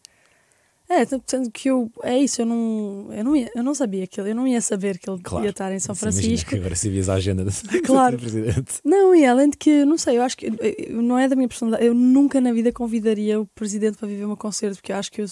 É, 0.90 1.04
portanto 1.04 1.50
que 1.52 1.68
eu. 1.68 1.90
É 2.02 2.16
isso, 2.18 2.40
eu 2.40 2.46
não, 2.46 3.08
eu 3.12 3.22
não, 3.22 3.36
ia, 3.36 3.50
eu 3.54 3.62
não 3.62 3.74
sabia 3.74 4.06
que 4.06 4.18
ele, 4.18 4.30
eu 4.30 4.34
não 4.34 4.46
ia 4.48 4.60
saber 4.62 4.96
que 4.98 5.08
ele 5.10 5.20
Claro. 5.22 5.44
ia 5.44 5.50
estar 5.50 5.70
em 5.70 5.78
São 5.78 5.94
Francisco. 5.94 6.48
que 6.48 6.56
agora 6.56 6.74
sabias 6.74 7.10
a 7.10 7.14
agenda 7.14 7.44
do, 7.44 7.50
Claro. 7.84 8.16
do 8.16 8.20
presidente. 8.22 8.80
Não, 8.82 9.14
e 9.14 9.26
além 9.26 9.50
de 9.50 9.58
que, 9.58 9.84
não 9.84 9.98
sei, 9.98 10.16
eu 10.16 10.22
acho 10.22 10.34
que 10.36 10.46
eu- 10.46 11.02
não 11.02 11.18
é 11.18 11.28
da 11.28 11.36
minha 11.36 11.46
personalidade. 11.46 11.84
Eu 11.86 11.92
nunca 11.94 12.40
na 12.40 12.52
vida 12.54 12.72
convidaria 12.72 13.38
o 13.38 13.44
presidente 13.46 13.98
para 13.98 14.08
viver 14.08 14.24
um 14.24 14.34
concerto, 14.34 14.76
porque 14.76 14.90
eu 14.92 14.96
acho 14.96 15.12
que 15.12 15.20
eu. 15.20 15.26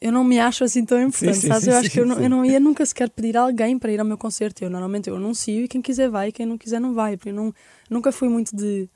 Eu 0.00 0.10
não 0.12 0.24
me 0.24 0.38
acho 0.40 0.64
assim 0.64 0.82
tão 0.84 0.98
importante, 1.00 1.40
sim, 1.40 1.52
sim, 1.60 1.70
eu 1.70 1.76
acho 1.76 1.90
que 1.90 2.00
eu 2.00 2.06
não, 2.06 2.18
eu 2.20 2.30
não 2.30 2.42
ia 2.44 2.58
nunca 2.58 2.84
sequer 2.86 3.10
pedir 3.10 3.36
a 3.36 3.42
alguém 3.42 3.78
para 3.78 3.92
ir 3.92 4.00
ao 4.00 4.06
meu 4.06 4.16
concerto. 4.16 4.64
Eu 4.64 4.70
normalmente 4.70 5.10
eu 5.10 5.16
anuncio 5.16 5.64
e 5.64 5.68
quem 5.68 5.82
quiser 5.82 6.08
vai, 6.08 6.28
e 6.28 6.32
quem 6.32 6.46
não 6.46 6.56
quiser 6.56 6.80
não 6.80 6.94
vai. 6.94 7.18
Porque 7.18 7.28
eu 7.28 7.34
não, 7.34 7.52
nunca 7.90 8.10
fui 8.10 8.28
muito 8.30 8.56
de 8.56 8.88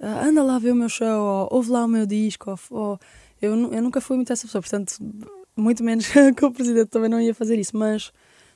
ah, 0.00 0.26
anda 0.26 0.42
lá 0.42 0.58
ver 0.58 0.72
o 0.72 0.74
meu 0.74 0.88
show, 0.88 1.06
ou 1.06 1.48
ouve 1.52 1.70
lá 1.70 1.84
o 1.84 1.88
meu 1.88 2.04
disco, 2.06 2.50
ou, 2.70 2.76
ou- 2.78 3.00
eu, 3.40 3.72
eu 3.72 3.82
nunca 3.82 4.00
fui 4.00 4.16
muito 4.16 4.32
essa 4.32 4.46
pessoa, 4.46 4.62
portanto, 4.62 4.96
muito 5.56 5.82
menos 5.82 6.06
que 6.36 6.44
o 6.44 6.52
presidente 6.52 6.88
também 6.88 7.08
não 7.08 7.20
ia 7.20 7.34
fazer 7.34 7.58
isso, 7.58 7.76
mas, 7.76 8.12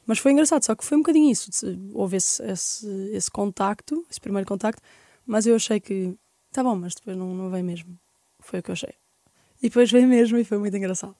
mas 0.06 0.18
foi 0.18 0.32
engraçado, 0.32 0.64
só 0.64 0.74
que 0.74 0.84
foi 0.84 0.96
um 0.96 1.00
bocadinho 1.00 1.30
isso, 1.30 1.50
houve 1.92 2.16
esse, 2.16 2.42
esse, 2.42 2.86
esse 3.12 3.30
contacto, 3.30 4.04
esse 4.10 4.20
primeiro 4.20 4.46
contacto, 4.46 4.82
mas 5.26 5.46
eu 5.46 5.54
achei 5.54 5.80
que, 5.80 6.14
tá 6.52 6.62
bom, 6.62 6.76
mas 6.76 6.94
depois 6.94 7.16
não, 7.16 7.34
não 7.34 7.50
veio 7.50 7.64
mesmo, 7.64 7.98
foi 8.40 8.60
o 8.60 8.62
que 8.62 8.70
eu 8.70 8.74
achei. 8.74 8.94
E 9.62 9.68
depois 9.68 9.90
veio 9.90 10.08
mesmo 10.08 10.38
e 10.38 10.44
foi 10.44 10.58
muito 10.58 10.76
engraçado. 10.76 11.14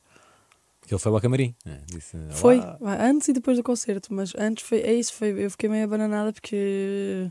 Que 0.82 0.94
ele 0.94 0.98
foi 0.98 1.12
ao 1.12 1.20
camarim. 1.20 1.54
né? 1.64 1.82
Disse, 1.86 2.16
"Olá." 2.16 2.30
Foi, 2.30 2.60
antes 2.98 3.28
e 3.28 3.32
depois 3.34 3.56
do 3.58 3.62
concerto, 3.62 4.14
mas 4.14 4.32
antes 4.34 4.66
foi, 4.66 4.78
é 4.80 4.94
isso, 4.94 5.12
foi, 5.12 5.44
eu 5.44 5.50
fiquei 5.50 5.68
meio 5.68 5.84
abananada 5.84 6.32
porque 6.32 7.30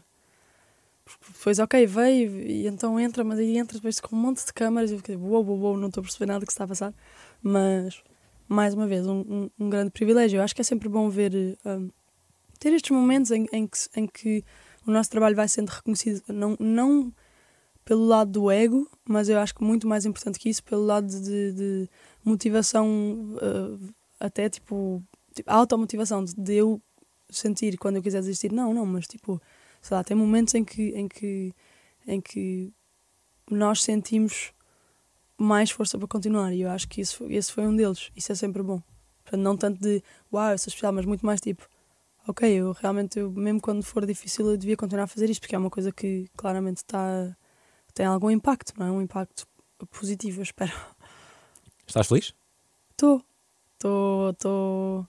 depois, 1.33 1.59
ok, 1.59 1.85
veio 1.85 2.41
e 2.41 2.67
então 2.67 2.99
entra, 2.99 3.23
mas 3.23 3.39
aí 3.39 3.57
entra 3.57 3.77
depois 3.77 3.99
com 3.99 4.15
um 4.15 4.19
monte 4.19 4.45
de 4.45 4.53
câmaras 4.53 4.91
e 4.91 4.93
eu 4.93 4.97
fiquei, 4.97 5.15
uou, 5.15 5.45
uou, 5.45 5.59
uou, 5.59 5.77
não 5.77 5.87
estou 5.87 6.01
a 6.01 6.03
perceber 6.03 6.25
nada 6.25 6.45
que 6.45 6.51
está 6.51 6.63
a 6.63 6.67
passar, 6.67 6.93
mas 7.41 8.01
mais 8.49 8.73
uma 8.73 8.87
vez, 8.87 9.05
um, 9.05 9.19
um, 9.19 9.49
um 9.59 9.69
grande 9.69 9.91
privilégio. 9.91 10.37
Eu 10.37 10.43
acho 10.43 10.55
que 10.55 10.61
é 10.61 10.63
sempre 10.63 10.89
bom 10.89 11.07
ver, 11.07 11.31
um, 11.63 11.89
ter 12.59 12.73
estes 12.73 12.89
momentos 12.89 13.29
em, 13.29 13.45
em, 13.53 13.67
que, 13.67 13.77
em 13.95 14.07
que 14.07 14.43
o 14.85 14.91
nosso 14.91 15.11
trabalho 15.11 15.35
vai 15.35 15.47
sendo 15.47 15.69
reconhecido, 15.69 16.23
não, 16.27 16.57
não 16.59 17.13
pelo 17.85 18.05
lado 18.05 18.31
do 18.31 18.51
ego, 18.51 18.89
mas 19.07 19.29
eu 19.29 19.39
acho 19.39 19.53
que 19.53 19.63
muito 19.63 19.87
mais 19.87 20.03
importante 20.05 20.39
que 20.39 20.49
isso, 20.49 20.63
pelo 20.63 20.83
lado 20.83 21.07
de, 21.07 21.53
de 21.53 21.89
motivação, 22.23 22.87
uh, 23.35 23.93
até 24.19 24.49
tipo, 24.49 25.01
tipo 25.33 25.49
automotivação, 25.49 26.25
de 26.25 26.55
eu 26.55 26.81
sentir 27.29 27.77
quando 27.77 27.97
eu 27.97 28.01
quiser 28.01 28.19
desistir, 28.19 28.51
não, 28.51 28.73
não, 28.73 28.85
mas 28.85 29.07
tipo, 29.07 29.39
sei 29.81 29.95
lá, 29.95 30.03
tem 30.03 30.15
momentos 30.15 30.53
em 30.55 30.63
que, 30.63 30.89
em 30.95 31.07
que, 31.07 31.53
em 32.07 32.21
que 32.21 32.73
nós 33.49 33.83
sentimos 33.83 34.53
mais 35.37 35.71
força 35.71 35.97
para 35.97 36.07
continuar 36.07 36.53
e 36.53 36.61
eu 36.61 36.69
acho 36.69 36.87
que 36.87 37.01
isso, 37.01 37.25
esse 37.29 37.51
foi 37.51 37.65
um 37.65 37.75
deles, 37.75 38.11
isso 38.15 38.31
é 38.31 38.35
sempre 38.35 38.61
bom. 38.61 38.81
Portanto, 39.23 39.41
não 39.41 39.55
tanto 39.55 39.79
de, 39.79 40.03
uau, 40.33 40.51
eu 40.51 40.57
sou 40.57 40.69
especial, 40.69 40.91
mas 40.91 41.05
muito 41.05 41.25
mais 41.25 41.39
tipo, 41.39 41.67
ok, 42.27 42.49
eu 42.51 42.71
realmente, 42.73 43.19
eu, 43.19 43.31
mesmo 43.31 43.61
quando 43.61 43.83
for 43.83 44.05
difícil, 44.05 44.49
eu 44.49 44.57
devia 44.57 44.75
continuar 44.75 45.03
a 45.03 45.07
fazer 45.07 45.29
isto, 45.29 45.41
porque 45.41 45.55
é 45.55 45.57
uma 45.57 45.69
coisa 45.69 45.91
que 45.91 46.27
claramente 46.35 46.77
está, 46.77 47.35
tem 47.93 48.05
algum 48.05 48.29
impacto, 48.29 48.73
não 48.77 48.87
é? 48.87 48.91
Um 48.91 49.01
impacto 49.01 49.47
positivo, 49.91 50.39
eu 50.39 50.43
espero. 50.43 50.73
Estás 51.87 52.07
feliz? 52.07 52.33
Estou. 52.91 53.23
Estou. 53.73 54.29
Estou. 54.31 55.07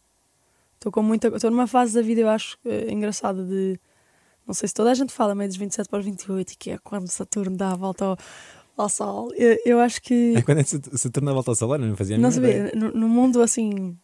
Estou 0.74 0.92
com 0.92 1.02
muita. 1.02 1.28
Estou 1.28 1.50
numa 1.50 1.66
fase 1.66 1.94
da 1.94 2.02
vida, 2.02 2.22
eu 2.22 2.28
acho, 2.28 2.56
eh, 2.64 2.90
engraçada 2.90 3.44
de. 3.44 3.78
Não 4.50 4.54
sei 4.54 4.66
se 4.66 4.74
toda 4.74 4.90
a 4.90 4.94
gente 4.94 5.12
fala, 5.12 5.32
meio 5.32 5.48
dos 5.48 5.56
27 5.56 5.88
para 5.88 6.00
os 6.00 6.04
28, 6.04 6.58
que 6.58 6.72
é 6.72 6.78
quando 6.78 7.06
Saturno 7.06 7.56
dá 7.56 7.70
a 7.70 7.76
volta 7.76 8.04
ao, 8.04 8.18
ao 8.76 8.88
Sol. 8.88 9.32
Eu, 9.36 9.56
eu 9.64 9.78
acho 9.78 10.02
que. 10.02 10.34
É 10.36 10.42
quando 10.42 10.58
é 10.58 10.64
se 10.64 10.80
torna 11.08 11.30
a 11.30 11.34
volta 11.34 11.52
ao 11.52 11.54
solar? 11.54 11.78
Não 11.78 11.94
fazia 11.94 12.16
a 12.16 12.18
Não 12.18 12.32
sabia, 12.32 12.72
no, 12.74 12.90
no 12.90 13.08
mundo 13.08 13.40
assim. 13.42 13.96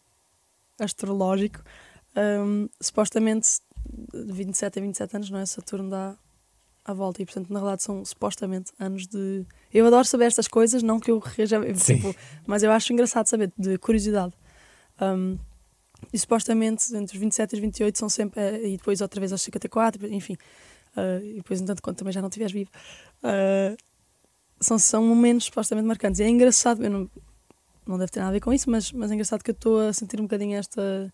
astrológico, 0.79 1.61
hum, 2.15 2.69
supostamente 2.79 3.59
de 4.13 4.31
27 4.31 4.79
a 4.79 4.81
27 4.81 5.15
anos, 5.17 5.29
não 5.29 5.39
é? 5.39 5.45
Saturno 5.45 5.89
dá 5.89 6.15
à 6.85 6.93
volta. 6.93 7.21
E, 7.21 7.25
portanto, 7.25 7.49
na 7.49 7.59
realidade, 7.59 7.83
são 7.83 8.05
supostamente 8.05 8.71
anos 8.79 9.05
de. 9.05 9.45
Eu 9.73 9.85
adoro 9.85 10.05
saber 10.07 10.27
estas 10.27 10.47
coisas, 10.47 10.81
não 10.81 10.97
que 10.97 11.11
eu 11.11 11.19
reja. 11.19 11.59
Tipo, 11.75 12.15
mas 12.47 12.63
eu 12.63 12.71
acho 12.71 12.93
engraçado 12.93 13.27
saber, 13.27 13.51
de 13.57 13.77
curiosidade. 13.77 14.33
Um, 15.01 15.37
e 16.11 16.17
supostamente 16.17 16.95
entre 16.95 17.15
os 17.15 17.19
27 17.19 17.53
e 17.53 17.55
os 17.55 17.61
28 17.61 17.97
são 17.97 18.09
sempre. 18.09 18.39
Uh, 18.39 18.67
e 18.67 18.77
depois 18.77 19.01
outra 19.01 19.19
vez 19.19 19.31
aos 19.31 19.41
54, 19.41 20.07
enfim. 20.13 20.33
Uh, 20.95 21.23
e 21.23 21.33
depois, 21.35 21.61
entanto, 21.61 21.81
quando 21.81 21.97
também 21.97 22.13
já 22.13 22.21
não 22.21 22.29
estiveres 22.29 22.53
vivo. 22.53 22.69
Uh, 23.23 23.77
são, 24.59 24.79
são 24.79 25.03
momentos 25.03 25.45
supostamente 25.45 25.87
marcantes. 25.87 26.19
E 26.19 26.23
é 26.23 26.29
engraçado, 26.29 26.83
eu 26.83 26.89
não, 26.89 27.09
não 27.85 27.97
deve 27.97 28.11
ter 28.11 28.19
nada 28.19 28.29
a 28.29 28.33
ver 28.33 28.39
com 28.39 28.53
isso, 28.53 28.69
mas, 28.69 28.91
mas 28.91 29.11
é 29.11 29.13
engraçado 29.13 29.43
que 29.43 29.51
eu 29.51 29.53
estou 29.53 29.79
a 29.79 29.93
sentir 29.93 30.19
um 30.19 30.23
bocadinho 30.23 30.57
esta. 30.57 31.13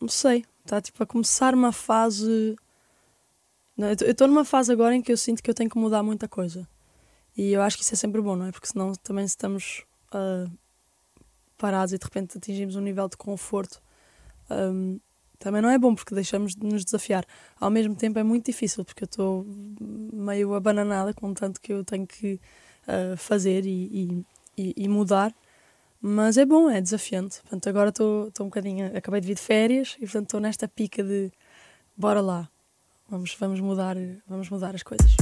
não 0.00 0.08
sei, 0.08 0.44
está 0.64 0.80
tipo 0.80 1.02
a 1.02 1.06
começar 1.06 1.54
uma 1.54 1.72
fase. 1.72 2.56
Não, 3.76 3.88
eu 3.88 4.10
estou 4.10 4.28
numa 4.28 4.44
fase 4.44 4.72
agora 4.72 4.94
em 4.94 5.02
que 5.02 5.12
eu 5.12 5.16
sinto 5.16 5.42
que 5.42 5.50
eu 5.50 5.54
tenho 5.54 5.70
que 5.70 5.78
mudar 5.78 6.02
muita 6.02 6.28
coisa. 6.28 6.68
E 7.36 7.52
eu 7.52 7.62
acho 7.62 7.76
que 7.76 7.82
isso 7.82 7.94
é 7.94 7.96
sempre 7.96 8.20
bom, 8.20 8.36
não 8.36 8.46
é? 8.46 8.52
Porque 8.52 8.68
senão 8.68 8.92
também 8.94 9.24
estamos 9.24 9.84
uh, 10.14 10.50
parados 11.64 11.94
e 11.94 11.98
de 11.98 12.04
repente 12.04 12.36
atingimos 12.36 12.76
um 12.76 12.82
nível 12.82 13.08
de 13.08 13.16
conforto. 13.16 13.80
Um, 14.50 15.00
também 15.38 15.62
não 15.62 15.70
é 15.70 15.78
bom 15.78 15.94
porque 15.94 16.14
deixamos 16.14 16.54
de 16.54 16.62
nos 16.62 16.84
desafiar. 16.84 17.24
Ao 17.58 17.70
mesmo 17.70 17.96
tempo 17.96 18.18
é 18.18 18.22
muito 18.22 18.44
difícil 18.44 18.84
porque 18.84 19.04
eu 19.04 19.06
estou 19.06 19.46
meio 20.12 20.52
abananada 20.52 21.14
com 21.14 21.32
tanto 21.32 21.62
que 21.62 21.72
eu 21.72 21.82
tenho 21.82 22.06
que 22.06 22.38
uh, 22.86 23.16
fazer 23.16 23.64
e, 23.64 24.26
e, 24.58 24.74
e, 24.76 24.88
mudar. 24.88 25.34
Mas 26.02 26.36
é 26.36 26.44
bom, 26.44 26.68
é 26.68 26.82
desafiante. 26.82 27.40
Portanto, 27.40 27.66
agora 27.66 27.88
estou 27.88 28.30
um 28.40 28.44
bocadinho. 28.44 28.94
Acabei 28.94 29.22
de 29.22 29.26
vir 29.26 29.34
de 29.36 29.40
férias 29.40 29.96
e 29.96 30.00
portanto 30.00 30.24
estou 30.24 30.40
nesta 30.40 30.68
pica 30.68 31.02
de 31.02 31.32
bora 31.96 32.20
lá. 32.20 32.46
Vamos, 33.08 33.34
vamos, 33.40 33.60
mudar, 33.60 33.96
vamos 34.28 34.50
mudar 34.50 34.74
as 34.74 34.82
coisas. 34.82 35.16